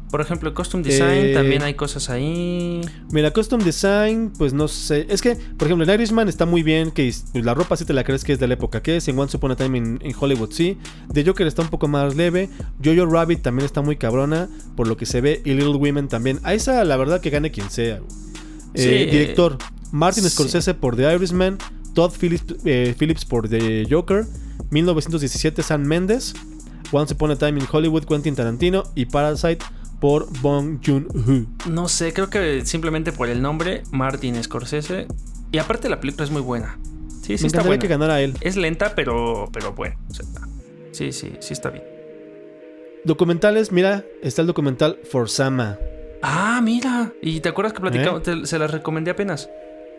Por 0.09 0.21
ejemplo, 0.21 0.53
Custom 0.53 0.83
Design 0.83 1.25
eh, 1.25 1.33
también 1.33 1.63
hay 1.63 1.73
cosas 1.73 2.09
ahí. 2.09 2.79
Mira, 3.11 3.31
Custom 3.31 3.59
Design, 3.59 4.31
pues 4.37 4.53
no 4.53 4.69
sé. 4.69 5.05
Es 5.09 5.21
que, 5.21 5.35
por 5.35 5.67
ejemplo, 5.67 5.83
en 5.83 5.93
Irishman 5.93 6.29
está 6.29 6.45
muy 6.45 6.63
bien. 6.63 6.91
Que 6.91 7.13
la 7.33 7.53
ropa 7.53 7.75
sí 7.75 7.83
te 7.83 7.91
la 7.91 8.05
crees 8.05 8.23
que 8.23 8.31
es 8.31 8.39
de 8.39 8.47
la 8.47 8.53
época 8.53 8.81
que 8.81 8.97
es. 8.97 9.07
En 9.09 9.19
Once 9.19 9.35
Upon 9.35 9.51
a 9.51 9.55
Time 9.57 9.77
en, 9.77 10.15
Hollywood 10.17 10.51
sí. 10.51 10.77
The 11.11 11.25
Joker 11.25 11.45
está 11.45 11.61
un 11.61 11.67
poco 11.67 11.89
más 11.89 12.15
leve. 12.15 12.49
Jojo 12.83 13.05
Rabbit 13.05 13.41
también 13.41 13.65
está 13.65 13.81
muy 13.81 13.97
cabrona. 13.97 14.47
Por 14.77 14.87
lo 14.87 14.95
que 14.95 15.05
se 15.05 15.19
ve. 15.19 15.41
Y 15.43 15.53
Little 15.53 15.75
Women 15.75 16.07
también. 16.07 16.39
A 16.43 16.53
esa, 16.53 16.85
la 16.85 16.95
verdad, 16.95 17.19
que 17.19 17.29
gane 17.29 17.51
quien 17.51 17.69
sea. 17.69 17.99
Eh, 18.75 19.09
director: 19.11 19.57
Martin 19.91 20.23
Scorsese 20.29 20.73
por 20.73 20.95
The 20.95 21.13
Irishman. 21.15 21.57
Todd 21.93 22.13
Phillips, 22.17 22.55
eh, 22.63 22.95
Phillips 22.97 23.25
por 23.25 23.49
The 23.49 23.85
Joker. 23.89 24.25
1917 24.71 25.63
Sam 25.63 25.81
Mendes. 25.81 26.33
Once 26.93 27.13
Upon 27.13 27.31
a 27.31 27.35
Time 27.35 27.59
in 27.59 27.67
Hollywood 27.69 28.05
Quentin 28.05 28.35
Tarantino. 28.35 28.85
Y 28.95 29.07
Parasite 29.07 29.65
por 29.99 30.27
Bong 30.41 30.79
Joon-ho. 30.85 31.69
No 31.69 31.87
sé, 31.87 32.13
creo 32.13 32.29
que 32.29 32.65
simplemente 32.65 33.11
por 33.11 33.29
el 33.29 33.41
nombre, 33.41 33.83
Martin 33.91 34.41
Scorsese. 34.43 35.07
Y 35.51 35.57
aparte 35.57 35.89
la 35.89 35.99
película 35.99 36.25
es 36.25 36.31
muy 36.31 36.41
buena. 36.41 36.77
Sí, 37.21 37.37
sí 37.37 37.47
está 37.47 37.61
buena. 37.61 37.81
que 37.81 37.87
ganara 37.87 38.21
él. 38.21 38.35
Es 38.41 38.55
lenta, 38.55 38.93
pero, 38.95 39.49
pero 39.51 39.73
bueno. 39.73 39.95
sí, 40.91 41.11
sí, 41.11 41.33
sí 41.39 41.53
está 41.53 41.69
bien. 41.69 41.83
Documentales, 43.03 43.71
mira, 43.71 44.05
está 44.21 44.41
el 44.41 44.47
documental 44.47 44.99
For 45.09 45.29
Sama. 45.29 45.77
Ah, 46.21 46.59
mira. 46.63 47.13
¿Y 47.21 47.39
te 47.39 47.49
acuerdas 47.49 47.73
que 47.73 47.81
platicamos? 47.81 48.27
¿Eh? 48.27 48.41
se 48.45 48.59
las 48.59 48.71
recomendé 48.71 49.11
apenas. 49.11 49.49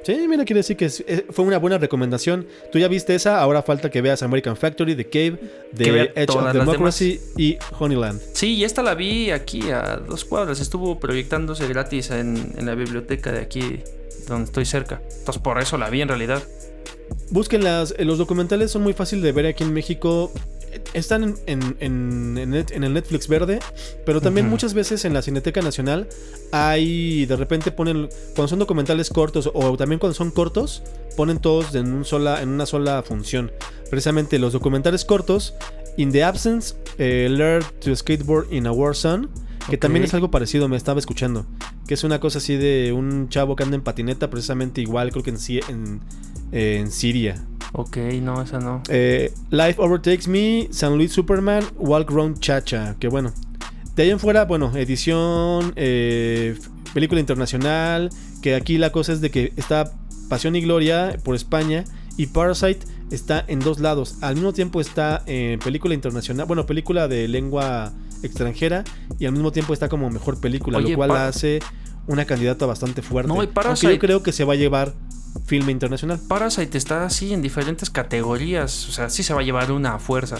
Sí, 0.03 0.27
mira, 0.29 0.45
quiere 0.45 0.61
decir 0.61 0.77
que 0.77 0.87
eh, 0.87 1.27
fue 1.31 1.45
una 1.45 1.59
buena 1.59 1.77
recomendación. 1.77 2.47
Tú 2.73 2.79
ya 2.79 2.89
viste 2.89 3.15
esa, 3.15 3.41
ahora 3.41 3.63
falta 3.63 3.91
que 3.91 4.01
veas 4.01 4.23
American 4.23 4.57
Factory, 4.57 4.95
The 4.95 5.05
Cave, 5.05 5.39
The 5.77 6.13
Edge 6.15 6.31
of 6.31 6.53
Democracy 6.53 7.21
y 7.37 7.59
Honeyland. 7.79 8.21
Sí, 8.33 8.55
y 8.55 8.65
esta 8.65 8.83
la 8.83 8.95
vi 8.95 9.31
aquí 9.31 9.71
a 9.71 9.97
dos 9.97 10.25
cuadras. 10.25 10.61
Estuvo 10.61 10.99
proyectándose 10.99 11.69
gratis 11.69 12.11
en, 12.11 12.55
en 12.57 12.67
la 12.67 12.75
biblioteca 12.75 13.33
de 13.33 13.41
aquí, 13.41 13.81
donde 14.27 14.45
estoy 14.45 14.65
cerca. 14.65 15.03
Entonces, 15.19 15.43
por 15.43 15.61
eso 15.61 15.77
la 15.77 15.91
vi 15.91 16.01
en 16.01 16.09
realidad. 16.09 16.43
Búsquenlas, 17.31 17.95
eh, 17.99 18.05
los 18.05 18.19
documentales 18.19 18.71
son 18.71 18.83
muy 18.83 18.95
fáciles 18.95 19.23
de 19.25 19.33
ver 19.33 19.47
aquí 19.47 19.65
en 19.65 19.73
México. 19.73 20.33
Están 20.95 21.23
en, 21.25 21.35
en- 21.47 21.77
en- 21.81 22.39
en 22.39 22.55
en 22.71 22.85
el 22.85 22.93
Netflix 22.95 23.29
verde, 23.29 23.61
pero 24.07 24.21
también 24.21 24.49
muchas 24.49 24.75
veces 24.75 25.05
en 25.05 25.13
la 25.15 25.23
Cineteca 25.23 25.61
Nacional 25.63 26.09
hay, 26.53 27.27
de 27.27 27.37
repente 27.37 27.71
ponen, 27.73 28.09
cuando 28.35 28.49
son 28.49 28.59
documentales 28.59 29.11
cortos 29.11 29.51
o 29.53 29.77
también 29.77 29.99
cuando 29.99 30.15
son 30.15 30.31
cortos, 30.31 30.83
ponen 31.17 31.39
todos 31.39 31.75
en, 31.75 31.93
un 31.93 32.05
sola, 32.05 32.43
en 32.43 32.49
una 32.51 32.67
sola 32.67 33.03
función. 33.03 33.53
Precisamente 33.91 34.39
los 34.39 34.53
documentales 34.53 35.05
cortos, 35.05 35.55
In 35.97 36.13
the 36.13 36.23
Absence, 36.25 36.75
eh, 36.99 37.29
Learn 37.31 37.65
to 37.81 37.95
Skateboard 37.95 38.53
in 38.53 38.67
a 38.67 38.73
War 38.73 38.95
Zone, 38.95 39.29
que 39.69 39.77
también 39.77 40.05
es 40.05 40.15
algo 40.15 40.31
parecido, 40.31 40.69
me 40.69 40.77
estaba 40.77 40.99
escuchando. 41.01 41.45
Que 41.87 41.95
es 41.95 42.05
una 42.05 42.21
cosa 42.21 42.39
así 42.39 42.57
de 42.57 42.93
un 42.93 43.29
chavo 43.29 43.57
que 43.57 43.63
anda 43.65 43.75
en 43.77 43.83
patineta, 43.83 44.31
precisamente 44.31 44.81
igual, 44.81 45.11
creo 45.11 45.23
que 45.25 45.31
en, 45.31 45.39
Si- 45.39 45.61
en, 46.53 46.81
en 46.81 46.91
Siria. 46.91 47.45
Ok, 47.73 47.99
no, 48.23 48.41
esa 48.41 48.61
no. 48.61 48.83
Eh, 48.89 49.33
Life 49.51 49.77
Overtakes 49.79 50.27
Me, 50.29 50.69
San 50.71 50.97
Luis 50.97 51.13
Superman, 51.13 51.65
Walk 51.77 52.11
Round 52.11 52.41
Chacha. 52.41 52.97
Que 52.99 53.09
bueno. 53.09 53.33
De 53.95 54.05
ahí 54.05 54.11
en 54.11 54.21
fuera, 54.21 54.45
bueno, 54.45 54.75
edición, 54.77 55.73
eh, 55.77 56.57
película 56.95 57.21
internacional. 57.21 58.11
Que 58.43 58.55
aquí 58.55 58.79
la 58.79 58.91
cosa 58.91 59.13
es 59.13 59.21
de 59.21 59.31
que 59.31 59.53
está 59.57 59.93
Pasión 60.29 60.57
y 60.57 60.61
Gloria 60.63 61.19
por 61.25 61.35
España. 61.35 61.85
Y 62.17 62.27
Parasite 62.27 62.81
está 63.11 63.45
en 63.47 63.61
dos 63.61 63.81
lados. 63.81 64.17
Al 64.23 64.35
mismo 64.35 64.53
tiempo 64.53 64.81
está 64.81 65.23
en 65.27 65.59
película 65.59 65.95
internacional. 65.95 66.47
Bueno, 66.47 66.65
película 66.67 67.07
de 67.07 67.29
lengua 67.29 67.93
extranjera. 68.23 68.85
Y 69.19 69.27
al 69.27 69.33
mismo 69.33 69.53
tiempo 69.53 69.73
está 69.73 69.89
como 69.89 70.09
mejor 70.11 70.41
película. 70.41 70.79
Oye, 70.79 70.93
lo 70.93 70.97
cual 70.97 71.11
la 71.11 71.29
hace 71.29 71.61
una 72.09 72.25
candidata 72.25 72.67
bastante 72.67 73.03
fuerte. 73.03 73.29
No, 73.29 73.37
y 73.37 73.39
Aunque 73.47 73.55
Parasite- 73.55 73.93
yo 73.93 73.99
creo 73.99 74.23
que 74.23 74.33
se 74.33 74.45
va 74.45 74.55
a 74.55 74.57
llevar 74.57 74.95
filme 75.47 75.71
internacional. 75.71 76.19
Parasite 76.27 76.77
está 76.77 77.05
así 77.05 77.33
en 77.33 77.43
diferentes 77.43 77.91
categorías. 77.91 78.89
O 78.89 78.93
sea, 78.93 79.09
sí 79.11 79.23
se 79.23 79.33
va 79.35 79.41
a 79.41 79.45
llevar 79.45 79.71
una 79.71 79.95
a 79.95 79.99
fuerza. 79.99 80.39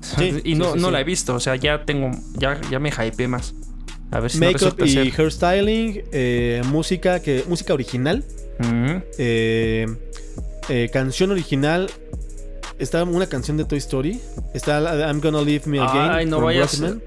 Sí, 0.00 0.40
y 0.44 0.54
no, 0.54 0.66
sí, 0.66 0.70
sí, 0.74 0.80
no 0.80 0.90
la 0.90 1.00
he 1.00 1.04
visto. 1.04 1.34
O 1.34 1.40
sea, 1.40 1.56
ya 1.56 1.84
tengo. 1.84 2.10
Ya, 2.38 2.60
ya 2.70 2.78
me 2.78 2.90
hypeé 2.90 3.28
más. 3.28 3.54
A 4.12 4.18
ver 4.20 4.30
si 4.30 4.38
no 4.40 4.46
Makeup 4.46 4.78
resulta 4.78 4.86
y 4.86 4.90
ser. 5.10 5.20
hairstyling, 5.20 6.02
eh, 6.12 6.62
música 6.66 7.20
que 7.20 7.44
música 7.48 7.74
original, 7.74 8.24
eh, 9.18 9.86
eh, 10.68 10.90
canción 10.92 11.30
original. 11.30 11.88
Está 12.78 13.04
una 13.04 13.26
canción 13.26 13.56
de 13.56 13.64
Toy 13.66 13.78
Story. 13.78 14.20
Está 14.54 14.80
I'm 15.10 15.20
Gonna 15.20 15.42
Leave 15.42 15.66
Me 15.66 15.78
Again. 15.80 16.10
Ay, 16.10 16.26
no 16.26 16.36
from 16.36 16.44
vaya 16.46 16.60
a 16.60 16.66
Rocketman. 16.66 17.02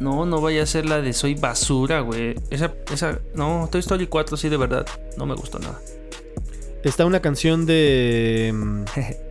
No, 0.00 0.26
no 0.26 0.40
vaya 0.40 0.62
a 0.62 0.66
ser 0.66 0.86
la 0.86 1.00
de 1.00 1.12
Soy 1.12 1.34
Basura, 1.34 2.00
güey. 2.00 2.34
Esa, 2.50 2.74
esa. 2.92 3.18
No, 3.34 3.68
Toy 3.70 3.80
Story 3.80 4.06
4 4.06 4.36
sí, 4.36 4.48
de 4.48 4.56
verdad. 4.56 4.86
No 5.16 5.26
me 5.26 5.34
gustó 5.34 5.58
nada. 5.58 5.80
Está 6.82 7.06
una 7.06 7.20
canción 7.20 7.64
de. 7.66 8.52
mm, 8.54 8.84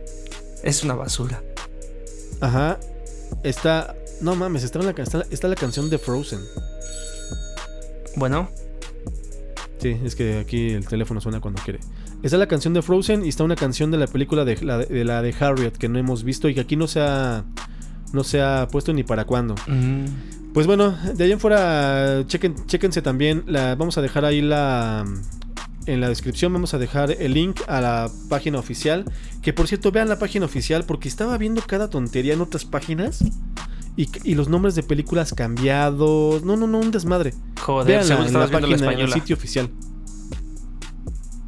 Es 0.64 0.82
una 0.82 0.94
basura. 0.94 1.42
Ajá. 2.40 2.78
Está. 3.42 3.94
No 4.20 4.34
mames, 4.34 4.64
está 4.64 4.78
la, 4.78 4.90
está, 4.90 5.24
está 5.30 5.48
la 5.48 5.56
canción 5.56 5.90
de 5.90 5.98
Frozen. 5.98 6.40
Bueno, 8.16 8.48
Sí, 9.78 9.98
es 10.02 10.14
que 10.14 10.38
aquí 10.38 10.70
el 10.70 10.86
teléfono 10.86 11.20
suena 11.20 11.40
cuando 11.40 11.60
quiere. 11.62 11.80
Está 12.22 12.38
la 12.38 12.46
canción 12.48 12.72
de 12.72 12.80
Frozen 12.80 13.26
y 13.26 13.28
está 13.28 13.44
una 13.44 13.56
canción 13.56 13.90
de 13.90 13.98
la 13.98 14.06
película 14.06 14.46
de 14.46 14.56
la 14.64 14.78
de, 14.78 15.04
la 15.04 15.20
de 15.20 15.34
Harriet 15.38 15.72
que 15.76 15.90
no 15.90 15.98
hemos 15.98 16.24
visto 16.24 16.48
y 16.48 16.54
que 16.54 16.60
aquí 16.60 16.74
no 16.74 16.86
se 16.86 17.00
ha, 17.00 17.44
no 18.14 18.24
se 18.24 18.40
ha 18.40 18.66
puesto 18.70 18.94
ni 18.94 19.02
para 19.02 19.26
cuándo. 19.26 19.54
mm, 19.66 20.06
Pues 20.54 20.68
bueno, 20.68 20.96
de 21.14 21.24
ahí 21.24 21.32
en 21.32 21.40
fuera, 21.40 22.22
chequen, 22.28 22.54
chequense 22.66 23.02
también. 23.02 23.42
La, 23.48 23.74
vamos 23.74 23.98
a 23.98 24.02
dejar 24.02 24.24
ahí 24.24 24.40
la. 24.40 25.04
En 25.86 26.00
la 26.00 26.08
descripción 26.08 26.52
vamos 26.52 26.72
a 26.72 26.78
dejar 26.78 27.10
el 27.10 27.34
link 27.34 27.60
a 27.66 27.80
la 27.80 28.10
página 28.30 28.60
oficial. 28.60 29.04
Que 29.42 29.52
por 29.52 29.66
cierto, 29.66 29.90
vean 29.90 30.08
la 30.08 30.18
página 30.20 30.46
oficial 30.46 30.84
porque 30.84 31.08
estaba 31.08 31.36
viendo 31.38 31.60
cada 31.60 31.90
tontería 31.90 32.34
en 32.34 32.40
otras 32.40 32.64
páginas. 32.64 33.24
Y, 33.96 34.08
y 34.22 34.36
los 34.36 34.48
nombres 34.48 34.76
de 34.76 34.84
películas 34.84 35.34
cambiados. 35.34 36.44
No, 36.44 36.56
no, 36.56 36.68
no, 36.68 36.78
un 36.78 36.92
desmadre. 36.92 37.34
joder, 37.60 37.88
Vean 37.88 38.04
seguro 38.04 38.28
en 38.28 38.32
la 38.34 38.46
viendo 38.46 38.56
la 38.56 38.60
página, 38.60 38.92
en 38.92 39.00
el 39.00 39.12
sitio 39.12 39.34
oficial. 39.34 39.70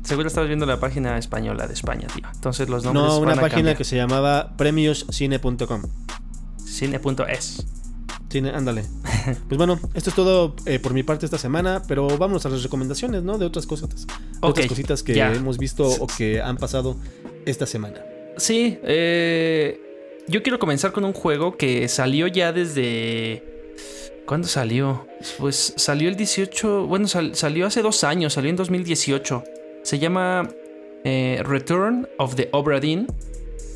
Seguro 0.03 0.27
estabas 0.27 0.49
viendo 0.49 0.67
la 0.67 0.81
página 0.81 1.17
española 1.17 1.69
de 1.69 1.75
España, 1.75 2.09
tío. 2.13 2.27
Entonces 2.35 2.69
los 2.69 2.83
nombres 2.83 3.05
No, 3.05 3.19
una 3.19 3.37
van 3.37 3.41
página 3.41 3.77
que 3.77 3.85
se 3.85 3.95
llamaba 3.95 4.57
premioscine.com. 4.57 5.83
Cine.es. 6.65 7.67
Cine, 8.29 8.51
ándale. 8.51 8.83
Pues 9.49 9.59
bueno, 9.59 9.81
esto 9.95 10.11
es 10.11 10.17
todo 10.17 10.55
eh, 10.67 10.79
por 10.79 10.95
mi 10.95 11.03
parte 11.03 11.25
esta 11.27 11.37
semana, 11.39 11.83
pero 11.89 12.07
vamos 12.17 12.47
a 12.47 12.49
las 12.49 12.63
recomendaciones, 12.63 13.25
¿no? 13.25 13.39
De 13.39 13.45
otras 13.47 13.67
cosas. 13.67 13.89
De 14.07 14.07
otras 14.41 14.67
cositas 14.69 15.03
que 15.03 15.15
hemos 15.19 15.59
visto 15.59 15.85
o 15.85 16.07
que 16.07 16.41
han 16.41 16.57
pasado 16.59 16.97
esta 17.45 17.67
semana. 17.67 18.05
Sí, 18.37 18.79
eh, 18.85 19.81
yo 20.29 20.43
quiero 20.45 20.61
comenzar 20.61 20.93
con 20.93 21.05
un 21.05 21.13
juego 21.13 21.57
que 21.57 21.89
salió 21.89 22.29
ya 22.29 22.53
desde... 22.53 23.43
¿Cuándo 24.27 24.47
salió? 24.47 25.07
Pues 25.39 25.73
salió 25.77 26.09
el 26.09 26.15
18... 26.17 26.87
Bueno, 26.87 27.09
sal- 27.09 27.35
salió 27.35 27.67
hace 27.67 27.83
dos 27.83 28.05
años, 28.05 28.33
salió 28.35 28.51
en 28.51 28.57
2018. 28.57 29.43
Se 29.83 29.99
llama 29.99 30.49
eh, 31.05 31.43
Return 31.45 32.09
of 32.19 32.37
the 32.37 32.49
Obra 32.53 32.79
Dinn. 32.79 33.07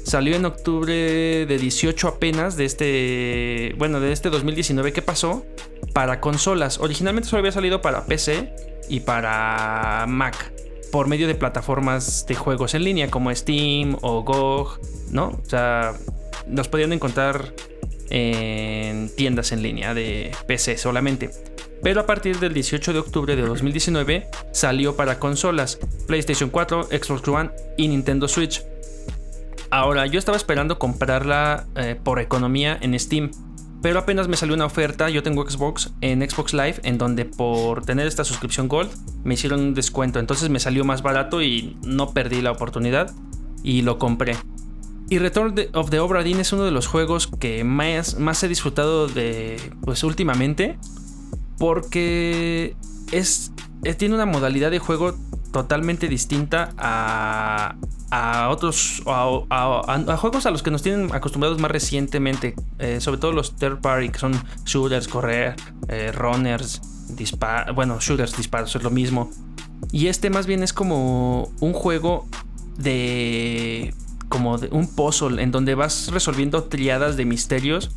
Salió 0.05 0.35
en 0.35 0.45
octubre 0.45 1.47
de 1.47 1.59
18 1.59 2.09
apenas 2.09 2.57
de 2.57 2.65
este... 2.65 3.75
Bueno, 3.79 4.01
de 4.01 4.13
este 4.13 4.31
2019 4.31 4.93
que 4.93 5.03
pasó. 5.03 5.45
Para 5.93 6.21
consolas. 6.21 6.79
Originalmente 6.79 7.29
solo 7.29 7.41
había 7.41 7.53
salido 7.53 7.81
para 7.81 8.07
PC 8.07 8.55
y 8.89 9.01
para 9.01 10.07
Mac. 10.09 10.53
Por 10.91 11.07
medio 11.07 11.27
de 11.27 11.35
plataformas 11.35 12.27
de 12.27 12.35
juegos 12.35 12.75
en 12.75 12.85
línea 12.85 13.11
como 13.11 13.35
Steam 13.35 13.97
o 14.01 14.23
GOG, 14.23 14.81
¿no? 15.11 15.29
O 15.29 15.49
sea, 15.49 15.95
los 16.49 16.69
podían 16.69 16.93
encontrar 16.93 17.55
en 18.11 19.09
tiendas 19.15 19.53
en 19.53 19.63
línea 19.63 19.95
de 19.95 20.33
PC 20.47 20.77
solamente. 20.77 21.31
Pero 21.83 22.01
a 22.01 22.07
partir 22.07 22.39
del 22.39 22.53
18 22.53 22.93
de 22.93 22.99
octubre 22.99 23.37
de 23.37 23.43
2019 23.43 24.27
salió 24.53 24.97
para 24.97 25.19
consolas, 25.19 25.79
PlayStation 26.07 26.51
4, 26.51 26.85
Xbox 26.85 27.29
One 27.29 27.51
y 27.79 27.89
Nintendo 27.89 28.29
Switch. 28.29 28.63
Ahora, 29.71 30.07
yo 30.07 30.19
estaba 30.19 30.37
esperando 30.37 30.79
comprarla 30.79 31.67
eh, 31.77 31.99
por 32.03 32.19
economía 32.19 32.77
en 32.81 32.99
Steam, 32.99 33.31
pero 33.83 34.01
apenas 34.01 34.27
me 34.27 34.37
salió 34.37 34.55
una 34.55 34.67
oferta, 34.67 35.09
yo 35.09 35.23
tengo 35.23 35.49
Xbox 35.49 35.93
en 36.01 36.29
Xbox 36.29 36.53
Live, 36.53 36.81
en 36.83 36.99
donde 36.99 37.25
por 37.25 37.85
tener 37.85 38.07
esta 38.07 38.25
suscripción 38.25 38.69
Gold 38.69 38.91
me 39.25 39.35
hicieron 39.35 39.61
un 39.61 39.75
descuento, 39.75 40.19
entonces 40.19 40.51
me 40.51 40.59
salió 40.59 40.85
más 40.85 41.03
barato 41.03 41.41
y 41.41 41.77
no 41.85 42.13
perdí 42.13 42.43
la 42.43 42.51
oportunidad 42.51 43.13
y 43.63 43.83
lo 43.83 43.99
compré. 43.99 44.37
Y 45.09 45.19
Return 45.19 45.55
of 45.73 45.91
the 45.91 45.99
Obra 45.99 46.23
Dinn 46.23 46.41
es 46.41 46.53
uno 46.53 46.65
de 46.65 46.71
los 46.73 46.87
juegos 46.87 47.27
que 47.27 47.65
más, 47.65 48.19
más 48.19 48.43
he 48.43 48.49
disfrutado 48.49 49.09
de, 49.09 49.57
pues 49.83 50.05
últimamente, 50.05 50.79
porque 51.59 52.77
es, 53.13 53.53
eh, 53.85 53.95
tiene 53.95 54.15
una 54.15 54.27
modalidad 54.27 54.71
de 54.71 54.79
juego 54.79 55.17
totalmente 55.53 56.09
distinta 56.09 56.71
a, 56.79 57.75
a 58.11 58.49
otros 58.51 59.03
a, 59.07 60.17
juegos 60.19 60.47
a 60.47 60.51
los 60.51 60.63
que 60.63 60.71
nos 60.71 60.83
tienen 60.83 61.15
acostumbrados 61.15 61.59
más 61.59 61.71
recientemente, 61.71 62.55
eh, 62.79 63.01
sobre 63.01 63.19
todo 63.19 63.33
los 63.33 63.57
third 63.57 63.81
party 63.81 64.11
que 64.11 64.19
son 64.19 64.33
shooters, 64.65 65.09
correr, 65.09 65.57
eh, 65.89 66.13
runners, 66.13 66.81
disparos, 67.17 67.75
bueno, 67.75 67.99
shooters, 68.01 68.37
disparos, 68.37 68.75
es 68.77 68.83
lo 68.83 68.91
mismo. 68.91 69.31
Y 69.93 70.07
este 70.09 70.31
más 70.31 70.47
bien 70.47 70.63
es 70.63 70.73
como 70.73 71.51
un 71.61 71.73
juego 71.73 72.27
de 72.77 73.95
como 74.29 74.59
de 74.59 74.69
un 74.71 74.87
puzzle 74.95 75.43
en 75.43 75.51
donde 75.51 75.75
vas 75.75 76.09
resolviendo 76.13 76.65
triadas 76.65 77.17
de 77.17 77.25
misterios 77.25 77.91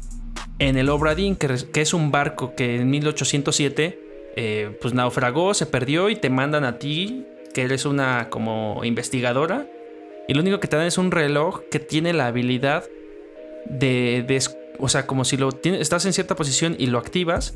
en 0.59 0.77
el 0.77 0.89
Obra 0.89 1.13
Dinn, 1.13 1.35
que, 1.35 1.47
res- 1.47 1.63
que 1.65 1.81
es 1.81 1.93
un 1.93 2.11
barco 2.11 2.55
que 2.55 2.77
en 2.81 2.89
1807 2.89 3.99
eh, 4.35 4.77
pues 4.81 4.93
naufragó, 4.95 5.53
se 5.53 5.67
perdió 5.67 6.09
y 6.09 6.15
te 6.15 6.29
mandan 6.31 6.63
a 6.63 6.79
ti, 6.79 7.25
que 7.53 7.63
eres 7.63 7.85
una 7.85 8.29
como 8.29 8.81
investigadora, 8.83 9.67
y 10.27 10.33
lo 10.33 10.41
único 10.41 10.59
que 10.59 10.67
te 10.67 10.77
dan 10.77 10.85
es 10.85 10.97
un 10.97 11.11
reloj 11.11 11.61
que 11.69 11.79
tiene 11.79 12.13
la 12.13 12.27
habilidad 12.27 12.85
de, 13.65 14.23
de 14.27 14.41
o 14.79 14.89
sea, 14.89 15.05
como 15.05 15.25
si 15.25 15.37
lo 15.37 15.51
tienes, 15.51 15.81
estás 15.81 16.05
en 16.05 16.13
cierta 16.13 16.35
posición 16.35 16.75
y 16.79 16.87
lo 16.87 16.97
activas, 16.97 17.53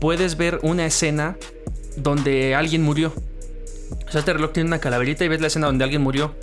puedes 0.00 0.36
ver 0.36 0.60
una 0.62 0.86
escena 0.86 1.36
donde 1.96 2.54
alguien 2.54 2.82
murió. 2.82 3.12
O 4.06 4.10
sea, 4.10 4.20
este 4.20 4.32
reloj 4.32 4.52
tiene 4.52 4.68
una 4.68 4.80
calaverita 4.80 5.24
y 5.24 5.28
ves 5.28 5.40
la 5.40 5.46
escena 5.48 5.66
donde 5.66 5.84
alguien 5.84 6.02
murió. 6.02 6.34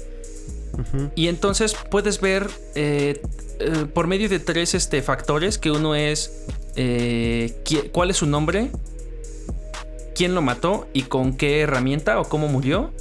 Y 1.15 1.27
entonces 1.27 1.75
puedes 1.89 2.21
ver 2.21 2.49
eh, 2.75 3.21
eh, 3.59 3.85
por 3.93 4.07
medio 4.07 4.29
de 4.29 4.39
tres 4.39 4.73
este, 4.73 5.01
factores, 5.01 5.57
que 5.57 5.69
uno 5.69 5.95
es 5.95 6.45
eh, 6.75 7.53
cuál 7.91 8.09
es 8.09 8.17
su 8.17 8.25
nombre, 8.25 8.71
quién 10.16 10.36
lo 10.36 10.41
mató 10.41 10.88
y 10.93 11.03
con 11.03 11.34
qué 11.34 11.62
herramienta 11.62 12.20
o 12.20 12.26
cómo 12.26 12.47
murió. 12.47 12.91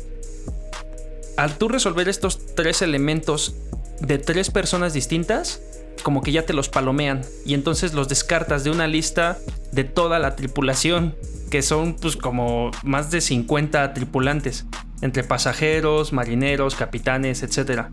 al 1.37 1.57
tú 1.57 1.69
resolver 1.69 2.09
estos 2.09 2.55
tres 2.55 2.83
elementos 2.83 3.55
de 4.01 4.19
tres 4.19 4.51
personas 4.51 4.93
distintas, 4.93 5.63
como 6.03 6.23
que 6.23 6.33
ya 6.33 6.45
te 6.45 6.53
los 6.53 6.69
palomean 6.69 7.23
y 7.45 7.55
entonces 7.55 7.95
los 7.95 8.09
descartas 8.09 8.65
de 8.65 8.71
una 8.71 8.87
lista 8.87 9.39
de 9.73 9.85
toda 9.85 10.19
la 10.19 10.37
tripulación, 10.37 11.15
que 11.51 11.63
son 11.63 11.95
pues 11.95 12.17
como 12.17 12.71
más 12.83 13.11
de 13.11 13.21
50 13.21 13.93
tripulantes, 13.95 14.67
entre 15.03 15.25
pasajeros, 15.25 16.13
marineros, 16.13 16.75
capitanes, 16.75 17.43
etc. 17.43 17.87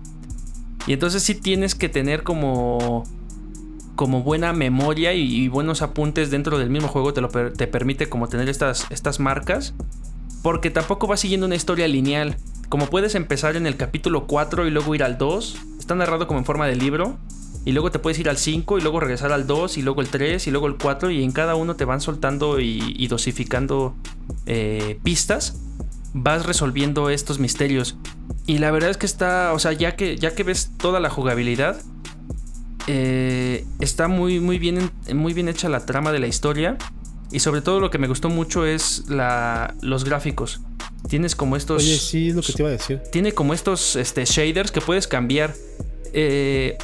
Y 0.86 0.94
entonces 0.94 1.24
sí 1.24 1.36
tienes 1.36 1.76
que 1.76 1.90
tener 1.90 2.24
como 2.24 3.04
como 3.98 4.24
buena 4.24 4.54
memoria 4.54 5.14
y, 5.14 5.50
buenos 5.50 5.82
apuntes 5.82 6.32
dentro 6.32 6.58
del 6.58 6.70
mismo 6.70 6.88
juego 6.88 7.14
te, 7.14 7.20
lo 7.20 7.30
te 7.30 7.68
permite 7.68 8.08
como 8.08 8.30
tener 8.30 8.48
estas, 8.48 8.86
estas 8.92 9.20
marcas. 9.20 9.74
Porque 10.44 10.70
tampoco 10.70 11.08
va 11.08 11.18
siguiendo 11.18 11.48
una 11.48 11.56
historia 11.56 11.90
lineal. 11.90 12.38
Como 12.70 12.86
puedes 12.86 13.16
empezar 13.16 13.58
en 13.58 13.66
el 13.66 13.76
capítulo 13.76 14.28
4 14.28 14.68
y 14.68 14.72
luego 14.72 14.94
ir 14.94 15.04
al 15.04 15.18
2, 15.18 15.58
está 15.80 15.96
narrado 15.96 16.28
como 16.28 16.40
en 16.40 16.46
forma 16.46 16.68
de 16.68 16.76
libro. 16.76 17.18
Y 17.66 17.74
luego 17.74 17.92
te 17.92 18.00
puedes 18.00 18.20
ir 18.20 18.30
al 18.30 18.38
5 18.38 18.78
y 18.78 18.82
luego 18.82 19.00
regresar 19.00 19.34
al 19.34 19.48
2 19.48 19.78
y 19.78 19.82
luego 19.82 20.00
el 20.02 20.08
3 20.08 20.46
y 20.46 20.52
luego 20.52 20.68
el 20.68 20.78
4 20.78 21.10
y 21.12 21.24
en 21.24 21.32
cada 21.32 21.56
uno 21.56 21.76
te 21.76 21.84
van 21.84 22.00
soltando 22.00 22.62
y, 22.62 23.08
dosificando 23.08 23.96
eh, 24.46 25.00
pistas. 25.04 25.60
Vas 26.14 26.46
resolviendo 26.46 27.10
estos 27.10 27.40
misterios. 27.40 27.98
Y 28.46 28.60
la 28.60 28.70
verdad 28.70 28.92
es 28.92 28.98
que 28.98 29.08
está, 29.08 29.52
o 29.54 29.60
sea, 29.60 29.74
ya 29.74 29.96
que, 29.96 30.18
ya 30.18 30.36
que 30.36 30.44
ves 30.44 30.72
toda 30.78 31.00
la 31.00 31.10
jugabilidad, 31.10 31.82
eh, 32.88 33.66
está 33.80 34.08
muy, 34.08 34.40
muy, 34.40 34.60
bien, 34.60 34.92
muy 35.14 35.34
bien 35.34 35.50
hecha 35.50 35.70
la 35.70 35.86
trama 35.86 36.12
de 36.12 36.20
la 36.20 36.28
historia. 36.28 36.78
Y 37.32 37.40
sobre 37.40 37.62
todo 37.62 37.80
lo 37.82 37.92
que 37.92 37.98
me 37.98 38.08
gustó 38.08 38.30
mucho 38.30 38.66
es 38.66 39.04
la, 39.10 39.76
los 39.82 40.06
gráficos. 40.06 40.62
Tienes 41.10 41.36
como 41.36 41.56
estos. 41.56 41.84
Oye, 41.84 41.98
sí, 41.98 42.30
es 42.30 42.36
lo 42.36 42.42
que 42.42 42.54
te 42.54 42.62
iba 42.62 42.70
a 42.70 42.72
decir. 42.72 43.02
Tiene 43.12 43.34
como 43.34 43.54
estos 43.54 43.96
este, 43.96 44.26
shaders 44.26 44.72
que 44.72 44.82
puedes 44.82 45.08
cambiar. 45.08 45.54
Eh, 46.14 46.78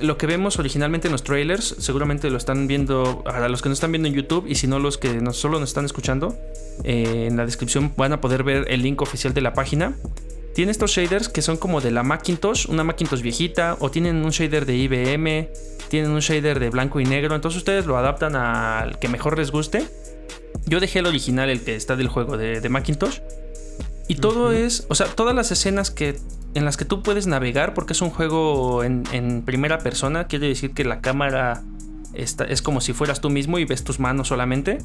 lo 0.00 0.16
que 0.16 0.26
vemos 0.26 0.58
originalmente 0.58 1.06
en 1.06 1.12
los 1.12 1.22
trailers, 1.22 1.76
seguramente 1.78 2.30
lo 2.30 2.38
están 2.38 2.66
viendo 2.66 3.22
a 3.26 3.46
los 3.48 3.62
que 3.62 3.68
nos 3.68 3.76
están 3.76 3.92
viendo 3.92 4.08
en 4.08 4.14
YouTube 4.14 4.46
y 4.48 4.54
si 4.56 4.66
no 4.66 4.78
los 4.78 4.98
que 4.98 5.20
solo 5.32 5.60
nos 5.60 5.70
están 5.70 5.84
escuchando, 5.84 6.36
eh, 6.82 7.26
en 7.28 7.36
la 7.36 7.44
descripción 7.44 7.92
van 7.96 8.12
a 8.14 8.20
poder 8.20 8.42
ver 8.42 8.66
el 8.68 8.82
link 8.82 9.00
oficial 9.02 9.34
de 9.34 9.42
la 9.42 9.52
página. 9.52 9.96
Tiene 10.54 10.70
estos 10.70 10.90
shaders 10.90 11.28
que 11.28 11.40
son 11.40 11.56
como 11.56 11.80
de 11.80 11.90
la 11.90 12.02
Macintosh, 12.02 12.68
una 12.68 12.84
Macintosh 12.84 13.22
viejita, 13.22 13.76
o 13.80 13.90
tienen 13.90 14.16
un 14.16 14.30
shader 14.30 14.66
de 14.66 14.76
IBM, 14.76 15.48
tienen 15.88 16.10
un 16.10 16.20
shader 16.20 16.60
de 16.60 16.70
blanco 16.70 17.00
y 17.00 17.04
negro, 17.04 17.34
entonces 17.34 17.58
ustedes 17.58 17.86
lo 17.86 17.96
adaptan 17.96 18.36
al 18.36 18.98
que 18.98 19.08
mejor 19.08 19.38
les 19.38 19.50
guste. 19.50 19.86
Yo 20.66 20.80
dejé 20.80 20.98
el 20.98 21.06
original, 21.06 21.48
el 21.48 21.62
que 21.62 21.74
está 21.74 21.96
del 21.96 22.08
juego 22.08 22.36
de, 22.36 22.66
Macintosh. 22.68 23.20
Y 24.08 24.16
todo 24.16 24.52
es, 24.52 24.84
o 24.88 24.94
sea, 24.94 25.06
todas 25.06 25.34
las 25.34 25.50
escenas 25.52 25.90
que 25.90 26.16
en 26.54 26.66
las 26.66 26.76
que 26.76 26.84
tú 26.84 27.02
puedes 27.02 27.26
navegar, 27.26 27.72
porque 27.72 27.94
es 27.94 28.02
un 28.02 28.10
juego 28.10 28.84
en, 28.84 29.42
primera 29.46 29.78
persona, 29.78 30.26
quiere 30.26 30.48
decir 30.48 30.74
que 30.74 30.84
la 30.84 31.00
cámara 31.00 31.62
está, 32.12 32.44
es 32.44 32.60
como 32.60 32.82
si 32.82 32.92
fueras 32.92 33.22
tú 33.22 33.30
mismo 33.30 33.58
y 33.58 33.64
ves 33.64 33.84
tus 33.84 34.00
manos 34.00 34.28
solamente. 34.28 34.78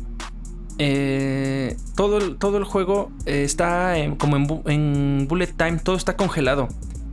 Eh, 0.80 1.76
todo, 1.96 2.20
el, 2.20 2.38
todo 2.38 2.58
el 2.58 2.64
juego 2.64 3.12
eh, 3.26 3.44
está 3.44 3.96
como 4.20 4.62
en, 4.66 5.28
bullet 5.28 5.48
time, 5.48 5.80
todo 5.80 5.96
está 5.96 6.16
congelado. 6.16 6.68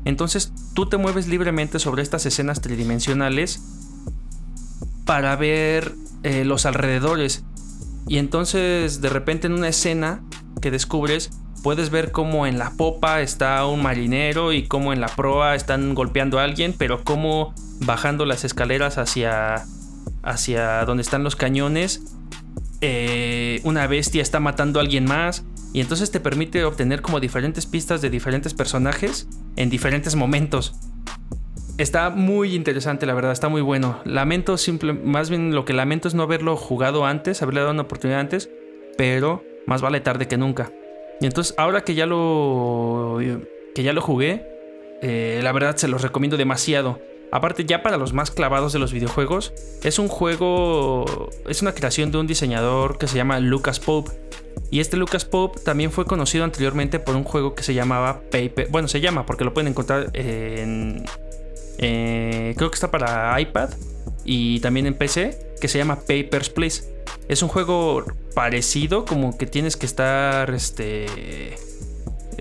Entonces 0.05 0.53
tú 0.75 0.87
te 0.87 0.99
mueves 0.99 1.29
libremente 1.29 1.79
sobre 1.79 2.03
estas 2.03 2.27
escenas 2.27 2.61
tridimensionales 2.61 3.63
para 5.07 5.35
ver 5.37 5.95
eh, 6.23 6.45
los 6.45 6.67
alrededores. 6.67 7.45
Y 8.07 8.19
entonces 8.19 9.01
de 9.01 9.09
repente 9.09 9.47
en 9.47 9.55
una 9.55 9.69
escena 9.69 10.23
que 10.61 10.71
descubres 10.71 11.31
puedes 11.63 11.89
ver 11.89 12.13
cómo 12.13 12.47
en 12.47 12.59
la 12.59 12.73
popa 12.73 13.23
está 13.23 13.65
un 13.65 13.83
marinero 13.83 14.53
y 14.53 14.69
cómo 14.69 14.93
en 14.93 15.01
la 15.01 15.09
proa 15.09 15.55
están 15.55 15.95
golpeando 15.95 16.39
a 16.39 16.45
alguien, 16.45 16.75
pero 16.77 17.03
cómo 17.03 17.55
bajando 17.81 18.27
las 18.27 18.45
escaleras 18.45 18.99
hacia, 18.99 19.65
hacia 20.23 20.85
donde 20.85 21.03
están 21.03 21.25
los 21.25 21.37
cañones 21.37 22.03
eh, 22.87 23.61
una 23.65 23.87
bestia 23.87 24.21
está 24.21 24.41
matando 24.41 24.79
a 24.79 24.83
alguien 24.83 25.05
más. 25.05 25.45
Y 25.73 25.81
entonces 25.81 26.11
te 26.13 26.21
permite 26.21 26.65
obtener 26.65 27.03
como 27.03 27.19
diferentes 27.19 27.67
pistas 27.67 28.01
de 28.01 28.09
diferentes 28.09 28.55
personajes 28.55 29.27
en 29.57 29.71
diferentes 29.71 30.15
momentos. 30.15 30.75
Está 31.79 32.11
muy 32.11 32.55
interesante, 32.55 33.07
la 33.07 33.15
verdad, 33.15 33.33
está 33.33 33.49
muy 33.49 33.61
bueno. 33.61 33.99
Lamento 34.05 34.57
simple, 34.57 34.93
más 34.93 35.31
bien 35.31 35.53
lo 35.53 35.65
que 35.65 35.73
lamento 35.73 36.07
es 36.07 36.15
no 36.15 36.23
haberlo 36.23 36.57
jugado 36.57 37.05
antes, 37.05 37.43
haberle 37.43 37.61
dado 37.61 37.73
una 37.73 37.83
oportunidad 37.83 38.21
antes, 38.21 38.49
pero 38.97 39.43
más 39.67 39.83
vale 39.83 40.01
tarde 40.01 40.29
que 40.29 40.37
nunca. 40.37 40.71
Y 41.21 41.27
entonces 41.27 41.55
ahora 41.59 41.81
que 41.81 41.97
ya 41.97 42.07
lo 42.07 43.19
que 43.75 43.83
ya 43.83 43.93
lo 43.93 44.01
jugué, 44.01 44.47
eh, 45.03 45.41
la 45.43 45.51
verdad 45.51 45.75
se 45.75 45.89
los 45.89 46.03
recomiendo 46.03 46.37
demasiado. 46.37 47.01
Aparte, 47.35 47.65
ya 47.65 47.83
para 47.83 47.97
los 47.97 48.13
más 48.13 48.31
clavados 48.31 48.73
de 48.73 48.79
los 48.79 48.93
videojuegos, 48.93 49.53
es 49.83 49.99
un 49.99 50.07
juego, 50.07 51.31
es 51.49 51.63
una 51.63 51.75
creación 51.75 52.13
de 52.13 52.19
un 52.19 52.29
diseñador 52.29 52.97
que 52.97 53.09
se 53.09 53.17
llama 53.17 53.41
Lucas 53.41 53.81
Pope. 53.81 54.13
Y 54.71 54.79
este 54.79 54.97
Lucas 54.97 55.25
Pope 55.25 55.59
también 55.59 55.91
fue 55.91 56.05
conocido 56.05 56.45
anteriormente 56.45 57.01
por 57.01 57.17
un 57.17 57.25
juego 57.25 57.57
que 57.57 57.65
se 57.65 57.75
llamaba 57.75 58.21
Paper. 58.31 58.69
Bueno, 58.71 58.87
se 58.87 59.01
llama 59.01 59.27
porque 59.27 59.43
lo 59.43 59.53
pueden 59.53 59.67
encontrar 59.67 60.11
en. 60.13 61.05
Eh, 61.79 62.55
creo 62.57 62.71
que 62.71 62.75
está 62.75 62.93
para 62.93 63.41
iPad 63.41 63.71
y 64.25 64.61
también 64.61 64.87
en 64.87 64.95
PC, 64.95 65.57
que 65.61 65.67
se 65.67 65.79
llama 65.79 65.97
Papers, 65.97 66.51
Please. 66.51 66.85
Es 67.27 67.43
un 67.43 67.49
juego 67.49 68.05
parecido, 68.37 69.05
como 69.05 69.37
que 69.37 69.47
tienes 69.47 69.77
que 69.77 69.87
estar. 69.87 70.55
Este 70.55 71.57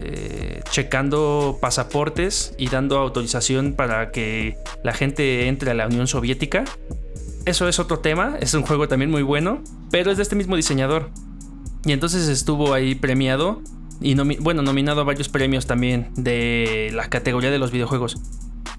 eh, 0.06 0.62
checando 0.70 1.60
pasaportes 1.62 2.54
y 2.58 2.68
dando 2.68 2.98
autorización 2.98 3.72
para 3.72 4.12
que 4.12 4.58
la 4.84 4.92
gente 4.92 5.48
entre 5.48 5.72
a 5.72 5.74
la 5.74 5.88
Unión 5.88 6.08
Soviética. 6.08 6.66
Eso 7.46 7.70
es 7.70 7.80
otro 7.80 8.00
tema, 8.00 8.36
es 8.42 8.54
un 8.54 8.64
juego 8.64 8.90
también 8.90 9.10
muy 9.10 9.22
bueno, 9.22 9.64
pero 9.92 10.12
es 10.12 10.18
de 10.18 10.24
este 10.24 10.36
mismo 10.36 10.58
diseñador. 10.58 11.10
Y 11.86 11.94
entonces 11.94 12.28
estuvo 12.28 12.74
ahí 12.74 12.96
premiado 12.96 13.62
y 14.02 14.16
bueno, 14.16 14.62
nominado 14.62 15.00
a 15.00 15.04
varios 15.06 15.30
premios 15.30 15.68
también 15.68 16.10
de 16.16 16.92
la 16.94 17.08
categoría 17.08 17.50
de 17.50 17.60
los 17.60 17.72
videojuegos. 17.72 18.18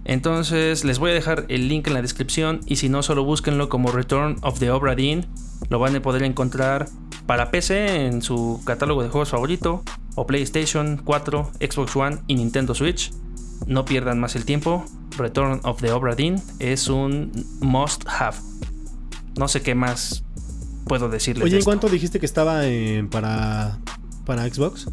Entonces 0.05 0.85
les 0.85 0.99
voy 0.99 1.13
a 1.13 1.15
dejar 1.15 1.47
el 1.49 1.69
link 1.69 1.87
en 1.87 1.95
la 1.95 2.03
descripción 2.03 2.61
y 2.67 2.77
si 2.77 2.91
no 2.91 3.03
solo 3.03 3.25
búsquenlo 3.25 3.71
como 3.71 3.93
Return 3.93 4.37
of 4.43 4.59
the 4.59 4.71
Obra 4.71 4.95
Dinn, 4.95 5.27
lo 5.71 5.79
van 5.79 5.97
a 5.97 6.03
poder 6.03 6.23
encontrar 6.23 6.87
para 7.25 7.51
PC 7.51 8.05
en 8.05 8.21
su 8.21 8.61
catálogo 8.67 9.03
de 9.03 9.09
juegos 9.09 9.31
favorito 9.31 9.83
o 10.15 10.27
PlayStation 10.27 11.01
4, 11.05 11.53
Xbox 11.61 11.97
One 11.97 12.19
y 12.27 12.35
Nintendo 12.35 12.75
Switch. 12.75 13.13
No 13.67 13.85
pierdan 13.85 14.21
más 14.21 14.37
el 14.37 14.45
tiempo. 14.45 14.85
Return 15.17 15.61
of 15.65 15.81
the 15.81 15.93
Obra 15.93 16.15
Dinn 16.15 16.43
es 16.59 16.89
un 16.89 17.33
must 17.61 18.05
have. 18.09 18.37
No 19.39 19.49
sé 19.49 19.63
qué 19.63 19.75
más 19.75 20.25
puedo 20.87 21.09
decirles. 21.09 21.45
Oye, 21.45 21.59
¿en 21.59 21.65
cuánto 21.65 21.89
dijiste 21.89 22.21
que 22.21 22.27
estaba 22.27 22.63
para, 23.11 23.79
para 24.25 24.49
Xbox? 24.49 24.87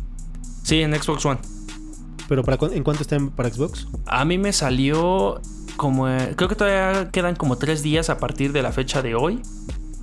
Sí, 0.63 0.81
en 0.81 0.93
Xbox 0.99 1.25
One. 1.25 1.39
¿Pero 2.27 2.43
para, 2.43 2.57
en 2.73 2.83
cuánto 2.83 3.03
está 3.03 3.17
para 3.35 3.49
Xbox? 3.49 3.87
A 4.05 4.23
mí 4.25 4.37
me 4.37 4.53
salió 4.53 5.41
como... 5.75 6.07
Eh, 6.07 6.33
creo 6.35 6.47
que 6.47 6.55
todavía 6.55 7.09
quedan 7.11 7.35
como 7.35 7.57
tres 7.57 7.83
días 7.83 8.09
a 8.09 8.17
partir 8.17 8.53
de 8.53 8.61
la 8.61 8.71
fecha 8.71 9.01
de 9.01 9.15
hoy 9.15 9.41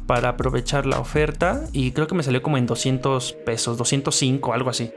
para 0.06 0.30
aprovechar 0.30 0.86
la 0.86 1.00
oferta 1.00 1.64
y 1.72 1.92
creo 1.92 2.06
que 2.06 2.14
me 2.14 2.22
salió 2.22 2.42
como 2.42 2.56
en 2.56 2.66
200 2.66 3.32
pesos, 3.44 3.78
205, 3.78 4.52
algo 4.52 4.70
así. 4.70 4.90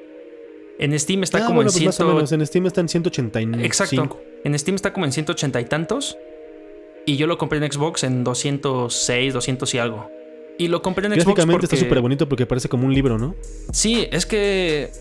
En 0.79 0.97
Steam 0.99 1.23
está 1.23 1.39
ah, 1.39 1.45
como 1.45 1.61
en 1.61 1.67
pues 1.67 1.75
100... 1.75 2.39
En 2.39 2.47
Steam 2.47 2.65
está 2.65 2.81
en 2.81 2.89
185. 2.89 3.59
Exacto. 3.59 4.19
En 4.43 4.57
Steam 4.57 4.75
está 4.75 4.93
como 4.93 5.05
en 5.05 5.11
180 5.11 5.61
y 5.61 5.65
tantos. 5.65 6.17
Y 7.05 7.17
yo 7.17 7.27
lo 7.27 7.37
compré 7.37 7.63
en 7.63 7.71
Xbox 7.71 8.03
en 8.03 8.23
206, 8.23 9.33
200 9.33 9.73
y 9.73 9.77
algo. 9.77 10.09
Y 10.57 10.67
lo 10.67 10.81
compré 10.81 11.07
en 11.07 11.13
Xbox 11.19 11.45
porque... 11.45 11.65
está 11.65 11.77
súper 11.77 12.01
bonito 12.01 12.27
porque 12.27 12.45
parece 12.45 12.69
como 12.69 12.85
un 12.85 12.93
libro, 12.93 13.17
¿no? 13.17 13.35
Sí, 13.71 14.07
es 14.11 14.25
que... 14.25 14.91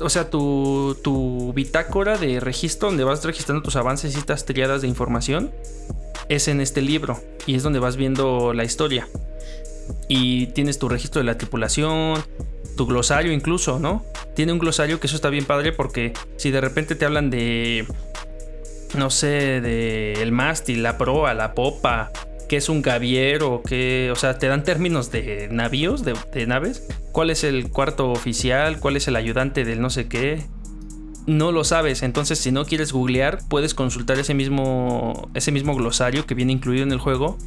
o 0.00 0.08
sea, 0.08 0.30
tu, 0.30 0.96
tu 1.02 1.52
bitácora 1.52 2.18
de 2.18 2.40
registro 2.40 2.88
donde 2.88 3.04
vas 3.04 3.24
registrando 3.24 3.62
tus 3.62 3.76
avances 3.76 4.14
y 4.14 4.18
estas 4.18 4.44
triadas 4.44 4.82
de 4.82 4.88
información 4.88 5.52
es 6.28 6.48
en 6.48 6.60
este 6.60 6.82
libro. 6.82 7.20
Y 7.46 7.54
es 7.54 7.62
donde 7.62 7.78
vas 7.78 7.96
viendo 7.96 8.52
la 8.52 8.64
historia. 8.64 9.08
Y 10.08 10.46
tienes 10.48 10.78
tu 10.78 10.88
registro 10.88 11.20
de 11.20 11.26
la 11.26 11.38
tripulación, 11.38 12.22
tu 12.76 12.86
glosario 12.86 13.32
incluso, 13.32 13.78
¿no? 13.78 14.04
Tiene 14.34 14.52
un 14.52 14.58
glosario 14.58 15.00
que 15.00 15.06
eso 15.06 15.16
está 15.16 15.28
bien 15.28 15.44
padre 15.44 15.72
porque 15.72 16.12
si 16.36 16.50
de 16.50 16.60
repente 16.60 16.94
te 16.94 17.04
hablan 17.04 17.30
de, 17.30 17.86
no 18.96 19.10
sé, 19.10 19.60
de 19.60 20.14
el 20.22 20.32
mástil, 20.32 20.82
la 20.82 20.98
proa, 20.98 21.34
la 21.34 21.54
popa, 21.54 22.10
qué 22.48 22.56
es 22.56 22.68
un 22.68 22.82
gaviero, 22.82 23.62
que, 23.62 24.10
o 24.12 24.16
sea, 24.16 24.38
te 24.38 24.46
dan 24.46 24.64
términos 24.64 25.10
de 25.10 25.48
navíos, 25.50 26.04
de, 26.04 26.14
de 26.32 26.46
naves, 26.46 26.86
cuál 27.12 27.30
es 27.30 27.44
el 27.44 27.70
cuarto 27.70 28.10
oficial, 28.10 28.78
cuál 28.80 28.96
es 28.96 29.08
el 29.08 29.16
ayudante 29.16 29.64
del 29.64 29.80
no 29.80 29.90
sé 29.90 30.08
qué, 30.08 30.44
no 31.26 31.52
lo 31.52 31.64
sabes. 31.64 32.02
Entonces, 32.02 32.38
si 32.38 32.52
no 32.52 32.64
quieres 32.64 32.92
googlear, 32.92 33.40
puedes 33.48 33.74
consultar 33.74 34.18
ese 34.18 34.34
mismo, 34.34 35.30
ese 35.34 35.52
mismo 35.52 35.74
glosario 35.74 36.26
que 36.26 36.34
viene 36.34 36.52
incluido 36.52 36.82
en 36.82 36.92
el 36.92 36.98
juego 36.98 37.38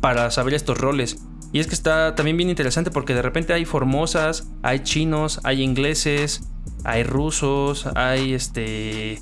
para 0.00 0.30
saber 0.30 0.54
estos 0.54 0.78
roles. 0.78 1.18
Y 1.54 1.60
es 1.60 1.68
que 1.68 1.74
está 1.76 2.16
también 2.16 2.36
bien 2.36 2.50
interesante 2.50 2.90
porque 2.90 3.14
de 3.14 3.22
repente 3.22 3.52
hay 3.52 3.64
formosas, 3.64 4.48
hay 4.64 4.80
chinos, 4.80 5.38
hay 5.44 5.62
ingleses, 5.62 6.42
hay 6.82 7.04
rusos, 7.04 7.86
hay 7.94 8.34
este. 8.34 9.20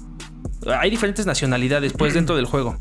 Hay 0.66 0.89
diferentes 0.89 1.26
nacionalidades, 1.26 1.93
pues, 1.93 2.14
dentro 2.14 2.35
del 2.35 2.47
juego. 2.47 2.78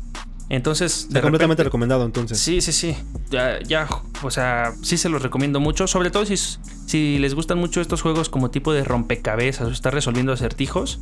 Entonces. 0.48 1.02
Está 1.02 1.20
completamente 1.20 1.62
recomendado, 1.62 2.06
entonces. 2.06 2.38
Sí, 2.38 2.62
sí, 2.62 2.72
sí. 2.72 2.96
Ya, 3.28 3.60
ya, 3.60 3.86
o 4.22 4.30
sea, 4.30 4.72
sí 4.80 4.96
se 4.96 5.10
los 5.10 5.20
recomiendo 5.20 5.60
mucho. 5.60 5.86
Sobre 5.86 6.10
todo 6.10 6.24
si, 6.24 6.38
si 6.38 7.18
les 7.18 7.34
gustan 7.34 7.58
mucho 7.58 7.82
estos 7.82 8.00
juegos 8.00 8.30
como 8.30 8.50
tipo 8.50 8.72
de 8.72 8.84
rompecabezas 8.84 9.68
o 9.68 9.70
estar 9.70 9.92
resolviendo 9.92 10.32
acertijos. 10.32 10.98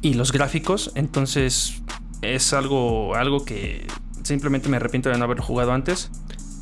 Y 0.00 0.14
los 0.14 0.30
gráficos. 0.30 0.92
Entonces, 0.94 1.82
es 2.22 2.52
algo, 2.52 3.16
algo 3.16 3.44
que 3.44 3.84
simplemente 4.22 4.68
me 4.68 4.76
arrepiento 4.76 5.08
de 5.08 5.18
no 5.18 5.24
haber 5.24 5.40
jugado 5.40 5.72
antes 5.72 6.12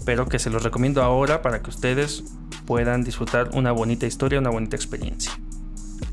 pero 0.04 0.26
que 0.28 0.38
se 0.38 0.50
los 0.50 0.62
recomiendo 0.62 1.02
ahora 1.02 1.42
para 1.42 1.62
que 1.62 1.70
ustedes 1.70 2.24
puedan 2.66 3.04
disfrutar 3.04 3.50
una 3.54 3.72
bonita 3.72 4.06
historia, 4.06 4.38
una 4.38 4.50
bonita 4.50 4.76
experiencia. 4.76 5.32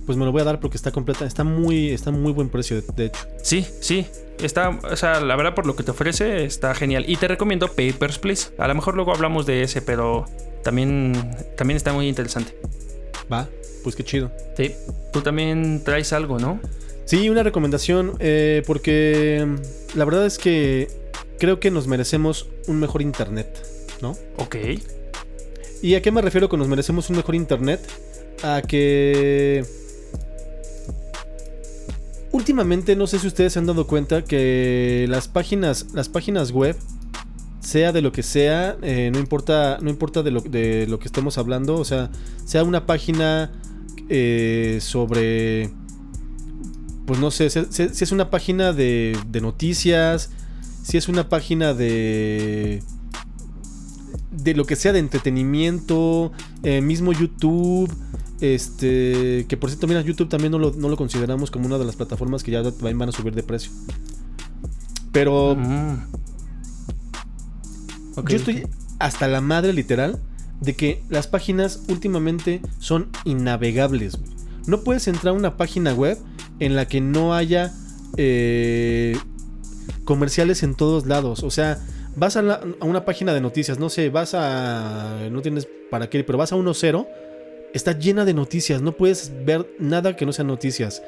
Pues 0.06 0.18
me 0.18 0.26
lo 0.26 0.32
voy 0.32 0.42
a 0.42 0.46
dar 0.46 0.60
porque 0.60 0.78
está 0.78 0.92
completa, 0.92 1.26
está 1.26 1.44
muy, 1.44 1.90
está 1.90 2.12
muy 2.12 2.32
buen 2.32 2.50
precio, 2.50 2.82
de, 2.82 3.06
hecho. 3.06 3.28
Sí, 3.44 3.66
sí. 3.80 4.08
Está, 4.40 4.70
o 4.70 4.96
sea, 4.96 5.22
la 5.22 5.36
verdad 5.36 5.54
por 5.54 5.68
lo 5.68 5.76
que 5.76 5.84
te 5.84 5.92
ofrece 5.92 6.44
está 6.44 6.74
genial. 6.74 7.06
Y 7.08 7.18
te 7.18 7.28
recomiendo 7.28 7.68
Papers, 7.68 8.18
Please. 8.18 8.52
A 8.58 8.68
lo 8.68 8.76
mejor 8.76 8.96
luego 8.96 9.14
hablamos 9.14 9.46
de 9.46 9.62
ese, 9.62 9.82
pero 9.82 10.26
también, 10.64 11.14
también 11.56 11.78
está 11.78 11.94
muy 11.94 12.08
interesante. 12.08 12.58
Va, 13.32 13.48
pues 13.84 13.96
qué 13.96 14.04
chido. 14.04 14.32
Sí. 14.58 14.74
Tú 15.14 15.22
también 15.22 15.84
traes 15.84 16.14
algo, 16.14 16.40
¿no? 16.40 16.60
Sí, 17.06 17.30
una 17.30 17.44
recomendación, 17.44 18.14
eh, 18.20 18.64
porque 18.66 19.48
la 19.96 20.06
verdad 20.06 20.26
es 20.26 20.38
que 20.38 20.88
creo 21.40 21.60
que 21.60 21.72
nos 21.72 21.88
merecemos 21.88 22.48
un 22.68 22.80
mejor 22.80 23.02
internet. 23.02 23.66
¿No? 24.02 24.18
Ok. 24.38 24.56
¿Y 25.82 25.96
a 25.96 26.02
qué 26.02 26.12
me 26.12 26.22
refiero 26.22 26.48
con 26.48 26.60
nos 26.60 26.68
merecemos 26.68 27.10
un 27.10 27.18
mejor 27.18 27.36
internet? 27.36 27.82
A 28.44 28.62
que... 28.62 29.66
Últimamente 32.32 32.96
no 32.96 33.08
sé 33.08 33.20
si 33.20 33.28
ustedes 33.28 33.54
se 33.54 33.60
han 33.60 33.66
dado 33.66 33.88
cuenta 33.88 34.24
que 34.24 35.06
las 35.10 35.28
páginas, 35.28 35.88
las 35.94 36.08
páginas 36.08 36.52
web, 36.52 36.78
sea 37.60 37.92
de 37.92 38.02
lo 38.02 38.12
que 38.12 38.24
sea, 38.24 38.78
eh, 38.82 39.10
no 39.12 39.20
importa, 39.20 39.80
no 39.82 39.90
importa 39.90 40.24
de 40.24 40.32
lo, 40.32 40.42
de 40.42 40.88
lo, 40.88 40.98
que 40.98 41.08
estemos 41.08 41.38
hablando, 41.38 41.76
o 41.76 41.86
sea, 41.86 42.10
sea 42.46 42.64
una 42.64 42.86
página 42.86 43.52
eh, 44.10 44.80
sobre, 44.82 45.72
pues 47.06 47.20
no 47.20 47.32
sé, 47.32 47.50
si, 47.50 48.04
es 48.04 48.12
una 48.12 48.30
página 48.30 48.72
de, 48.72 49.18
de 49.28 49.42
noticias, 49.42 50.32
si 50.84 50.98
es 50.98 51.08
una 51.08 51.30
página 51.30 51.74
de 51.74 52.82
de 54.44 54.54
lo 54.56 54.66
que 54.66 54.76
sea 54.76 54.94
de 54.94 55.00
entretenimiento, 55.00 56.32
eh, 56.64 56.82
mismo 56.82 57.14
YouTube, 57.14 57.92
este, 58.42 59.46
que 59.48 59.58
por 59.58 59.70
cierto, 59.70 59.88
mira, 59.88 60.02
YouTube 60.02 60.30
también 60.30 60.52
no 60.52 60.60
lo, 60.60 60.98
consideramos 60.98 61.52
como 61.52 61.68
una 61.68 61.78
de 61.78 61.86
las 61.86 61.96
plataformas 61.96 62.44
que 62.44 62.52
ya 62.52 62.62
van 62.62 63.10
a 63.10 63.12
subir 63.12 63.36
de 63.36 63.44
precio. 63.44 63.72
Pero 65.12 65.56
mm. 65.56 65.98
yo 68.28 68.36
estoy 68.36 68.68
hasta 69.00 69.28
la 69.28 69.42
madre 69.42 69.74
literal 69.74 70.20
de 70.60 70.76
que 70.76 71.04
las 71.10 71.28
páginas 71.28 71.84
últimamente 71.88 72.62
son 72.80 73.10
innavegables. 73.26 74.18
No 74.68 74.82
puedes 74.82 75.08
entrar 75.08 75.34
a 75.34 75.38
una 75.38 75.58
página 75.58 75.94
web 75.94 76.18
en 76.60 76.76
la 76.76 76.88
que 76.88 77.02
no 77.02 77.34
haya 77.34 77.74
eh, 78.18 79.18
comerciales 80.04 80.64
en 80.64 80.76
todos 80.76 81.06
lados. 81.06 81.44
O 81.44 81.50
sea, 81.50 81.80
vas 82.16 82.38
a, 82.38 82.62
una 82.82 83.06
página 83.06 83.34
de 83.34 83.42
noticias, 83.42 83.80
no 83.80 83.90
sé, 83.90 84.10
vas 84.10 84.34
a. 84.34 85.28
No 85.32 85.42
tienes 85.42 85.68
para 85.90 86.10
qué, 86.10 86.24
pero 86.24 86.38
vas 86.38 86.52
a 86.52 86.56
1.0. 86.56 87.08
Está 87.74 87.98
llena 87.98 88.26
de 88.26 88.34
noticias, 88.34 88.82
no 88.82 88.92
puedes 88.92 89.32
ver 89.46 89.66
nada 89.80 90.18
que 90.18 90.26
no 90.26 90.34
sean 90.34 90.48
noticias. 90.48 91.02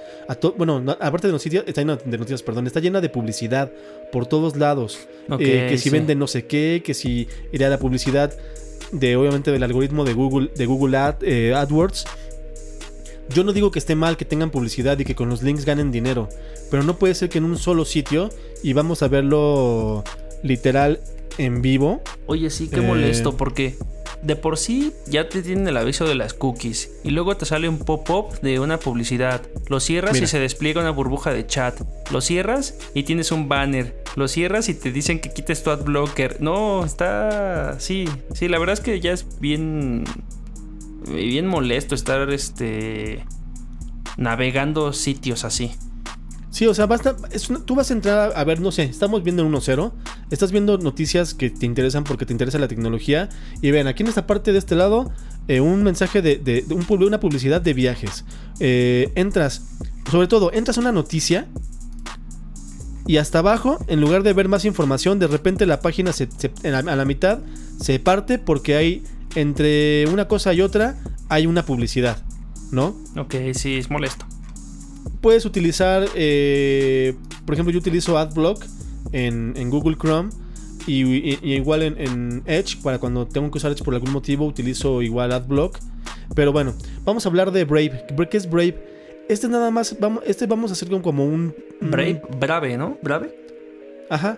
bueno, 0.58 0.82
aparte 1.02 1.28
de 1.28 1.34
noticias, 1.34 1.66
está 1.68 1.82
llena 1.82 1.98
de 1.98 2.18
noticias, 2.18 2.42
perdón, 2.42 2.68
está 2.68 2.80
llena 2.80 3.02
de 3.02 3.10
publicidad 3.10 3.70
por 4.14 4.28
todos 4.28 4.56
lados. 4.56 4.98
Eh, 5.40 5.68
que 5.70 5.78
si 5.78 5.90
venden 5.90 6.20
no 6.20 6.28
sé 6.28 6.46
qué, 6.46 6.82
que 6.86 6.94
si 6.94 7.28
iría 7.52 7.68
la 7.68 7.80
publicidad 7.80 8.34
de 8.94 9.16
obviamente 9.18 9.52
del 9.52 9.64
algoritmo 9.64 10.06
de 10.06 10.14
Google, 10.14 10.52
de 10.56 10.66
Google 10.66 10.98
eh, 11.22 11.54
AdWords. 11.54 12.06
Yo 13.30 13.44
no 13.44 13.52
digo 13.52 13.72
que 13.72 13.80
esté 13.80 13.96
mal 13.96 14.16
que 14.16 14.26
tengan 14.26 14.50
publicidad 14.50 14.98
y 15.00 15.06
que 15.06 15.16
con 15.16 15.30
los 15.30 15.42
links 15.44 15.66
ganen 15.66 15.92
dinero, 15.92 16.30
pero 16.70 16.84
no 16.84 16.98
puede 16.98 17.16
ser 17.16 17.30
que 17.30 17.40
en 17.40 17.46
un 17.46 17.58
solo 17.58 17.84
sitio 17.84 18.30
y 18.62 18.74
vamos 18.74 19.02
a 19.02 19.08
verlo 19.08 20.04
literal 20.44 21.00
en 21.38 21.62
vivo. 21.62 22.02
Oye, 22.28 22.50
sí, 22.50 22.70
qué 22.70 22.82
molesto, 22.82 23.30
eh, 23.30 23.36
porque 23.38 23.78
de 24.24 24.38
por 24.38 24.58
sí 24.58 24.94
ya 25.06 25.28
te 25.28 25.42
tienen 25.42 25.68
el 25.68 25.76
aviso 25.76 26.06
de 26.06 26.16
las 26.16 26.34
cookies 26.34 26.92
y 27.04 27.10
luego 27.10 27.36
te 27.36 27.46
sale 27.46 27.68
un 27.68 27.80
pop-up 27.80 28.40
de 28.42 28.60
una 28.60 28.80
publicidad. 28.80 29.42
Lo 29.68 29.80
cierras 29.80 30.20
y 30.22 30.28
se 30.28 30.40
despliega 30.40 30.82
una 30.82 30.92
burbuja 30.92 31.34
de 31.34 31.46
chat. 31.46 31.82
Lo 32.12 32.22
cierras 32.22 32.76
y 32.94 33.04
tienes 33.04 33.32
un 33.32 33.50
banner. 33.50 34.02
Lo 34.16 34.28
cierras 34.28 34.70
y 34.70 34.76
te 34.76 34.92
dicen 34.92 35.20
que 35.20 35.34
quites 35.34 35.64
tu 35.64 35.72
ad 35.72 35.84
blocker. 35.84 36.42
No, 36.42 36.86
está. 36.86 37.80
Sí, 37.80 38.08
sí, 38.34 38.48
la 38.48 38.60
verdad 38.60 38.74
es 38.74 38.80
que 38.80 39.00
ya 39.00 39.12
es 39.12 39.40
bien. 39.40 40.06
Bien 41.12 41.48
molesto 41.48 41.96
estar 41.96 42.30
este. 42.30 43.26
navegando 44.18 44.94
sitios 44.94 45.44
así. 45.44 45.72
Sí, 46.54 46.68
o 46.68 46.74
sea, 46.76 46.86
basta, 46.86 47.16
tú 47.66 47.74
vas 47.74 47.90
a 47.90 47.96
entrar 47.96 48.32
a, 48.36 48.44
ver, 48.44 48.62
no 48.62 48.72
sé, 48.72 48.84
estamos 48.84 49.24
viendo 49.24 49.42
en 49.42 49.52
1.0, 49.52 49.92
estás 50.30 50.52
viendo 50.52 50.78
noticias 50.78 51.34
que 51.34 51.50
te 51.50 51.66
interesan 51.66 52.04
porque 52.04 52.28
te 52.28 52.32
interesa 52.32 52.60
la 52.60 52.68
tecnología 52.68 53.28
y 53.60 53.72
ven, 53.72 53.88
aquí 53.88 54.04
en 54.04 54.10
esta 54.10 54.28
parte 54.28 54.52
de 54.52 54.60
este 54.60 54.76
lado, 54.76 55.12
eh, 55.48 55.62
un 55.62 55.82
mensaje 55.82 56.22
de, 56.22 56.64
una 56.90 57.20
publicidad 57.20 57.60
de 57.60 57.74
viajes. 57.74 58.24
Eh, 58.60 59.12
entras, 59.16 59.64
sobre 60.12 60.28
todo, 60.28 60.54
entras 60.54 60.78
a 60.78 60.82
una 60.82 60.92
noticia 60.92 61.48
y 63.08 63.18
hasta 63.18 63.40
abajo, 63.40 63.84
en 63.88 64.00
lugar 64.00 64.22
de 64.22 64.34
ver 64.34 64.48
más 64.48 64.64
información, 64.64 65.18
de 65.18 65.26
repente 65.26 65.66
la 65.66 65.80
página 65.80 66.12
a 66.12 66.96
la 66.96 67.06
mitad 67.06 67.40
se 67.80 67.98
parte 67.98 68.38
porque 68.38 68.76
hay, 68.76 69.04
entre 69.34 70.06
una 70.08 70.28
cosa 70.28 70.54
y 70.54 70.62
otra, 70.62 71.02
hay 71.30 71.48
una 71.48 71.66
publicidad, 71.66 72.22
¿no? 72.70 72.96
Ok, 73.18 73.34
sí, 73.56 73.78
es 73.78 73.90
molesto 73.90 74.28
puedes 75.24 75.46
utilizar, 75.46 76.06
eh, 76.16 77.16
por 77.46 77.56
ejemplo, 77.56 77.72
yo 77.72 77.80
utilizo 77.80 78.18
AdBlock 78.18 78.66
en, 79.14 79.54
en 79.56 79.70
Google 79.72 79.96
Chrome. 79.98 80.30
Y, 80.86 81.40
igual 81.56 81.82
en, 81.82 82.44
Edge, 82.46 82.76
para 82.84 83.00
cuando 83.00 83.26
tengo 83.26 83.50
que 83.50 83.58
usar 83.58 83.72
Edge 83.72 83.86
por 83.86 83.94
algún 83.94 84.12
motivo, 84.12 84.46
utilizo 84.46 85.02
igual 85.02 85.32
AdBlock. 85.32 85.80
Pero 86.36 86.52
bueno, 86.52 86.76
vamos 87.06 87.26
a 87.26 87.30
hablar 87.30 87.52
de 87.52 87.64
Brave. 87.64 88.06
¿Qué 88.30 88.36
es 88.36 88.50
Brave? 88.50 88.78
Este 89.30 89.48
nada 89.48 89.72
más, 89.72 89.98
vamos, 89.98 90.24
este 90.28 90.46
vamos 90.46 90.72
a 90.72 90.74
hacer 90.74 90.90
como 91.02 91.26
un... 91.26 91.56
Brave, 91.80 92.22
Brave, 92.38 92.78
¿no? 92.78 92.98
Brave. 93.02 93.34
Ajá. 94.10 94.38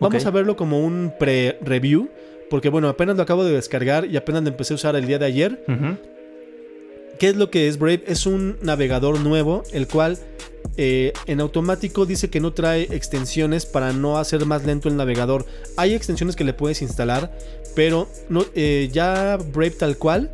Vamos 0.00 0.24
a 0.24 0.30
verlo 0.30 0.56
como 0.56 0.80
un 0.80 1.12
pre-review. 1.18 2.08
Porque 2.48 2.70
bueno, 2.70 2.88
apenas 2.88 3.16
lo 3.16 3.22
acabo 3.22 3.44
de 3.44 3.52
descargar 3.52 4.06
y 4.06 4.16
apenas 4.16 4.42
lo 4.42 4.48
empecé 4.48 4.72
a 4.72 4.76
usar 4.76 4.96
el 4.96 5.06
día 5.06 5.18
de 5.18 5.26
ayer. 5.26 5.64
¿Qué 7.18 7.28
es 7.28 7.36
lo 7.36 7.50
que 7.50 7.68
es 7.68 7.78
Brave? 7.78 8.04
Es 8.06 8.26
un 8.26 8.56
navegador 8.62 9.20
nuevo, 9.20 9.62
el 9.72 9.86
cual 9.86 10.18
eh, 10.76 11.12
en 11.26 11.40
automático 11.40 12.06
dice 12.06 12.30
que 12.30 12.40
no 12.40 12.52
trae 12.52 12.82
extensiones 12.90 13.66
para 13.66 13.92
no 13.92 14.18
hacer 14.18 14.46
más 14.46 14.64
lento 14.64 14.88
el 14.88 14.96
navegador. 14.96 15.46
Hay 15.76 15.94
extensiones 15.94 16.36
que 16.36 16.44
le 16.44 16.54
puedes 16.54 16.82
instalar, 16.82 17.36
pero 17.74 18.08
eh, 18.54 18.88
ya 18.92 19.36
Brave 19.36 19.72
tal 19.72 19.98
cual 19.98 20.30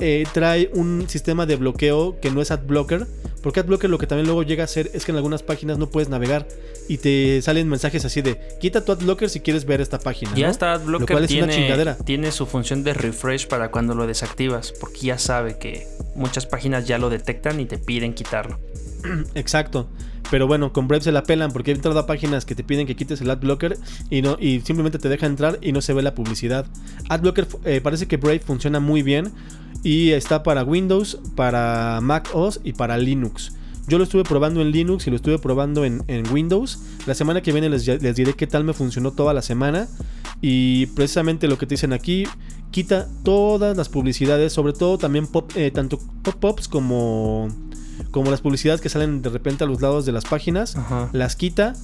eh, 0.00 0.24
trae 0.32 0.70
un 0.74 1.08
sistema 1.08 1.46
de 1.46 1.56
bloqueo 1.56 2.18
que 2.20 2.30
no 2.30 2.40
es 2.40 2.50
AdBlocker. 2.50 3.06
Porque 3.42 3.60
AdBlocker 3.60 3.90
lo 3.90 3.98
que 3.98 4.06
también 4.06 4.26
luego 4.26 4.42
llega 4.42 4.62
a 4.62 4.66
hacer 4.66 4.90
es 4.94 5.04
que 5.04 5.12
en 5.12 5.16
algunas 5.16 5.42
páginas 5.42 5.78
no 5.78 5.90
puedes 5.90 6.08
navegar 6.08 6.46
y 6.88 6.98
te 6.98 7.42
salen 7.42 7.68
mensajes 7.68 8.04
así 8.04 8.22
de 8.22 8.38
quita 8.60 8.84
tu 8.84 8.92
AdBlocker 8.92 9.28
si 9.28 9.40
quieres 9.40 9.64
ver 9.64 9.80
esta 9.80 9.98
página. 9.98 10.32
Ya 10.34 10.48
está 10.48 10.74
AdBlocker 10.74 11.26
tiene, 11.26 11.96
tiene 12.04 12.32
su 12.32 12.46
función 12.46 12.84
de 12.84 12.94
refresh 12.94 13.48
para 13.48 13.70
cuando 13.70 13.94
lo 13.94 14.06
desactivas, 14.06 14.72
porque 14.72 15.00
ya 15.00 15.18
sabe 15.18 15.58
que 15.58 15.86
muchas 16.14 16.46
páginas 16.46 16.86
ya 16.86 16.98
lo 16.98 17.10
detectan 17.10 17.60
y 17.60 17.66
te 17.66 17.78
piden 17.78 18.14
quitarlo. 18.14 18.58
Exacto. 19.34 19.88
Pero 20.30 20.46
bueno, 20.46 20.72
con 20.72 20.88
Brave 20.88 21.04
se 21.04 21.12
la 21.12 21.24
pelan 21.24 21.52
porque 21.52 21.72
he 21.72 21.74
entrado 21.74 21.98
a 21.98 22.06
páginas 22.06 22.44
que 22.44 22.54
te 22.54 22.64
piden 22.64 22.86
que 22.86 22.96
quites 22.96 23.20
el 23.20 23.30
AdBlocker 23.30 23.78
y, 24.10 24.22
no, 24.22 24.36
y 24.40 24.60
simplemente 24.60 24.98
te 24.98 25.08
deja 25.08 25.26
entrar 25.26 25.58
y 25.60 25.72
no 25.72 25.80
se 25.80 25.92
ve 25.92 26.02
la 26.02 26.14
publicidad. 26.14 26.66
AdBlocker 27.08 27.48
eh, 27.64 27.80
parece 27.82 28.06
que 28.06 28.16
Brave 28.16 28.40
funciona 28.40 28.80
muy 28.80 29.02
bien 29.02 29.32
y 29.82 30.10
está 30.10 30.42
para 30.42 30.64
Windows, 30.64 31.18
para 31.34 32.00
Mac 32.00 32.30
OS 32.32 32.60
y 32.64 32.72
para 32.72 32.96
Linux. 32.96 33.52
Yo 33.88 33.98
lo 33.98 34.04
estuve 34.04 34.22
probando 34.22 34.62
en 34.62 34.70
Linux 34.70 35.06
y 35.06 35.10
lo 35.10 35.16
estuve 35.16 35.38
probando 35.38 35.84
en, 35.84 36.02
Windows. 36.32 36.78
La 37.06 37.14
semana 37.14 37.42
que 37.42 37.50
viene 37.50 37.68
les, 37.68 37.86
les, 37.86 38.14
diré 38.14 38.34
qué 38.34 38.46
tal 38.46 38.62
me 38.62 38.72
funcionó 38.72 39.10
toda 39.10 39.34
la 39.34 39.42
semana. 39.42 39.88
Y 40.40 40.86
precisamente 40.86 41.48
lo 41.48 41.58
que 41.58 41.66
te 41.66 41.74
dicen 41.74 41.92
aquí, 41.92 42.24
quita 42.72 43.08
todas 43.22 43.76
las 43.76 43.88
publicidades, 43.88 44.52
sobre 44.52 44.72
todo 44.72 44.98
también 44.98 45.26
pop, 45.26 45.50
eh, 45.54 45.70
tanto 45.70 45.98
pop-ups 46.22 46.66
como, 46.66 47.48
como 48.12 48.30
las 48.30 48.40
publicidades 48.40 48.80
que 48.80 48.88
salen 48.88 49.20
de 49.22 49.30
repente 49.30 49.64
a 49.64 49.66
los 49.66 49.80
lados 49.82 50.06
de 50.06 50.12
las 50.12 50.24
páginas. 50.24 50.76
Las 51.12 51.34
quita 51.34 51.74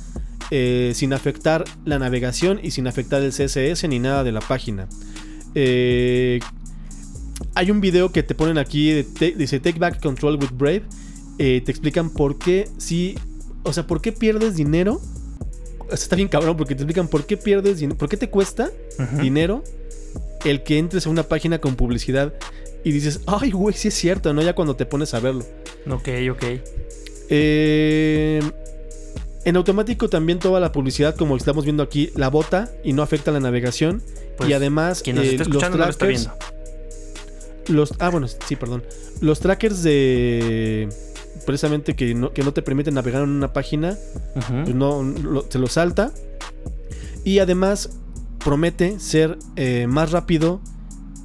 eh, 0.53 0.93
sin 0.95 1.13
afectar 1.13 1.65
la 1.85 1.99
navegación 1.99 2.61
y 2.63 2.71
sin 2.71 2.87
afectar 2.87 3.21
el 3.23 3.33
CSS 3.33 3.89
ni 3.89 3.99
nada 3.99 4.23
de 4.23 4.31
la 4.33 4.41
página. 4.41 4.89
Eh, 5.57 6.39
hay 7.55 7.71
un 7.71 7.81
video 7.81 8.13
que 8.13 8.23
te 8.23 8.35
ponen 8.35 8.59
aquí, 8.59 8.91
de 8.93 9.05
te- 9.05 9.33
dice 9.33 9.61
Take 9.61 9.79
Back 9.79 10.01
Control 10.03 10.37
with 10.37 10.51
Brave. 10.57 10.83
Eh, 11.39 11.63
te 11.65 11.71
explican 11.71 12.11
por 12.11 12.39
qué, 12.39 12.69
si, 12.79 13.17
o 13.63 13.73
sea, 13.73 13.87
por 13.87 14.01
qué 14.01 14.13
pierdes 14.13 14.57
dinero. 14.57 15.01
O 15.81 15.87
sea, 15.89 15.95
está 15.95 16.17
bien 16.17 16.29
cabrón 16.29 16.57
porque 16.57 16.75
te 16.75 16.83
explican 16.83 17.09
por 17.09 17.27
qué 17.27 17.37
pierdes 17.37 17.79
dinero, 17.79 17.97
por 17.99 18.09
qué 18.09 18.17
te 18.17 18.29
cuesta 18.29 18.71
dinero 19.23 19.65
el 20.45 20.63
que 20.63 20.79
entres 20.79 21.07
a 21.07 21.11
una 21.11 21.23
página 21.23 21.61
con 21.61 21.75
publicidad 21.77 22.35
y 22.85 22.93
dices, 22.93 23.21
ay, 23.27 23.51
güey, 23.51 23.75
sí 23.75 23.89
es 23.89 23.95
cierto, 23.95 24.33
¿no? 24.35 24.43
Ya 24.43 24.55
cuando 24.55 24.77
te 24.77 24.85
pones 24.87 25.15
a 25.15 25.21
verlo. 25.21 25.45
Ok, 25.91 26.09
ok. 26.31 26.45
Eh, 27.31 28.41
en 29.45 29.57
automático 29.57 30.09
también 30.09 30.39
toda 30.39 30.61
la 30.61 30.73
publicidad, 30.73 31.15
como 31.17 31.37
estamos 31.37 31.65
viendo 31.65 31.83
aquí, 31.83 32.11
la 32.15 32.29
bota 32.29 32.71
y 32.85 32.93
no 32.93 33.03
afecta 33.03 33.31
la 33.31 33.41
navegación. 33.41 34.03
Pues, 34.37 34.51
y 34.51 34.53
además, 34.53 35.03
Quien 35.03 35.17
nos 35.17 35.25
eh, 35.25 35.31
está 35.31 35.45
los 35.45 35.49
escuchando 35.49 35.79
no 35.79 35.85
lo 35.85 35.91
está 35.91 36.07
trackers, 36.07 36.31
viendo. 37.67 37.75
los, 37.81 37.93
ah, 37.99 38.11
bueno, 38.11 38.29
sí, 38.29 38.57
perdón. 38.57 38.83
Los 39.21 39.41
trackers 39.41 39.83
de 39.83 40.89
precisamente 41.47 41.95
que 41.97 42.15
no, 42.15 42.33
que 42.33 42.43
no 42.43 42.53
te 42.53 42.63
permiten 42.63 42.95
navegar 42.95 43.23
en 43.23 43.31
una 43.31 43.53
página, 43.53 43.97
pues 44.65 44.75
no, 44.75 45.03
lo- 45.03 45.47
se 45.49 45.59
lo 45.59 45.67
salta. 45.67 46.13
Y 47.25 47.39
además 47.41 47.91
promete 48.45 48.99
ser 49.01 49.39
eh, 49.57 49.87
más 49.89 50.13
rápido. 50.13 50.61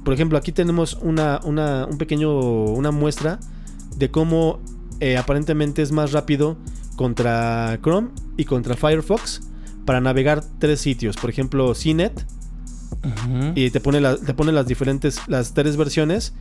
Por 0.04 0.12
ejemplo, 0.14 0.36
aquí 0.38 0.50
tenemos 0.52 0.94
una, 1.00 1.40
una, 1.44 1.86
un 1.86 1.98
pequeño, 1.98 2.30
una 2.72 2.90
muestra 2.90 3.38
de 3.96 4.10
cómo 4.10 4.60
eh, 5.00 5.16
aparentemente 5.16 5.82
es 5.82 5.92
más 5.92 6.12
rápido 6.12 6.56
contra 6.96 7.78
Chrome 7.82 8.08
y 8.36 8.44
contra 8.44 8.76
Firefox 8.76 9.42
para 9.84 10.00
navegar 10.00 10.42
tres 10.58 10.80
sitios. 10.80 11.16
Por 11.16 11.30
ejemplo, 11.30 11.72
CNET, 11.74 12.24
y 13.54 13.70
te 13.70 13.80
pone, 13.80 14.00
la- 14.00 14.16
te 14.16 14.32
pone 14.34 14.50
las 14.52 14.66
diferentes, 14.66 15.20
las 15.26 15.52
tres 15.54 15.76
versiones. 15.76 16.32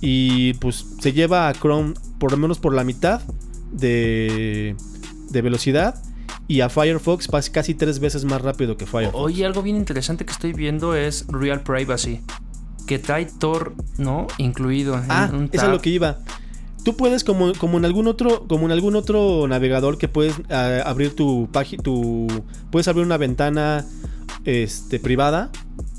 Y 0.00 0.54
pues 0.54 0.84
se 1.00 1.12
lleva 1.12 1.48
a 1.48 1.52
Chrome 1.54 1.94
por 2.18 2.30
lo 2.30 2.36
menos 2.36 2.58
por 2.58 2.74
la 2.74 2.84
mitad 2.84 3.20
de, 3.72 4.76
de 5.30 5.42
velocidad. 5.42 6.02
Y 6.48 6.60
a 6.60 6.68
Firefox 6.68 7.28
pas- 7.28 7.50
casi 7.50 7.74
tres 7.74 7.98
veces 7.98 8.24
más 8.24 8.40
rápido 8.40 8.76
que 8.76 8.86
Firefox. 8.86 9.16
Oye, 9.16 9.44
algo 9.44 9.62
bien 9.62 9.76
interesante 9.76 10.24
que 10.24 10.32
estoy 10.32 10.52
viendo 10.52 10.94
es 10.94 11.26
Real 11.28 11.62
Privacy. 11.62 12.20
Que 12.86 12.98
trae 13.00 13.26
Tor, 13.26 13.74
¿no? 13.98 14.28
Incluido. 14.38 14.94
en 14.96 15.04
ah, 15.10 15.28
un 15.32 15.44
eso 15.46 15.50
es 15.54 15.60
tab. 15.62 15.70
lo 15.72 15.80
que 15.80 15.90
iba. 15.90 16.18
Tú 16.86 16.96
puedes, 16.96 17.24
como, 17.24 17.52
como 17.54 17.78
en 17.78 17.84
algún 17.84 18.06
otro, 18.06 18.46
como 18.46 18.66
en 18.66 18.70
algún 18.70 18.94
otro 18.94 19.48
navegador 19.48 19.98
que 19.98 20.06
puedes 20.06 20.36
abrir 20.48 21.16
tu 21.16 21.48
página, 21.50 21.82
tu. 21.82 22.28
Puedes 22.70 22.86
abrir 22.86 23.04
una 23.04 23.16
ventana 23.16 23.84
este, 24.44 25.00
privada. 25.00 25.50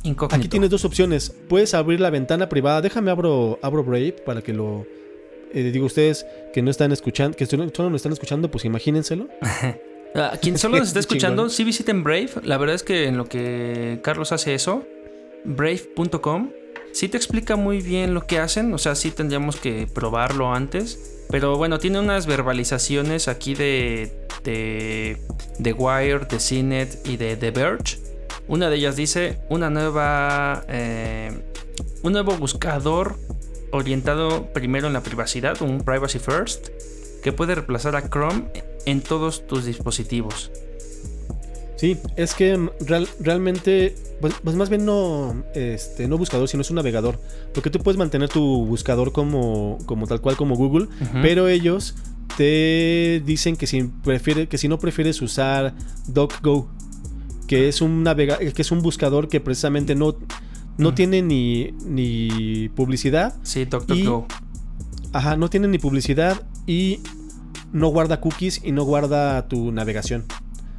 Incógnito. 0.03 0.33
Aquí 0.38 0.47
tienes 0.47 0.69
dos 0.69 0.85
opciones. 0.85 1.35
Puedes 1.49 1.73
abrir 1.73 1.99
la 1.99 2.09
ventana 2.09 2.47
privada. 2.47 2.79
Déjame 2.79 3.11
abro, 3.11 3.59
abro 3.61 3.83
Brave 3.83 4.13
para 4.25 4.41
que 4.41 4.53
lo. 4.53 4.85
eh, 5.51 5.71
digo, 5.73 5.88
ustedes 5.88 6.25
que 6.53 6.61
no 6.61 6.71
están 6.71 6.93
escuchando, 6.93 7.35
que 7.35 7.45
solo 7.45 7.65
nos 7.65 7.95
están 7.95 8.13
escuchando, 8.13 8.49
pues 8.49 8.63
imagínenselo. 8.63 9.27
Ah, 10.15 10.38
quien 10.41 10.57
solo 10.57 10.77
nos 10.77 10.88
está 10.88 11.01
escuchando, 11.01 11.49
sí 11.49 11.65
visiten 11.65 12.01
Brave. 12.01 12.29
La 12.43 12.57
verdad 12.57 12.75
es 12.75 12.83
que 12.83 13.07
en 13.07 13.17
lo 13.17 13.25
que 13.25 13.99
Carlos 14.01 14.31
hace 14.31 14.53
eso, 14.53 14.85
brave.com, 15.43 16.51
sí 16.97 17.09
te 17.09 17.17
explica 17.17 17.55
muy 17.55 17.81
bien 17.81 18.15
lo 18.15 18.25
que 18.25 18.39
hacen. 18.39 18.73
O 18.73 18.79
sea, 18.79 18.95
sí 18.95 19.11
tendríamos 19.11 19.57
que 19.57 19.87
probarlo 19.87 20.51
antes. 20.51 21.25
Pero 21.29 21.55
bueno, 21.57 21.77
tiene 21.77 21.99
unas 21.99 22.25
verbalizaciones 22.25 23.27
aquí 23.27 23.53
de, 23.53 24.25
de, 24.43 25.21
de 25.59 25.73
Wire, 25.73 26.25
de 26.25 26.37
CNET 26.37 27.07
y 27.07 27.17
de 27.17 27.35
The 27.37 27.51
Verge. 27.51 27.99
Una 28.47 28.69
de 28.69 28.77
ellas 28.77 28.95
dice 28.95 29.39
una 29.49 29.69
nueva, 29.69 30.63
eh, 30.69 31.37
un 32.01 32.13
nuevo 32.13 32.35
buscador 32.37 33.19
orientado 33.71 34.51
primero 34.53 34.87
en 34.87 34.93
la 34.93 35.01
privacidad, 35.01 35.61
un 35.61 35.83
privacy 35.83 36.17
first, 36.17 36.69
que 37.21 37.33
puede 37.33 37.55
reemplazar 37.55 37.95
a 37.97 38.09
Chrome 38.09 38.45
en 38.85 39.01
todos 39.01 39.45
tus 39.45 39.65
dispositivos. 39.65 40.49
Sí, 41.78 41.95
es 42.15 42.34
que 42.34 42.57
real- 42.82 43.07
realmente, 43.19 43.95
pues, 44.19 44.34
pues 44.43 44.55
más 44.55 44.69
bien 44.69 44.84
no, 44.86 45.43
este, 45.53 46.07
no 46.07 46.17
buscador, 46.17 46.47
sino 46.49 46.61
es 46.61 46.69
un 46.71 46.75
navegador. 46.75 47.19
Porque 47.53 47.69
tú 47.69 47.80
puedes 47.80 47.97
mantener 47.97 48.30
tu 48.30 48.65
buscador 48.65 49.11
como, 49.11 49.78
como 49.86 50.07
tal 50.07 50.19
cual 50.19 50.36
como 50.36 50.55
Google, 50.55 50.88
pero 51.21 51.47
ellos 51.47 51.95
te 52.36 53.21
dicen 53.25 53.55
que 53.55 53.67
si, 53.67 53.84
prefiere, 54.03 54.47
que 54.47 54.57
si 54.57 54.67
no 54.67 54.80
prefieres 54.80 55.21
usar 55.21 55.73
DuckGo, 56.07 56.69
que 57.47 57.67
es 57.69 57.82
un 57.82 58.03
navega 58.03 58.38
que 58.39 58.61
es 58.61 58.71
un 58.71 58.82
buscador 58.82 59.28
que 59.30 59.39
precisamente 59.39 59.95
no, 59.95 60.17
no 60.78 60.91
Mm. 60.91 60.95
tiene 60.95 61.21
ni, 61.21 61.71
ni 61.86 62.69
publicidad, 62.69 63.36
Sí, 63.43 63.65
DuckDuckGo. 63.65 64.28
ajá, 65.13 65.38
no 65.38 65.49
tiene 65.49 65.67
ni 65.67 65.78
publicidad 65.78 66.41
y 66.65 66.99
no 67.71 67.88
guarda 67.89 68.19
cookies 68.19 68.61
y 68.63 68.71
no 68.71 68.84
guarda 68.84 69.47
tu 69.47 69.71
navegación. 69.71 70.25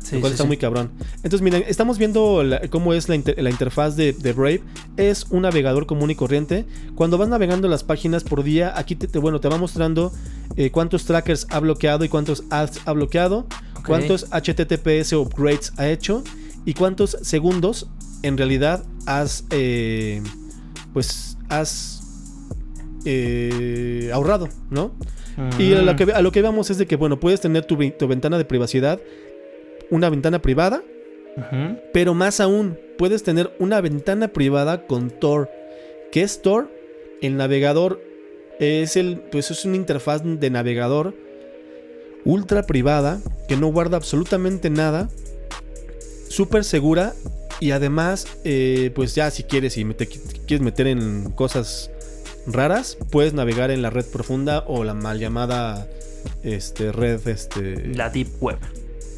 Sí, 0.02 0.14
lo 0.16 0.20
cual 0.20 0.30
sí, 0.30 0.34
está 0.34 0.44
sí. 0.44 0.48
muy 0.48 0.56
cabrón. 0.56 0.90
Entonces, 1.16 1.42
miren, 1.42 1.64
estamos 1.66 1.98
viendo 1.98 2.42
la- 2.42 2.60
cómo 2.70 2.94
es 2.94 3.08
la, 3.08 3.14
inter- 3.14 3.42
la 3.42 3.50
interfaz 3.50 3.96
de, 3.96 4.12
de 4.12 4.32
Brave. 4.32 4.62
Es 4.96 5.26
un 5.30 5.42
navegador 5.42 5.86
común 5.86 6.10
y 6.10 6.14
corriente. 6.14 6.64
Cuando 6.94 7.18
vas 7.18 7.28
navegando 7.28 7.68
las 7.68 7.84
páginas 7.84 8.24
por 8.24 8.42
día, 8.42 8.72
aquí 8.78 8.94
te, 8.96 9.06
te- 9.08 9.18
bueno, 9.18 9.40
te 9.40 9.48
va 9.48 9.58
mostrando 9.58 10.12
eh, 10.56 10.70
cuántos 10.70 11.04
trackers 11.04 11.46
ha 11.50 11.60
bloqueado 11.60 12.04
y 12.04 12.08
cuántos 12.08 12.44
ads 12.50 12.80
ha 12.86 12.92
bloqueado, 12.92 13.46
cuántos 13.86 14.26
HTTPS 14.30 15.12
upgrades 15.14 15.72
ha 15.76 15.88
hecho 15.88 16.22
y 16.64 16.74
cuántos 16.74 17.16
segundos 17.22 17.88
en 18.22 18.36
realidad 18.38 18.84
has, 19.06 19.44
eh, 19.50 20.22
pues, 20.92 21.36
has 21.48 22.02
eh, 23.04 24.10
ahorrado, 24.12 24.48
¿no? 24.70 24.92
Y 25.56 25.72
a 25.72 25.82
lo, 25.82 25.94
que, 25.94 26.02
a 26.12 26.20
lo 26.20 26.32
que 26.32 26.42
vamos 26.42 26.68
es 26.70 26.78
de 26.78 26.86
que, 26.88 26.96
bueno, 26.96 27.20
puedes 27.20 27.40
tener 27.40 27.64
tu 27.64 27.76
ventana 27.76 28.38
de 28.38 28.44
privacidad, 28.44 29.00
una 29.90 30.10
ventana 30.10 30.40
privada, 30.40 30.82
pero 31.92 32.14
más 32.14 32.40
aún, 32.40 32.78
puedes 32.98 33.22
tener 33.22 33.52
una 33.58 33.80
ventana 33.80 34.28
privada 34.28 34.86
con 34.86 35.10
Tor. 35.10 35.48
¿Qué 36.10 36.22
es 36.22 36.42
Tor? 36.42 36.68
El 37.22 37.36
navegador 37.36 38.00
es 38.58 38.96
el, 38.96 39.20
pues 39.30 39.50
es 39.52 39.64
una 39.64 39.76
interfaz 39.76 40.22
de 40.24 40.50
navegador 40.50 41.14
ultra 42.24 42.64
privada 42.64 43.20
que 43.48 43.56
no 43.56 43.68
guarda 43.68 43.96
absolutamente 43.96 44.68
nada, 44.68 45.08
súper 46.28 46.64
segura 46.64 47.14
y 47.60 47.70
además, 47.70 48.26
eh, 48.44 48.90
pues 48.94 49.14
ya 49.14 49.30
si 49.30 49.44
quieres 49.44 49.76
y 49.78 49.84
te 49.94 50.08
qui- 50.08 50.20
quieres 50.46 50.64
meter 50.64 50.86
en 50.88 51.30
cosas 51.30 51.90
raras, 52.46 52.98
puedes 53.10 53.32
navegar 53.34 53.70
en 53.70 53.82
la 53.82 53.90
red 53.90 54.04
profunda 54.06 54.64
o 54.66 54.84
la 54.84 54.94
mal 54.94 55.18
llamada 55.18 55.88
este, 56.42 56.92
red, 56.92 57.26
este, 57.28 57.94
La 57.94 58.10
Deep 58.10 58.28
Web. 58.40 58.58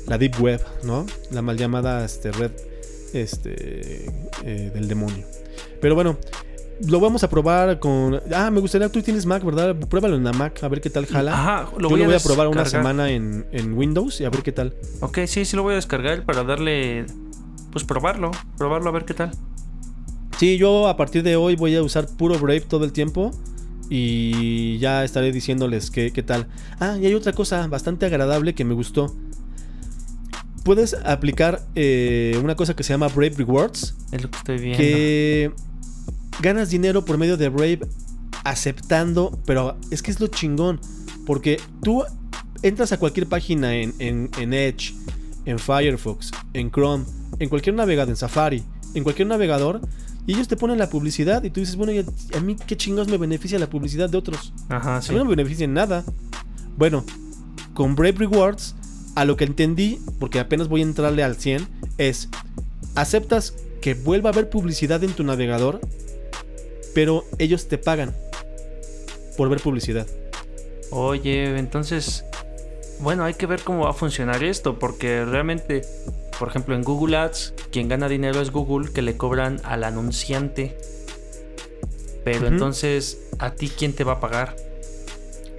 La 0.06 0.18
deep 0.18 0.40
web, 0.40 0.60
¿no? 0.84 1.06
La 1.30 1.42
mal 1.42 1.56
llamada 1.56 2.04
este, 2.04 2.32
red 2.32 2.52
este, 3.12 4.06
eh, 4.44 4.70
del 4.74 4.88
demonio. 4.88 5.24
Pero 5.80 5.94
bueno, 5.94 6.18
lo 6.86 7.00
vamos 7.00 7.22
a 7.24 7.28
probar 7.28 7.78
con... 7.78 8.20
Ah, 8.34 8.50
me 8.50 8.60
gustaría, 8.60 8.88
tú 8.88 9.02
tienes 9.02 9.26
Mac, 9.26 9.44
¿verdad? 9.44 9.76
Pruébalo 9.76 10.16
en 10.16 10.24
la 10.24 10.32
Mac, 10.32 10.62
a 10.62 10.68
ver 10.68 10.80
qué 10.80 10.90
tal 10.90 11.06
jala. 11.06 11.32
Ajá, 11.32 11.70
lo 11.76 11.82
Yo 11.82 11.88
voy, 11.90 11.98
lo 11.98 12.04
a, 12.04 12.08
voy 12.08 12.16
a 12.16 12.20
probar 12.20 12.48
una 12.48 12.64
semana 12.64 13.10
en, 13.10 13.46
en 13.52 13.74
Windows 13.76 14.20
y 14.20 14.24
a 14.24 14.30
ver 14.30 14.42
qué 14.42 14.52
tal. 14.52 14.74
Ok, 15.00 15.20
sí, 15.26 15.44
sí 15.44 15.56
lo 15.56 15.62
voy 15.62 15.72
a 15.72 15.76
descargar 15.76 16.24
para 16.24 16.42
darle. 16.44 17.06
Pues 17.72 17.84
probarlo. 17.84 18.30
Probarlo 18.56 18.88
a 18.88 18.92
ver 18.92 19.04
qué 19.04 19.14
tal. 19.14 19.30
Sí, 20.38 20.56
yo 20.56 20.88
a 20.88 20.96
partir 20.96 21.22
de 21.22 21.36
hoy 21.36 21.54
voy 21.54 21.76
a 21.76 21.82
usar 21.82 22.06
puro 22.06 22.38
Brave 22.38 22.62
todo 22.62 22.84
el 22.84 22.92
tiempo. 22.92 23.30
Y 23.92 24.78
ya 24.78 25.04
estaré 25.04 25.32
diciéndoles 25.32 25.90
qué, 25.90 26.12
qué 26.12 26.22
tal. 26.22 26.46
Ah, 26.78 26.96
y 27.00 27.06
hay 27.06 27.14
otra 27.14 27.32
cosa 27.32 27.66
bastante 27.66 28.06
agradable 28.06 28.54
que 28.54 28.64
me 28.64 28.72
gustó. 28.72 29.14
Puedes 30.64 30.94
aplicar 31.04 31.62
eh, 31.74 32.38
una 32.42 32.54
cosa 32.54 32.76
que 32.76 32.82
se 32.82 32.92
llama 32.92 33.08
Brave 33.08 33.34
Rewards. 33.36 33.94
Es 34.12 34.22
lo 34.22 34.30
que 34.30 34.38
estoy 34.38 34.58
viendo. 34.58 34.78
que 34.78 35.52
ganas 36.42 36.70
dinero 36.70 37.04
por 37.04 37.16
medio 37.18 37.36
de 37.36 37.48
Brave 37.48 37.80
aceptando, 38.44 39.38
pero 39.46 39.76
es 39.90 40.02
que 40.02 40.10
es 40.10 40.20
lo 40.20 40.26
chingón, 40.28 40.80
porque 41.26 41.60
tú 41.82 42.02
entras 42.62 42.92
a 42.92 42.98
cualquier 42.98 43.26
página 43.26 43.74
en, 43.74 43.94
en- 43.98 44.30
en 44.38 44.52
Edge, 44.52 44.94
en 45.44 45.58
Firefox, 45.58 46.30
en 46.54 46.70
Chrome, 46.70 47.04
en 47.38 47.48
cualquier 47.48 47.74
navegador, 47.74 48.10
en 48.10 48.16
Safari, 48.16 48.62
en 48.94 49.02
cualquier 49.02 49.28
navegador, 49.28 49.80
y 50.26 50.34
ellos 50.34 50.48
te 50.48 50.56
ponen 50.56 50.78
la 50.78 50.88
publicidad 50.90 51.42
y 51.44 51.50
tú 51.50 51.60
dices, 51.60 51.76
bueno, 51.76 51.92
¿y 51.92 51.98
a, 51.98 52.04
a 52.36 52.40
mí 52.40 52.56
qué 52.66 52.76
chingados 52.76 53.08
me 53.08 53.16
beneficia 53.18 53.58
la 53.58 53.68
publicidad 53.68 54.08
de 54.10 54.18
otros? 54.18 54.52
Ajá, 54.68 55.00
sí. 55.02 55.10
A 55.10 55.12
mí 55.12 55.18
no 55.18 55.24
me 55.24 55.30
beneficia 55.30 55.64
en 55.64 55.74
nada. 55.74 56.04
Bueno, 56.76 57.04
con 57.74 57.94
Brave 57.94 58.16
Rewards, 58.18 58.74
a 59.14 59.24
lo 59.24 59.36
que 59.36 59.44
entendí, 59.44 59.98
porque 60.18 60.40
apenas 60.40 60.68
voy 60.68 60.80
a 60.80 60.84
entrarle 60.84 61.22
al 61.22 61.36
100, 61.36 61.66
es, 61.98 62.28
aceptas 62.94 63.54
que 63.80 63.94
vuelva 63.94 64.30
a 64.30 64.32
haber 64.32 64.50
publicidad 64.50 65.02
en 65.04 65.12
tu 65.12 65.24
navegador, 65.24 65.80
pero 66.94 67.24
ellos 67.38 67.68
te 67.68 67.78
pagan 67.78 68.14
por 69.36 69.48
ver 69.48 69.60
publicidad. 69.60 70.06
Oye, 70.90 71.58
entonces. 71.58 72.24
Bueno, 73.00 73.24
hay 73.24 73.34
que 73.34 73.46
ver 73.46 73.62
cómo 73.62 73.84
va 73.84 73.90
a 73.90 73.94
funcionar 73.94 74.44
esto. 74.44 74.78
Porque 74.78 75.24
realmente, 75.24 75.82
por 76.38 76.48
ejemplo, 76.48 76.74
en 76.74 76.82
Google 76.82 77.16
Ads, 77.16 77.54
quien 77.72 77.88
gana 77.88 78.08
dinero 78.08 78.40
es 78.40 78.50
Google, 78.50 78.92
que 78.92 79.02
le 79.02 79.16
cobran 79.16 79.60
al 79.64 79.84
anunciante. 79.84 80.76
Pero 82.24 82.48
entonces, 82.48 83.18
¿a 83.38 83.52
ti 83.52 83.70
quién 83.70 83.94
te 83.94 84.04
va 84.04 84.14
a 84.14 84.20
pagar? 84.20 84.54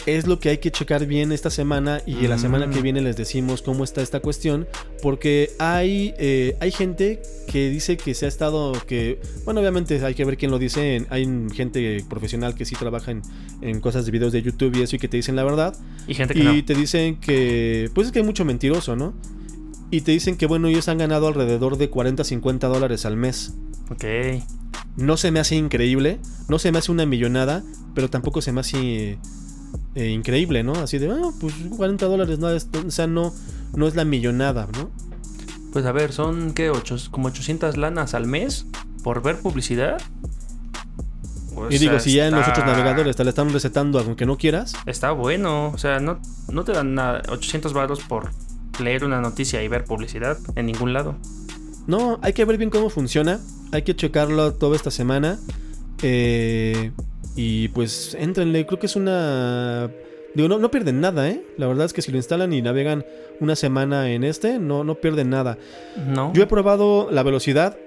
Es 0.05 0.27
lo 0.27 0.39
que 0.39 0.49
hay 0.49 0.57
que 0.57 0.71
checar 0.71 1.05
bien 1.05 1.31
esta 1.31 1.49
semana 1.49 2.01
y 2.05 2.27
la 2.27 2.37
semana 2.37 2.69
que 2.69 2.79
mm. 2.79 2.83
viene 2.83 3.01
les 3.01 3.15
decimos 3.15 3.61
cómo 3.61 3.83
está 3.83 4.01
esta 4.01 4.19
cuestión 4.19 4.67
porque 5.01 5.51
hay 5.59 6.13
eh, 6.17 6.55
hay 6.59 6.71
gente 6.71 7.21
que 7.47 7.69
dice 7.69 7.97
que 7.97 8.13
se 8.13 8.25
ha 8.25 8.27
estado 8.27 8.73
que 8.87 9.19
bueno 9.45 9.61
obviamente 9.61 10.03
hay 10.03 10.13
que 10.13 10.25
ver 10.25 10.37
quién 10.37 10.51
lo 10.51 10.59
dice 10.59 11.05
hay 11.09 11.27
gente 11.53 12.03
profesional 12.09 12.55
que 12.55 12.65
sí 12.65 12.75
trabaja 12.75 13.11
en, 13.11 13.79
cosas 13.81 14.05
de 14.05 14.11
videos 14.11 14.31
de 14.31 14.41
YouTube 14.41 14.75
y 14.75 14.81
eso 14.81 14.95
y 14.95 14.99
que 14.99 15.07
te 15.07 15.17
dicen 15.17 15.35
la 15.35 15.43
verdad. 15.43 15.75
Y 16.07 16.13
gente 16.13 16.33
que 16.33 16.41
y 16.41 16.63
te 16.63 16.73
dicen 16.73 17.19
que 17.19 17.89
pues 17.93 18.07
es 18.07 18.13
que 18.13 18.19
hay 18.19 18.25
mucho 18.25 18.45
mentiroso 18.45 18.95
no 18.95 19.13
y 19.89 20.01
te 20.01 20.11
dicen 20.11 20.37
que 20.37 20.45
bueno 20.45 20.67
ellos 20.67 20.87
han 20.87 20.97
ganado 20.97 21.27
alrededor 21.27 21.77
de 21.77 21.89
40 21.89 22.23
50 22.23 22.67
dólares 22.67 23.05
al 23.05 23.17
mes. 23.17 23.53
Ok. 23.89 24.05
No 24.97 25.17
se 25.17 25.31
me 25.31 25.39
hace 25.39 25.55
increíble 25.55 26.19
no 26.47 26.59
se 26.59 26.71
me 26.71 26.79
hace 26.79 26.91
una 26.91 27.05
millonada 27.05 27.63
pero 27.93 28.09
tampoco 28.09 28.41
se 28.41 28.51
me 28.51 28.61
hace 28.61 29.17
eh, 29.95 30.07
increíble, 30.07 30.63
¿no? 30.63 30.73
Así 30.73 30.97
de, 30.97 31.09
ah, 31.11 31.31
pues 31.39 31.53
40 31.75 32.05
dólares, 32.05 32.39
no, 32.39 32.47
o 32.47 32.91
sea, 32.91 33.07
no, 33.07 33.33
no 33.73 33.87
es 33.87 33.95
la 33.95 34.05
millonada, 34.05 34.67
¿no? 34.77 34.89
Pues 35.73 35.85
a 35.85 35.91
ver, 35.91 36.11
son, 36.11 36.53
¿qué? 36.53 36.69
Ocho, 36.69 36.97
como 37.11 37.27
800 37.27 37.77
lanas 37.77 38.13
al 38.13 38.27
mes 38.27 38.65
por 39.03 39.21
ver 39.21 39.39
publicidad. 39.39 40.01
y 41.69 41.77
digo, 41.77 41.99
si 41.99 42.13
ya 42.13 42.27
en 42.27 42.35
los 42.35 42.47
otros 42.47 42.65
navegadores 42.65 43.15
te 43.15 43.23
la 43.23 43.29
están 43.29 43.51
recetando 43.51 43.99
aunque 43.99 44.25
no 44.25 44.37
quieras. 44.37 44.73
Está 44.85 45.11
bueno, 45.11 45.69
o 45.69 45.77
sea, 45.77 45.99
no, 45.99 46.19
no 46.49 46.63
te 46.63 46.71
dan 46.71 46.95
nada, 46.95 47.21
800 47.29 47.73
baros 47.73 48.01
por 48.01 48.31
leer 48.81 49.05
una 49.05 49.21
noticia 49.21 49.63
y 49.63 49.67
ver 49.67 49.85
publicidad 49.85 50.37
en 50.55 50.65
ningún 50.65 50.93
lado. 50.93 51.15
No, 51.87 52.19
hay 52.21 52.33
que 52.33 52.45
ver 52.45 52.57
bien 52.57 52.69
cómo 52.69 52.89
funciona. 52.89 53.39
Hay 53.71 53.83
que 53.83 53.95
checarlo 53.95 54.53
toda 54.53 54.75
esta 54.75 54.91
semana. 54.91 55.39
Eh, 56.01 56.91
y 57.35 57.69
pues 57.69 58.15
entrenle, 58.19 58.65
creo 58.65 58.79
que 58.79 58.87
es 58.87 58.95
una... 58.95 59.91
Digo, 60.33 60.47
no, 60.47 60.59
no 60.59 60.71
pierden 60.71 61.01
nada, 61.01 61.29
¿eh? 61.29 61.43
La 61.57 61.67
verdad 61.67 61.85
es 61.85 61.93
que 61.93 62.01
si 62.01 62.11
lo 62.11 62.17
instalan 62.17 62.53
y 62.53 62.61
navegan 62.61 63.05
una 63.41 63.55
semana 63.55 64.11
en 64.11 64.23
este, 64.23 64.59
no, 64.59 64.83
no 64.83 64.95
pierden 64.95 65.29
nada. 65.29 65.57
No. 66.07 66.31
Yo 66.33 66.43
he 66.43 66.47
probado 66.47 67.09
la 67.11 67.21
velocidad 67.23 67.77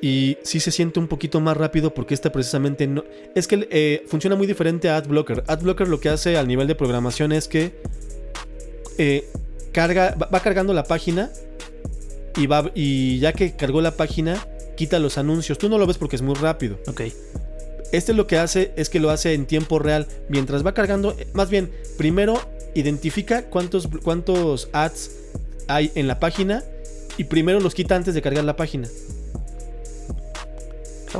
y 0.00 0.38
sí 0.42 0.58
se 0.58 0.70
siente 0.70 0.98
un 0.98 1.06
poquito 1.06 1.40
más 1.40 1.56
rápido 1.56 1.92
porque 1.92 2.14
este 2.14 2.30
precisamente 2.30 2.86
no... 2.86 3.04
Es 3.34 3.46
que 3.46 3.68
eh, 3.70 4.04
funciona 4.06 4.36
muy 4.36 4.46
diferente 4.46 4.88
a 4.88 4.96
AdBlocker. 4.96 5.44
AdBlocker 5.46 5.86
lo 5.88 6.00
que 6.00 6.08
hace 6.08 6.36
al 6.38 6.48
nivel 6.48 6.66
de 6.66 6.74
programación 6.74 7.30
es 7.32 7.46
que 7.46 7.82
eh, 8.96 9.28
carga, 9.72 10.14
va, 10.14 10.40
cargando 10.40 10.72
la 10.72 10.84
página 10.84 11.30
y, 12.36 12.46
va, 12.46 12.70
y 12.74 13.18
ya 13.18 13.32
que 13.32 13.54
cargó 13.54 13.80
la 13.82 13.96
página, 13.96 14.36
quita 14.76 14.98
los 14.98 15.18
anuncios. 15.18 15.58
Tú 15.58 15.68
no 15.68 15.78
lo 15.78 15.86
ves 15.86 15.98
porque 15.98 16.16
es 16.16 16.22
muy 16.22 16.34
rápido. 16.34 16.78
Ok. 16.86 17.02
Este 17.92 18.14
lo 18.14 18.26
que 18.26 18.38
hace 18.38 18.72
es 18.76 18.88
que 18.88 19.00
lo 19.00 19.10
hace 19.10 19.34
en 19.34 19.46
tiempo 19.46 19.78
real. 19.78 20.08
Mientras 20.28 20.64
va 20.64 20.72
cargando, 20.72 21.14
más 21.34 21.50
bien, 21.50 21.70
primero 21.98 22.40
identifica 22.74 23.44
cuántos, 23.44 23.88
cuántos 24.02 24.68
ads 24.72 25.10
hay 25.68 25.92
en 25.94 26.08
la 26.08 26.18
página 26.18 26.64
y 27.18 27.24
primero 27.24 27.60
los 27.60 27.74
quita 27.74 27.96
antes 27.96 28.14
de 28.14 28.22
cargar 28.22 28.44
la 28.44 28.56
página. 28.56 28.88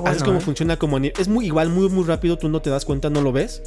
Así 0.04 0.16
es 0.16 0.22
como 0.22 0.38
¿eh? 0.38 0.40
funciona 0.40 0.78
como 0.78 0.96
es 0.98 1.28
muy 1.28 1.44
igual, 1.44 1.68
muy 1.68 1.88
muy 1.90 2.04
rápido, 2.04 2.38
tú 2.38 2.48
no 2.48 2.62
te 2.62 2.70
das 2.70 2.86
cuenta, 2.86 3.10
no 3.10 3.20
lo 3.20 3.30
ves, 3.30 3.62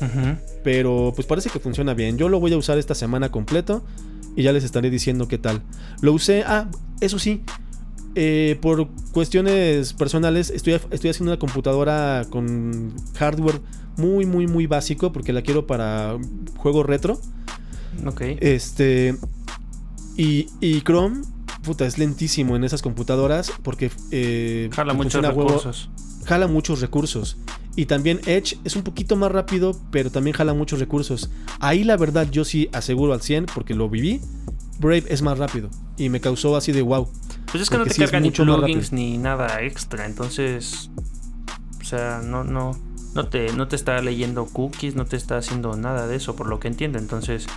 pero 0.64 1.14
pues 1.16 1.28
parece 1.28 1.50
que 1.52 1.60
funciona 1.60 1.94
bien. 1.94 2.18
Yo 2.18 2.30
lo 2.30 2.40
voy 2.40 2.52
a 2.54 2.58
usar 2.58 2.80
esta 2.80 2.96
semana 2.96 3.30
completo 3.30 3.86
y 4.36 4.44
ya 4.44 4.52
les 4.52 4.64
estaré 4.64 4.90
diciendo 4.90 5.28
qué 5.28 5.38
tal. 5.38 5.62
Lo 6.02 6.14
usé, 6.14 6.44
ah, 6.48 6.68
eso 7.00 7.20
sí, 7.20 7.44
eh, 8.16 8.58
por 8.62 8.88
cuestiones 9.12 9.94
personales, 9.94 10.50
estoy, 10.50 10.74
estoy 10.74 11.10
haciendo 11.10 11.32
una 11.32 11.40
computadora 11.40 12.26
con 12.30 12.94
hardware 13.16 13.60
muy, 13.98 14.26
muy, 14.26 14.48
muy 14.48 14.68
básico 14.68 15.12
porque 15.12 15.34
la 15.34 15.42
quiero 15.42 15.68
para 15.68 16.18
juego 16.58 16.84
retro. 16.84 17.20
Ok. 18.06 18.22
Este. 18.40 19.16
Y, 20.18 20.48
y 20.62 20.82
Chrome, 20.82 21.24
puta, 21.64 21.86
es 21.86 21.98
lentísimo 21.98 22.56
en 22.56 22.64
esas 22.64 22.82
computadoras 22.82 23.52
porque. 23.64 23.92
Eh, 24.12 24.70
jala 24.72 24.94
muchos 24.94 25.22
recursos. 25.22 25.90
jala 26.26 26.48
muchos 26.48 26.82
recursos. 26.82 27.38
Y 27.76 27.88
también 27.88 28.22
Edge 28.26 28.58
es 28.64 28.78
un 28.78 28.84
poquito 28.84 29.18
más 29.18 29.32
rápido, 29.32 29.78
pero 29.92 30.10
también 30.10 30.34
jala 30.36 30.54
muchos 30.54 30.80
recursos. 30.80 31.30
Ahí 31.60 31.84
la 31.84 31.98
verdad 31.98 32.30
yo 32.32 32.46
sí 32.46 32.70
aseguro 32.72 33.14
al 33.14 33.22
100 33.22 33.48
porque 33.54 33.74
lo 33.74 33.90
viví. 33.90 34.22
Brave 34.80 35.06
es 35.08 35.22
más 35.22 35.38
rápido. 35.38 35.70
Y 35.98 36.10
me 36.10 36.20
causó 36.20 36.56
así 36.56 36.72
de 36.72 36.82
wow. 36.82 37.10
Pues 37.52 37.64
es 37.64 37.70
que 37.70 37.78
no 37.78 37.86
te 37.86 37.96
carga 37.96 38.20
ni 38.20 38.32
plugins 38.32 38.92
ni 38.92 39.18
nada 39.18 39.62
extra, 39.62 40.06
entonces. 40.06 40.90
O 41.82 41.84
sea, 41.84 42.22
no, 42.24 42.44
no. 42.44 42.72
No 43.14 43.30
te, 43.30 43.54
no 43.54 43.70
te 43.70 43.78
está 43.78 44.02
leyendo 44.02 44.46
cookies, 44.46 44.96
no 44.96 45.06
te 45.06 45.16
está 45.16 45.38
haciendo 45.38 45.78
nada 45.78 46.06
de 46.06 46.18
eso, 46.18 46.36
por 46.36 46.48
lo 46.48 46.60
que 46.60 46.68
entiendo. 46.68 47.00
Entonces, 47.00 47.48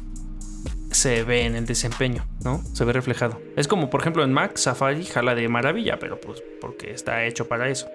se 0.92 1.24
ve 1.24 1.46
en 1.46 1.56
el 1.56 1.66
desempeño, 1.66 2.24
¿no? 2.44 2.62
Se 2.74 2.84
ve 2.84 2.92
reflejado. 2.92 3.40
Es 3.56 3.66
como, 3.66 3.90
por 3.90 4.00
ejemplo, 4.00 4.22
en 4.22 4.32
Mac, 4.32 4.56
Safari 4.56 5.04
jala 5.04 5.34
de 5.34 5.48
maravilla, 5.48 5.98
pero 5.98 6.20
pues 6.20 6.42
porque 6.60 6.92
está 6.92 7.24
hecho 7.24 7.48
para 7.48 7.68
eso. 7.68 7.88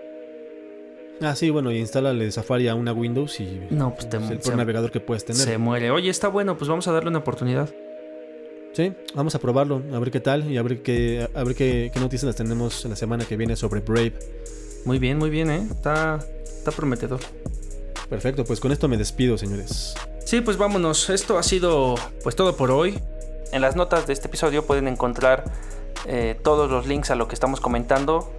Ah, 1.21 1.35
sí, 1.35 1.49
bueno, 1.51 1.71
y 1.71 1.77
instálale 1.77 2.29
Safari 2.31 2.67
a 2.67 2.75
una 2.75 2.91
Windows 2.91 3.39
y 3.39 3.61
no, 3.69 3.93
pues 3.93 4.09
te, 4.09 4.17
es 4.17 4.47
el 4.49 4.57
navegador 4.57 4.91
que 4.91 4.99
puedes 4.99 5.23
tener. 5.23 5.41
Se 5.41 5.57
muere. 5.57 5.91
Oye, 5.91 6.09
está 6.09 6.27
bueno, 6.27 6.57
pues 6.57 6.67
vamos 6.67 6.87
a 6.87 6.91
darle 6.91 7.09
una 7.09 7.19
oportunidad. 7.19 7.73
Sí, 8.73 8.91
vamos 9.13 9.35
a 9.35 9.39
probarlo, 9.39 9.83
a 9.93 9.99
ver 9.99 10.09
qué 10.09 10.19
tal 10.19 10.49
y 10.49 10.57
a 10.57 10.63
ver 10.63 10.81
qué, 10.81 11.29
a 11.35 11.43
ver 11.43 11.55
qué, 11.55 11.91
noticias 11.95 12.23
las 12.23 12.35
tenemos 12.35 12.83
la 12.85 12.95
semana 12.95 13.23
que 13.23 13.37
viene 13.37 13.55
sobre 13.55 13.81
Brave. 13.81 14.13
Muy 14.85 14.97
bien, 14.97 15.19
muy 15.19 15.29
bien, 15.29 15.51
¿eh? 15.51 15.67
Está, 15.69 16.19
está 16.43 16.71
prometedor. 16.71 17.19
Perfecto, 18.09 18.43
pues 18.43 18.59
con 18.59 18.71
esto 18.71 18.87
me 18.87 18.97
despido, 18.97 19.37
señores. 19.37 19.93
Sí, 20.25 20.41
pues 20.41 20.57
vámonos. 20.57 21.11
Esto 21.11 21.37
ha 21.37 21.43
sido 21.43 21.93
pues 22.23 22.35
todo 22.35 22.57
por 22.57 22.71
hoy. 22.71 22.99
En 23.51 23.61
las 23.61 23.75
notas 23.75 24.07
de 24.07 24.13
este 24.13 24.27
episodio 24.27 24.65
pueden 24.65 24.87
encontrar 24.87 25.43
eh, 26.07 26.35
todos 26.43 26.71
los 26.71 26.87
links 26.87 27.11
a 27.11 27.15
lo 27.15 27.27
que 27.27 27.35
estamos 27.35 27.61
comentando 27.61 28.33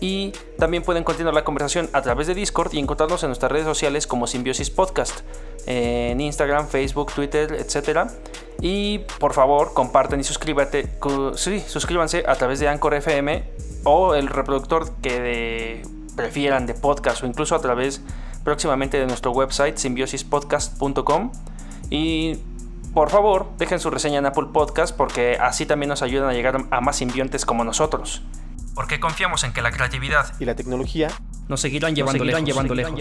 y 0.00 0.32
también 0.58 0.82
pueden 0.82 1.04
continuar 1.04 1.34
la 1.34 1.44
conversación 1.44 1.88
a 1.92 2.02
través 2.02 2.26
de 2.26 2.34
Discord 2.34 2.74
y 2.74 2.78
encontrarnos 2.78 3.22
en 3.22 3.28
nuestras 3.28 3.52
redes 3.52 3.66
sociales 3.66 4.06
como 4.06 4.26
Simbiosis 4.26 4.70
Podcast, 4.70 5.20
en 5.66 6.20
Instagram, 6.20 6.68
Facebook, 6.68 7.12
Twitter, 7.12 7.52
etc. 7.52 8.08
Y 8.60 9.00
por 9.18 9.34
favor, 9.34 9.74
comparten 9.74 10.20
y 10.20 10.24
suscríbete, 10.24 10.88
sí, 11.34 11.60
suscríbanse 11.60 12.24
a 12.26 12.34
través 12.36 12.60
de 12.60 12.68
Anchor 12.68 12.94
FM 12.94 13.44
o 13.84 14.14
el 14.14 14.28
reproductor 14.28 14.90
que 15.02 15.82
prefieran 16.16 16.66
de 16.66 16.74
podcast 16.74 17.22
o 17.22 17.26
incluso 17.26 17.54
a 17.54 17.60
través 17.60 18.00
próximamente 18.42 18.98
de 18.98 19.06
nuestro 19.06 19.32
website 19.32 19.76
simbiosispodcast.com 19.76 21.32
y 21.90 22.38
por 22.94 23.10
favor 23.10 23.50
dejen 23.58 23.78
su 23.78 23.90
reseña 23.90 24.18
en 24.18 24.26
Apple 24.26 24.46
Podcast 24.52 24.96
porque 24.96 25.36
así 25.38 25.66
también 25.66 25.90
nos 25.90 26.02
ayudan 26.02 26.30
a 26.30 26.32
llegar 26.32 26.64
a 26.70 26.80
más 26.80 26.96
simbiontes 26.96 27.44
como 27.44 27.64
nosotros 27.64 28.22
porque 28.76 29.00
confiamos 29.00 29.42
en 29.42 29.52
que 29.52 29.62
la 29.62 29.72
creatividad 29.72 30.34
y 30.38 30.44
la 30.44 30.54
tecnología 30.54 31.08
nos 31.48 31.60
seguirán 31.60 31.96
llevando, 31.96 32.24
lejos, 32.24 32.44
llevando 32.44 32.74
lejos. 32.74 32.94